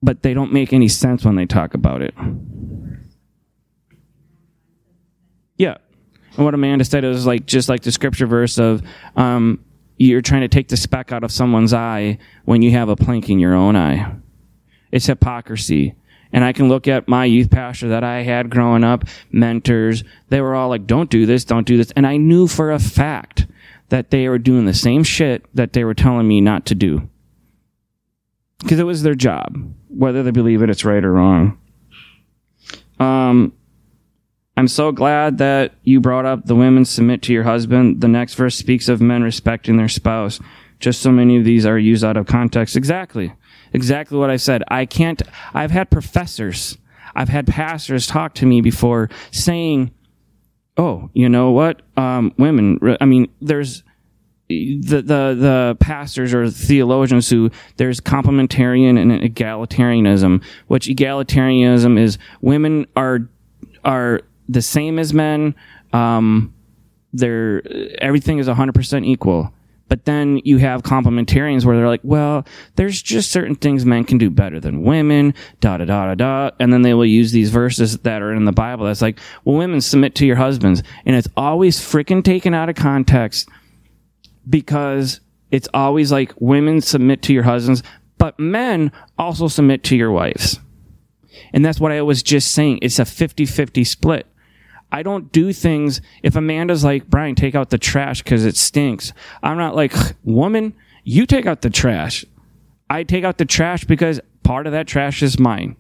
but 0.00 0.22
they 0.22 0.32
don't 0.32 0.52
make 0.52 0.72
any 0.72 0.86
sense 0.86 1.24
when 1.24 1.34
they 1.34 1.46
talk 1.46 1.74
about 1.74 2.02
it. 2.02 2.14
Yeah. 5.56 5.78
And 6.36 6.44
what 6.44 6.54
Amanda 6.54 6.84
said 6.84 7.04
is 7.04 7.26
like 7.26 7.46
just 7.46 7.68
like 7.68 7.82
the 7.82 7.90
scripture 7.90 8.26
verse 8.26 8.58
of 8.58 8.82
um, 9.16 9.64
you're 10.06 10.22
trying 10.22 10.40
to 10.40 10.48
take 10.48 10.68
the 10.68 10.78
speck 10.78 11.12
out 11.12 11.22
of 11.22 11.30
someone's 11.30 11.74
eye 11.74 12.16
when 12.46 12.62
you 12.62 12.70
have 12.70 12.88
a 12.88 12.96
plank 12.96 13.28
in 13.28 13.38
your 13.38 13.54
own 13.54 13.76
eye. 13.76 14.10
It's 14.90 15.06
hypocrisy. 15.06 15.94
And 16.32 16.42
I 16.42 16.54
can 16.54 16.68
look 16.70 16.88
at 16.88 17.06
my 17.06 17.26
youth 17.26 17.50
pastor 17.50 17.88
that 17.88 18.02
I 18.02 18.22
had 18.22 18.48
growing 18.48 18.82
up, 18.82 19.04
mentors, 19.30 20.02
they 20.30 20.40
were 20.40 20.54
all 20.54 20.70
like, 20.70 20.86
don't 20.86 21.10
do 21.10 21.26
this, 21.26 21.44
don't 21.44 21.66
do 21.66 21.76
this. 21.76 21.90
And 21.96 22.06
I 22.06 22.16
knew 22.16 22.46
for 22.46 22.72
a 22.72 22.78
fact 22.78 23.46
that 23.90 24.10
they 24.10 24.26
were 24.28 24.38
doing 24.38 24.64
the 24.64 24.72
same 24.72 25.04
shit 25.04 25.44
that 25.54 25.74
they 25.74 25.84
were 25.84 25.92
telling 25.92 26.26
me 26.26 26.40
not 26.40 26.64
to 26.66 26.74
do. 26.74 27.08
Because 28.60 28.78
it 28.78 28.84
was 28.84 29.02
their 29.02 29.14
job, 29.14 29.58
whether 29.88 30.22
they 30.22 30.30
believe 30.30 30.62
it, 30.62 30.70
it's 30.70 30.84
right 30.84 31.04
or 31.04 31.12
wrong. 31.12 31.58
Um, 32.98 33.52
I'm 34.60 34.68
so 34.68 34.92
glad 34.92 35.38
that 35.38 35.72
you 35.84 36.00
brought 36.00 36.26
up 36.26 36.44
the 36.44 36.54
women 36.54 36.84
submit 36.84 37.22
to 37.22 37.32
your 37.32 37.44
husband. 37.44 38.02
The 38.02 38.08
next 38.08 38.34
verse 38.34 38.54
speaks 38.54 38.88
of 38.88 39.00
men 39.00 39.22
respecting 39.22 39.78
their 39.78 39.88
spouse. 39.88 40.38
Just 40.78 41.00
so 41.00 41.10
many 41.10 41.38
of 41.38 41.44
these 41.44 41.64
are 41.64 41.78
used 41.78 42.04
out 42.04 42.18
of 42.18 42.26
context. 42.26 42.76
Exactly 42.76 43.32
exactly 43.72 44.18
what 44.18 44.30
I 44.30 44.36
said. 44.36 44.62
I 44.68 44.84
can't, 44.84 45.22
I've 45.54 45.70
had 45.70 45.90
professors, 45.90 46.76
I've 47.14 47.30
had 47.30 47.46
pastors 47.46 48.06
talk 48.06 48.34
to 48.34 48.46
me 48.46 48.60
before 48.60 49.08
saying, 49.30 49.92
oh, 50.76 51.08
you 51.14 51.30
know 51.30 51.52
what? 51.52 51.80
Um, 51.96 52.34
women, 52.36 52.78
I 53.00 53.06
mean, 53.06 53.28
there's, 53.40 53.82
the, 54.48 55.00
the 55.00 55.36
the 55.38 55.76
pastors 55.78 56.34
or 56.34 56.50
theologians 56.50 57.30
who 57.30 57.52
there's 57.76 58.00
complementarian 58.00 59.00
and 59.00 59.12
egalitarianism, 59.22 60.42
which 60.66 60.88
egalitarianism 60.88 61.96
is 61.96 62.18
women 62.40 62.84
are 62.96 63.28
are 63.84 64.22
the 64.50 64.62
same 64.62 64.98
as 64.98 65.14
men. 65.14 65.54
Um, 65.92 66.54
they're 67.12 67.62
everything 68.02 68.38
is 68.38 68.46
100% 68.46 69.04
equal. 69.04 69.52
But 69.88 70.04
then 70.04 70.40
you 70.44 70.58
have 70.58 70.84
complementarians 70.84 71.64
where 71.64 71.76
they're 71.76 71.88
like, 71.88 72.04
well, 72.04 72.46
there's 72.76 73.02
just 73.02 73.32
certain 73.32 73.56
things 73.56 73.84
men 73.84 74.04
can 74.04 74.18
do 74.18 74.30
better 74.30 74.60
than 74.60 74.82
women, 74.82 75.34
da 75.60 75.78
da 75.78 75.84
da 75.84 76.06
da 76.06 76.14
da. 76.14 76.50
And 76.60 76.72
then 76.72 76.82
they 76.82 76.94
will 76.94 77.04
use 77.04 77.32
these 77.32 77.50
verses 77.50 77.98
that 77.98 78.22
are 78.22 78.32
in 78.32 78.44
the 78.44 78.52
Bible 78.52 78.86
that's 78.86 79.02
like, 79.02 79.18
well, 79.44 79.56
women 79.56 79.80
submit 79.80 80.14
to 80.16 80.26
your 80.26 80.36
husbands. 80.36 80.84
And 81.04 81.16
it's 81.16 81.26
always 81.36 81.80
freaking 81.80 82.22
taken 82.22 82.54
out 82.54 82.68
of 82.68 82.76
context 82.76 83.48
because 84.48 85.20
it's 85.50 85.68
always 85.74 86.12
like 86.12 86.34
women 86.38 86.80
submit 86.80 87.22
to 87.22 87.32
your 87.32 87.42
husbands, 87.42 87.82
but 88.16 88.38
men 88.38 88.92
also 89.18 89.48
submit 89.48 89.82
to 89.84 89.96
your 89.96 90.12
wives. 90.12 90.60
And 91.52 91.64
that's 91.64 91.80
what 91.80 91.90
I 91.90 92.02
was 92.02 92.22
just 92.22 92.52
saying. 92.52 92.78
It's 92.82 93.00
a 93.00 93.04
50 93.04 93.44
50 93.44 93.82
split. 93.82 94.26
I 94.92 95.02
don't 95.02 95.30
do 95.32 95.52
things 95.52 96.00
if 96.22 96.36
Amanda's 96.36 96.84
like, 96.84 97.08
Brien, 97.08 97.34
take 97.34 97.54
out 97.54 97.70
the 97.70 97.78
trash 97.78 98.22
because 98.22 98.44
it 98.44 98.56
stinks. 98.56 99.12
I'm 99.42 99.56
not 99.56 99.76
like, 99.76 99.94
woman, 100.24 100.74
you 101.04 101.26
take 101.26 101.46
out 101.46 101.62
the 101.62 101.70
trash. 101.70 102.24
I 102.88 103.04
take 103.04 103.24
out 103.24 103.38
the 103.38 103.44
trash 103.44 103.84
because 103.84 104.20
part 104.42 104.66
of 104.66 104.72
that 104.72 104.88
trash 104.88 105.22
is 105.22 105.38
mine. 105.38 105.76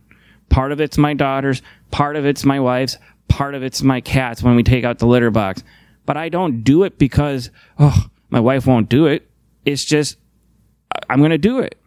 Part 0.48 0.72
of 0.72 0.80
it's 0.80 0.96
my 0.98 1.14
daughter's, 1.14 1.62
part 1.90 2.16
of 2.16 2.24
it's 2.24 2.44
my 2.44 2.60
wife's, 2.60 2.98
part 3.28 3.54
of 3.54 3.62
it's 3.62 3.82
my 3.82 4.00
cat's 4.00 4.42
when 4.42 4.56
we 4.56 4.62
take 4.62 4.84
out 4.84 4.98
the 4.98 5.06
litter 5.06 5.30
box. 5.30 5.62
But 6.06 6.16
I 6.16 6.28
don't 6.28 6.62
do 6.62 6.84
it 6.84 6.98
because, 6.98 7.50
oh, 7.78 8.06
my 8.30 8.40
wife 8.40 8.66
won't 8.66 8.88
do 8.88 9.06
it. 9.06 9.28
It's 9.64 9.84
just, 9.84 10.18
I'm 11.08 11.18
going 11.18 11.30
to 11.30 11.38
do 11.38 11.60
it. 11.60 11.78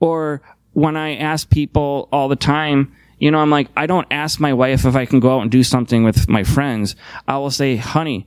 Or 0.00 0.42
when 0.72 0.96
I 0.96 1.16
ask 1.16 1.48
people 1.50 2.08
all 2.12 2.28
the 2.28 2.36
time, 2.36 2.94
you 3.18 3.30
know, 3.30 3.38
I'm 3.38 3.50
like, 3.50 3.68
I 3.76 3.86
don't 3.86 4.06
ask 4.10 4.40
my 4.40 4.52
wife 4.52 4.84
if 4.84 4.96
I 4.96 5.06
can 5.06 5.20
go 5.20 5.36
out 5.36 5.42
and 5.42 5.50
do 5.50 5.62
something 5.62 6.04
with 6.04 6.28
my 6.28 6.44
friends. 6.44 6.96
I 7.26 7.38
will 7.38 7.50
say, 7.50 7.76
honey, 7.76 8.26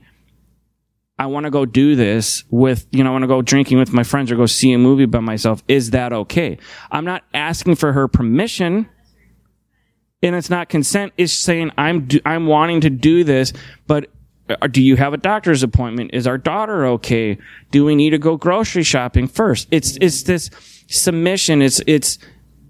I 1.18 1.26
want 1.26 1.44
to 1.44 1.50
go 1.50 1.66
do 1.66 1.96
this 1.96 2.44
with, 2.50 2.86
you 2.92 3.02
know, 3.02 3.10
I 3.10 3.12
want 3.12 3.22
to 3.22 3.28
go 3.28 3.42
drinking 3.42 3.78
with 3.78 3.92
my 3.92 4.04
friends 4.04 4.30
or 4.30 4.36
go 4.36 4.46
see 4.46 4.72
a 4.72 4.78
movie 4.78 5.06
by 5.06 5.20
myself. 5.20 5.62
Is 5.66 5.90
that 5.90 6.12
okay? 6.12 6.58
I'm 6.90 7.04
not 7.04 7.24
asking 7.34 7.74
for 7.74 7.92
her 7.92 8.06
permission. 8.06 8.88
And 10.22 10.34
it's 10.34 10.50
not 10.50 10.68
consent. 10.68 11.12
It's 11.16 11.32
saying 11.32 11.70
I'm, 11.78 12.06
do, 12.06 12.20
I'm 12.24 12.46
wanting 12.46 12.80
to 12.82 12.90
do 12.90 13.22
this, 13.22 13.52
but 13.86 14.10
uh, 14.48 14.66
do 14.66 14.82
you 14.82 14.96
have 14.96 15.12
a 15.12 15.16
doctor's 15.16 15.62
appointment? 15.62 16.10
Is 16.12 16.26
our 16.26 16.38
daughter 16.38 16.86
okay? 16.86 17.38
Do 17.70 17.84
we 17.84 17.94
need 17.94 18.10
to 18.10 18.18
go 18.18 18.36
grocery 18.36 18.82
shopping 18.82 19.28
first? 19.28 19.68
It's, 19.70 19.96
it's 20.00 20.24
this 20.24 20.50
submission. 20.88 21.62
It's, 21.62 21.80
it's, 21.86 22.18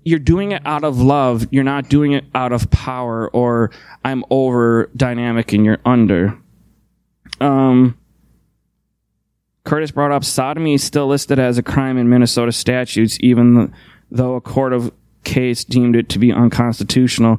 you're 0.08 0.18
doing 0.18 0.52
it 0.52 0.62
out 0.64 0.84
of 0.84 0.98
love. 1.02 1.46
You're 1.50 1.64
not 1.64 1.90
doing 1.90 2.12
it 2.12 2.24
out 2.34 2.50
of 2.50 2.70
power 2.70 3.28
or 3.28 3.70
I'm 4.02 4.24
over 4.30 4.90
dynamic 4.96 5.52
and 5.52 5.66
you're 5.66 5.80
under. 5.84 6.38
Um, 7.42 7.98
Curtis 9.64 9.90
brought 9.90 10.10
up 10.10 10.24
sodomy 10.24 10.74
is 10.74 10.82
still 10.82 11.08
listed 11.08 11.38
as 11.38 11.58
a 11.58 11.62
crime 11.62 11.98
in 11.98 12.08
Minnesota 12.08 12.52
statutes, 12.52 13.18
even 13.20 13.74
though 14.10 14.34
a 14.34 14.40
court 14.40 14.72
of 14.72 14.90
case 15.24 15.62
deemed 15.62 15.94
it 15.94 16.08
to 16.08 16.18
be 16.18 16.32
unconstitutional. 16.32 17.38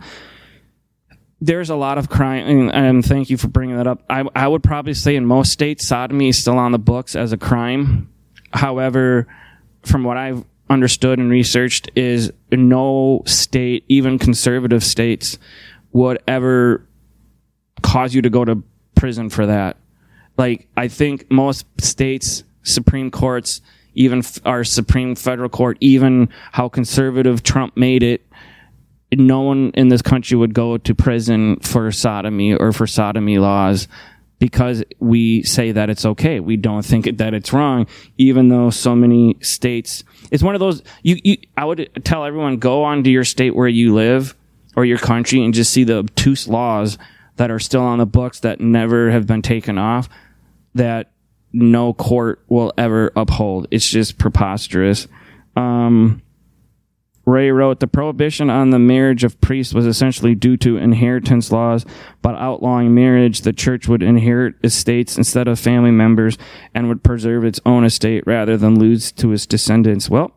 There's 1.42 1.72
a 1.72 1.76
lot 1.76 1.98
of 1.98 2.08
crime, 2.08 2.46
and, 2.46 2.72
and 2.72 3.04
thank 3.04 3.32
you 3.32 3.38
for 3.38 3.48
bringing 3.48 3.78
that 3.78 3.88
up. 3.88 4.04
I, 4.12 4.26
I 4.36 4.48
would 4.48 4.62
probably 4.62 4.94
say 4.94 5.16
in 5.16 5.26
most 5.26 5.52
states, 5.52 5.88
sodomy 5.88 6.30
is 6.30 6.38
still 6.38 6.60
on 6.60 6.72
the 6.72 6.78
books 6.78 7.16
as 7.16 7.34
a 7.34 7.38
crime. 7.38 8.14
However, 8.54 9.26
from 9.82 10.04
what 10.04 10.18
I've 10.18 10.44
understood 10.70 11.20
and 11.20 11.30
researched 11.30 11.90
is 11.96 12.32
no 12.52 13.24
state, 13.26 13.84
even 13.88 14.20
conservative 14.20 14.84
states, 14.84 15.38
would 15.92 16.22
ever 16.28 16.86
cause 17.82 18.14
you 18.14 18.22
to 18.22 18.30
go 18.30 18.46
to 18.46 18.64
prison 18.96 19.30
for 19.30 19.46
that. 19.46 19.78
Like, 20.38 20.68
I 20.78 20.88
think 20.88 21.30
most 21.32 21.66
states, 21.82 22.44
Supreme 22.64 23.12
Courts, 23.12 23.62
even 23.96 24.22
our 24.46 24.64
Supreme 24.64 25.16
Federal 25.16 25.50
Court, 25.50 25.78
even 25.80 26.30
how 26.52 26.70
conservative 26.70 27.44
Trump 27.44 27.76
made 27.76 28.04
it, 28.04 28.26
no 29.12 29.42
one 29.42 29.72
in 29.74 29.90
this 29.90 30.02
country 30.02 30.38
would 30.38 30.54
go 30.54 30.78
to 30.78 30.94
prison 30.94 31.60
for 31.62 31.92
sodomy 31.92 32.54
or 32.54 32.72
for 32.72 32.86
sodomy 32.86 33.40
laws 33.40 33.88
because 34.40 34.84
we 35.00 35.44
say 35.44 35.74
that 35.74 35.90
it's 35.90 36.06
okay. 36.06 36.40
We 36.40 36.58
don't 36.58 36.84
think 36.84 37.18
that 37.18 37.34
it's 37.34 37.54
wrong, 37.54 37.88
even 38.18 38.50
though 38.50 38.70
so 38.70 38.96
many 38.96 39.36
states. 39.42 40.04
It's 40.32 40.42
one 40.42 40.56
of 40.56 40.60
those. 40.60 40.82
You, 41.04 41.20
you, 41.24 41.38
I 41.58 41.66
would 41.66 41.90
tell 42.04 42.26
everyone 42.26 42.58
go 42.58 42.84
on 42.84 43.04
to 43.04 43.10
your 43.10 43.26
state 43.26 43.56
where 43.56 43.68
you 43.68 43.94
live 43.94 44.36
or 44.76 44.86
your 44.86 44.98
country 44.98 45.44
and 45.44 45.54
just 45.54 45.74
see 45.74 45.84
the 45.84 45.98
obtuse 45.98 46.48
laws 46.48 46.98
that 47.36 47.52
are 47.52 47.60
still 47.60 47.82
on 47.82 48.00
the 48.00 48.06
books 48.06 48.40
that 48.40 48.62
never 48.62 49.12
have 49.12 49.28
been 49.28 49.42
taken 49.42 49.78
off. 49.78 50.10
That 50.76 51.12
no 51.52 51.94
court 51.94 52.44
will 52.48 52.74
ever 52.78 53.12
uphold. 53.16 53.68
It's 53.72 53.90
just 53.90 54.18
preposterous. 54.18 55.08
Um, 55.56 56.22
Ray 57.30 57.52
wrote, 57.52 57.80
the 57.80 57.88
prohibition 57.88 58.50
on 58.50 58.72
the 58.72 58.80
marriage 58.80 59.24
of 59.24 59.40
priests 59.40 59.74
was 59.74 59.86
essentially 59.86 60.36
due 60.36 60.58
to 60.58 60.78
inheritance 60.78 61.52
laws. 61.52 61.86
By 62.22 62.34
outlawing 62.34 62.94
marriage, 62.94 63.42
the 63.42 63.54
church 63.54 63.88
would 63.88 64.04
inherit 64.04 64.56
estates 64.64 65.18
instead 65.18 65.48
of 65.48 65.60
family 65.60 65.92
members 65.92 66.38
and 66.74 66.88
would 66.88 67.04
preserve 67.04 67.46
its 67.46 67.60
own 67.66 67.86
estate 67.86 68.24
rather 68.26 68.58
than 68.58 68.80
lose 68.80 69.12
to 69.14 69.32
its 69.32 69.46
descendants. 69.46 70.10
Well, 70.10 70.32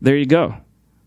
there 0.00 0.16
you 0.16 0.26
go. 0.26 0.56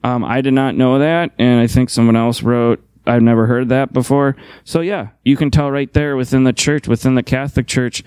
Um, 0.03 0.24
I 0.24 0.41
did 0.41 0.53
not 0.53 0.76
know 0.76 0.99
that, 0.99 1.32
and 1.39 1.61
I 1.61 1.67
think 1.67 1.89
someone 1.89 2.15
else 2.15 2.43
wrote, 2.43 2.84
I've 3.05 3.21
never 3.21 3.47
heard 3.47 3.69
that 3.69 3.93
before. 3.93 4.36
So 4.63 4.82
yeah, 4.82 5.09
you 5.24 5.38
can 5.38 5.51
tell 5.51 5.71
right 5.71 5.91
there 5.91 6.15
within 6.15 6.43
the 6.43 6.53
church, 6.53 6.88
within 6.88 7.15
the 7.15 7.24
Catholic 7.24 7.67
Church, 7.67 8.03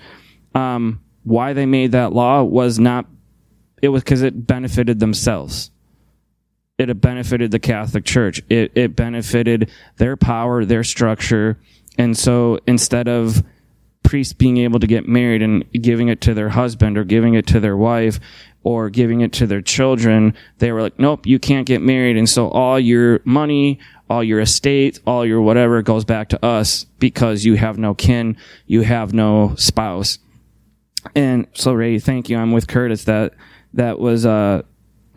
um, 0.53 1.01
why 1.23 1.53
they 1.53 1.65
made 1.65 1.91
that 1.91 2.13
law 2.13 2.43
was 2.43 2.79
not, 2.79 3.05
it 3.81 3.89
was 3.89 4.03
because 4.03 4.21
it 4.21 4.47
benefited 4.47 4.99
themselves 4.99 5.71
it 6.77 7.01
benefited 7.01 7.51
the 7.51 7.59
Catholic 7.59 8.05
Church. 8.05 8.41
It, 8.49 8.71
it 8.75 8.95
benefited 8.95 9.71
their 9.97 10.15
power, 10.15 10.63
their 10.63 10.83
structure. 10.83 11.57
And 11.97 12.15
so 12.15 12.59
instead 12.67 13.07
of 13.07 13.43
priests 14.03 14.33
being 14.33 14.57
able 14.57 14.79
to 14.79 14.87
get 14.87 15.07
married 15.07 15.41
and 15.41 15.69
giving 15.73 16.07
it 16.07 16.21
to 16.21 16.33
their 16.33 16.49
husband 16.49 16.97
or 16.97 17.03
giving 17.03 17.33
it 17.33 17.47
to 17.47 17.59
their 17.59 17.75
wife 17.75 18.19
or 18.63 18.89
giving 18.89 19.21
it 19.21 19.33
to 19.33 19.47
their 19.47 19.61
children, 19.61 20.35
they 20.59 20.71
were 20.71 20.81
like, 20.81 20.99
nope, 20.99 21.25
you 21.25 21.39
can't 21.39 21.65
get 21.65 21.81
married. 21.81 22.15
And 22.15 22.29
so 22.29 22.49
all 22.49 22.79
your 22.79 23.21
money, 23.25 23.79
all 24.09 24.23
your 24.23 24.39
estate, 24.39 24.99
all 25.07 25.25
your 25.25 25.41
whatever 25.41 25.81
goes 25.81 26.05
back 26.05 26.29
to 26.29 26.45
us 26.45 26.83
because 26.99 27.43
you 27.43 27.55
have 27.55 27.77
no 27.79 27.95
kin, 27.95 28.37
you 28.67 28.81
have 28.81 29.13
no 29.13 29.55
spouse. 29.55 30.19
And 31.15 31.47
so 31.53 31.73
Ray, 31.73 31.97
thank 31.99 32.29
you. 32.29 32.37
I'm 32.37 32.51
with 32.51 32.67
Curtis 32.67 33.05
that 33.05 33.33
that 33.73 33.99
was 33.99 34.25
uh 34.25 34.61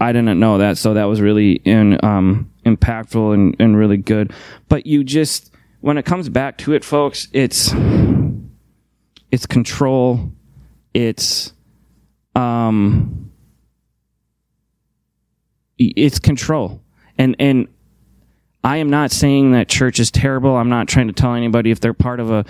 I 0.01 0.13
didn't 0.13 0.41
know 0.41 0.59
that, 0.59 0.79
so 0.79 0.95
that 0.95 1.05
was 1.05 1.21
really 1.21 1.53
in 1.53 2.03
um, 2.05 2.51
impactful 2.65 3.35
and, 3.35 3.57
and 3.59 3.77
really 3.77 3.99
good. 3.99 4.33
But 4.69 4.87
you 4.87 5.05
just 5.05 5.53
when 5.81 5.99
it 5.99 6.05
comes 6.05 6.29
back 6.29 6.59
to 6.59 6.73
it, 6.73 6.85
folks, 6.85 7.29
it's 7.33 7.73
it's 9.31 9.47
control, 9.47 10.33
it's 10.95 11.53
um 12.35 13.31
it's 15.79 16.19
control. 16.19 16.83
And 17.19 17.37
and 17.39 17.69
I 18.63 18.79
am 18.79 18.91
not 18.91 19.11
saying 19.11 19.53
that 19.53 19.69
church 19.69 19.99
is 20.01 20.11
terrible. 20.11 20.57
I'm 20.57 20.69
not 20.69 20.89
trying 20.89 21.07
to 21.07 21.13
tell 21.13 21.35
anybody 21.35 21.71
if 21.71 21.81
they're 21.81 21.95
part 21.95 22.21
of 22.21 22.31
a 22.31 22.45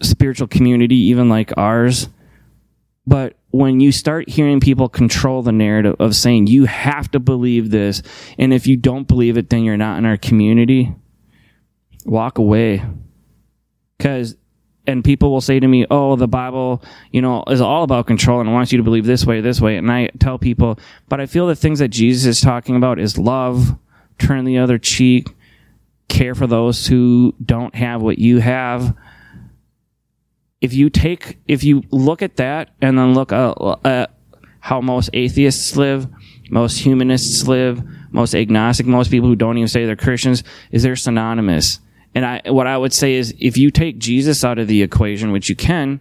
spiritual 0.00 0.46
community, 0.46 0.96
even 0.96 1.28
like 1.28 1.52
ours. 1.56 2.08
But 3.06 3.36
when 3.50 3.80
you 3.80 3.90
start 3.90 4.28
hearing 4.28 4.60
people 4.60 4.88
control 4.88 5.42
the 5.42 5.52
narrative 5.52 5.96
of 5.98 6.14
saying 6.14 6.46
you 6.46 6.66
have 6.66 7.10
to 7.10 7.18
believe 7.18 7.70
this, 7.70 8.02
and 8.38 8.54
if 8.54 8.66
you 8.66 8.76
don't 8.76 9.08
believe 9.08 9.36
it, 9.36 9.50
then 9.50 9.64
you're 9.64 9.76
not 9.76 9.98
in 9.98 10.06
our 10.06 10.16
community, 10.16 10.94
walk 12.04 12.38
away. 12.38 12.84
Because, 13.98 14.36
and 14.86 15.04
people 15.04 15.30
will 15.30 15.40
say 15.40 15.58
to 15.58 15.66
me, 15.66 15.84
oh, 15.90 16.16
the 16.16 16.28
Bible, 16.28 16.82
you 17.10 17.20
know, 17.20 17.42
is 17.48 17.60
all 17.60 17.82
about 17.82 18.06
control 18.06 18.40
and 18.40 18.52
wants 18.52 18.72
you 18.72 18.78
to 18.78 18.84
believe 18.84 19.04
this 19.04 19.26
way, 19.26 19.40
this 19.40 19.60
way. 19.60 19.76
And 19.76 19.90
I 19.90 20.08
tell 20.18 20.38
people, 20.38 20.78
but 21.08 21.20
I 21.20 21.26
feel 21.26 21.46
the 21.46 21.56
things 21.56 21.80
that 21.80 21.88
Jesus 21.88 22.26
is 22.26 22.40
talking 22.40 22.76
about 22.76 22.98
is 22.98 23.18
love, 23.18 23.76
turn 24.18 24.44
the 24.44 24.58
other 24.58 24.78
cheek, 24.78 25.28
care 26.08 26.34
for 26.34 26.46
those 26.46 26.86
who 26.86 27.34
don't 27.44 27.74
have 27.74 28.00
what 28.00 28.18
you 28.18 28.38
have 28.38 28.96
if 30.60 30.74
you 30.74 30.90
take 30.90 31.38
if 31.48 31.64
you 31.64 31.82
look 31.90 32.22
at 32.22 32.36
that 32.36 32.70
and 32.80 32.98
then 32.98 33.14
look 33.14 33.32
at 33.32 34.10
how 34.60 34.80
most 34.80 35.10
atheists 35.12 35.76
live, 35.76 36.06
most 36.50 36.78
humanists 36.78 37.46
live, 37.48 37.82
most 38.10 38.34
agnostic, 38.34 38.86
most 38.86 39.10
people 39.10 39.28
who 39.28 39.36
don't 39.36 39.56
even 39.56 39.68
say 39.68 39.86
they're 39.86 39.96
Christians, 39.96 40.44
is 40.70 40.82
they're 40.82 40.96
synonymous. 40.96 41.80
And 42.14 42.26
I 42.26 42.42
what 42.46 42.66
I 42.66 42.76
would 42.76 42.92
say 42.92 43.14
is 43.14 43.34
if 43.38 43.56
you 43.56 43.70
take 43.70 43.98
Jesus 43.98 44.44
out 44.44 44.58
of 44.58 44.68
the 44.68 44.82
equation, 44.82 45.32
which 45.32 45.48
you 45.48 45.56
can, 45.56 46.00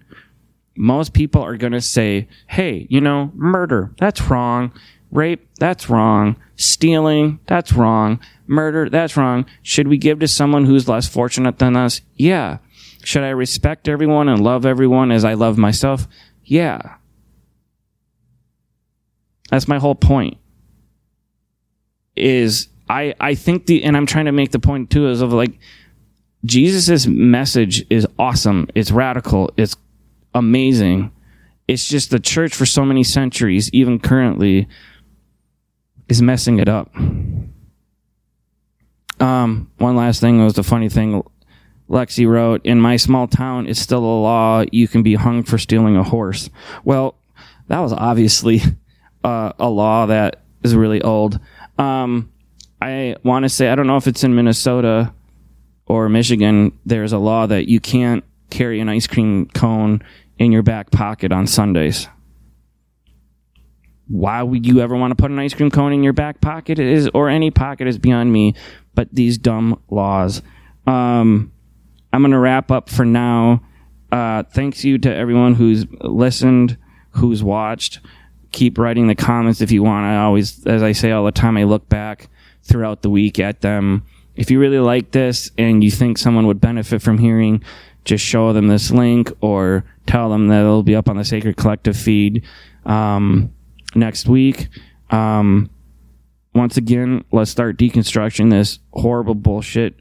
most 0.76 1.14
people 1.14 1.42
are 1.42 1.58
going 1.58 1.74
to 1.74 1.82
say, 1.82 2.28
"Hey, 2.48 2.88
you 2.90 3.00
know, 3.00 3.32
murder, 3.36 3.94
that's 3.98 4.22
wrong. 4.30 4.74
Rape, 5.12 5.48
that's 5.60 5.90
wrong. 5.90 6.36
Stealing, 6.56 7.40
that's 7.48 7.74
wrong. 7.74 8.20
Murder, 8.46 8.90
that's 8.90 9.18
wrong. 9.18 9.46
Should 9.64 9.88
we 9.88 9.98
give 9.98 10.20
to 10.20 10.28
someone 10.28 10.66
who's 10.66 10.88
less 10.88 11.08
fortunate 11.08 11.58
than 11.58 11.76
us? 11.76 12.02
Yeah. 12.16 12.58
Should 13.04 13.24
I 13.24 13.30
respect 13.30 13.88
everyone 13.88 14.30
and 14.30 14.44
love 14.44 14.66
everyone 14.66 15.12
as 15.12 15.24
I 15.24 15.34
love 15.34 15.58
myself? 15.58 16.08
Yeah. 16.44 16.96
That's 19.50 19.68
my 19.68 19.80
whole 19.80 19.96
point. 19.96 20.38
Is 22.16 22.68
I 22.90 23.14
I 23.20 23.36
think 23.36 23.66
the 23.66 23.84
and 23.84 23.96
I'm 23.96 24.06
trying 24.06 24.26
to 24.26 24.32
make 24.32 24.52
the 24.52 24.60
point 24.60 24.90
too 24.90 25.08
is 25.08 25.22
of 25.22 25.32
like 25.32 25.58
Jesus's 26.46 27.08
message 27.08 27.86
is 27.90 28.08
awesome. 28.18 28.68
It's 28.76 28.92
radical. 28.92 29.52
It's 29.58 29.76
amazing. 30.34 31.12
It's 31.68 31.88
just 31.88 32.10
the 32.10 32.20
church 32.20 32.56
for 32.56 32.66
so 32.66 32.84
many 32.84 33.04
centuries, 33.04 33.70
even 33.74 34.00
currently, 34.00 34.68
is 36.08 36.22
messing 36.22 36.60
it 36.60 36.68
up. 36.68 36.90
Um, 39.20 39.70
one 39.78 39.96
last 39.96 40.22
thing 40.22 40.44
was 40.44 40.54
the 40.54 40.64
funny 40.64 40.90
thing 40.90 41.24
Lexi 41.90 42.28
wrote, 42.28 42.62
In 42.64 42.80
my 42.80 42.98
small 42.98 43.28
town, 43.28 43.68
it's 43.68 43.80
still 43.80 44.04
a 44.04 44.22
law 44.22 44.64
you 44.72 44.88
can 44.88 45.04
be 45.04 45.16
hung 45.16 45.44
for 45.44 45.58
stealing 45.58 45.98
a 45.98 46.04
horse. 46.04 46.50
Well, 46.84 47.16
that 47.68 47.80
was 47.80 47.94
obviously 47.94 48.62
uh, 49.24 49.54
a 49.60 49.70
law 49.70 50.06
that 50.06 50.44
is 50.64 50.76
really 50.76 51.02
old. 51.02 51.40
Um, 51.78 52.32
I 52.82 53.16
want 53.24 53.44
to 53.44 53.50
say, 53.50 53.70
I 53.70 53.76
don't 53.76 53.88
know 53.88 53.98
if 53.98 54.08
it's 54.08 54.24
in 54.24 54.36
Minnesota 54.36 55.14
or 55.86 56.08
Michigan, 56.08 56.78
there's 56.86 57.14
a 57.14 57.18
law 57.18 57.48
that 57.48 57.68
you 57.68 57.80
can't 57.80 58.24
carry 58.50 58.80
an 58.80 58.90
ice 58.90 59.08
cream 59.08 59.48
cone 59.48 60.04
in 60.38 60.52
your 60.52 60.64
back 60.64 60.92
pocket 60.92 61.32
on 61.32 61.48
Sundays. 61.48 62.08
Why 64.08 64.42
would 64.42 64.66
you 64.66 64.82
ever 64.82 64.96
want 64.96 65.12
to 65.12 65.16
put 65.16 65.32
an 65.32 65.40
ice 65.40 65.54
cream 65.54 65.70
cone 65.70 65.94
in 65.94 66.04
your 66.04 66.14
back 66.14 66.42
pocket? 66.42 66.80
It 66.80 66.88
is 66.88 67.10
or 67.14 67.30
any 67.30 67.52
pocket 67.52 67.88
is 67.88 67.98
beyond 67.98 68.32
me. 68.32 68.56
But 68.96 69.10
these 69.14 69.38
dumb 69.38 69.82
laws. 69.90 70.42
Um, 70.88 71.52
I'm 72.12 72.22
going 72.22 72.32
to 72.32 72.40
wrap 72.40 72.72
up 72.72 72.90
for 72.90 73.06
now. 73.06 73.62
Uh, 74.12 74.44
thanks 74.44 74.84
you 74.84 74.98
to 74.98 75.16
everyone 75.16 75.56
who's 75.56 75.86
listened, 76.02 76.78
who's 77.12 77.44
watched. 77.44 78.00
Keep 78.52 78.78
writing 78.78 79.08
the 79.08 79.16
comments 79.16 79.62
if 79.62 79.72
you 79.72 79.84
want. 79.84 80.06
I 80.06 80.18
always, 80.18 80.66
as 80.66 80.82
I 80.82 80.92
say 80.94 81.12
all 81.12 81.26
the 81.26 81.32
time, 81.32 81.58
I 81.58 81.64
look 81.64 81.88
back 81.88 82.30
throughout 82.64 83.04
the 83.04 83.10
week 83.10 83.40
at 83.40 83.62
them. 83.62 84.06
If 84.36 84.50
you 84.50 84.60
really 84.60 84.80
like 84.80 85.12
this 85.12 85.52
and 85.58 85.84
you 85.84 85.92
think 85.92 86.18
someone 86.18 86.48
would 86.48 86.62
benefit 86.62 87.02
from 87.02 87.18
hearing, 87.18 87.64
just 88.06 88.26
show 88.26 88.54
them 88.54 88.68
this 88.68 88.90
link 88.90 89.32
or 89.42 89.86
tell 90.08 90.30
them 90.30 90.48
that 90.48 90.62
it'll 90.62 90.82
be 90.82 90.96
up 90.96 91.10
on 91.10 91.18
the 91.18 91.26
Sacred 91.26 91.58
Collective 91.58 91.98
feed 91.98 92.44
um, 92.86 93.54
next 93.94 94.28
week. 94.28 94.70
Um, 95.12 95.70
once 96.56 96.78
again, 96.78 97.24
let's 97.32 97.52
start 97.52 97.78
deconstructing 97.78 98.50
this 98.50 98.80
horrible 98.94 99.36
bullshit 99.36 100.00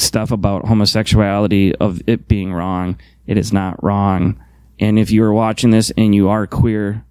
stuff 0.00 0.30
about 0.30 0.66
homosexuality 0.66 1.74
of 1.76 2.00
it 2.06 2.28
being 2.28 2.52
wrong. 2.52 2.98
It 3.26 3.36
is 3.36 3.52
not 3.52 3.82
wrong. 3.82 4.42
And 4.80 4.98
if 4.98 5.10
you 5.10 5.24
are 5.24 5.32
watching 5.32 5.70
this 5.70 5.90
and 5.96 6.14
you 6.14 6.28
are 6.28 6.46
queer, 6.46 7.04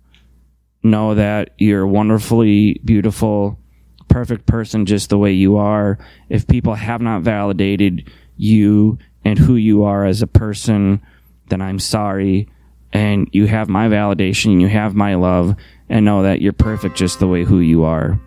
know 0.84 1.16
that 1.16 1.52
you're 1.58 1.86
wonderfully 1.86 2.80
beautiful, 2.86 3.60
perfect 4.08 4.46
person 4.46 4.86
just 4.86 5.10
the 5.10 5.18
way 5.18 5.34
you 5.34 5.58
are. 5.58 5.98
If 6.30 6.48
people 6.48 6.76
have 6.76 7.02
not 7.02 7.24
validated 7.24 8.10
you 8.38 8.98
and 9.26 9.38
who 9.38 9.56
you 9.56 9.84
are 9.84 10.06
as 10.06 10.22
a 10.22 10.28
person, 10.28 11.02
then 11.50 11.62
I'm 11.62 11.80
sorry. 11.80 12.50
And 12.94 13.30
you 13.34 13.48
have 13.48 13.68
my 13.68 13.90
validation, 13.90 14.62
you 14.62 14.70
have 14.70 14.96
my 14.96 15.16
love, 15.16 15.56
and 15.90 16.06
know 16.06 16.24
that 16.24 16.42
you're 16.42 16.54
perfect 16.54 16.96
just 16.96 17.20
the 17.20 17.28
way 17.28 17.44
who 17.44 17.60
you 17.60 17.84
are. 17.84 18.20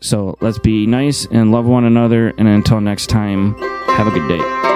So 0.00 0.36
let's 0.40 0.58
be 0.58 0.86
nice 0.86 1.26
and 1.30 1.50
love 1.50 1.66
one 1.66 1.84
another. 1.84 2.28
And 2.36 2.46
until 2.46 2.80
next 2.80 3.06
time, 3.06 3.56
have 3.96 4.08
a 4.08 4.10
good 4.10 4.28
day. 4.28 4.75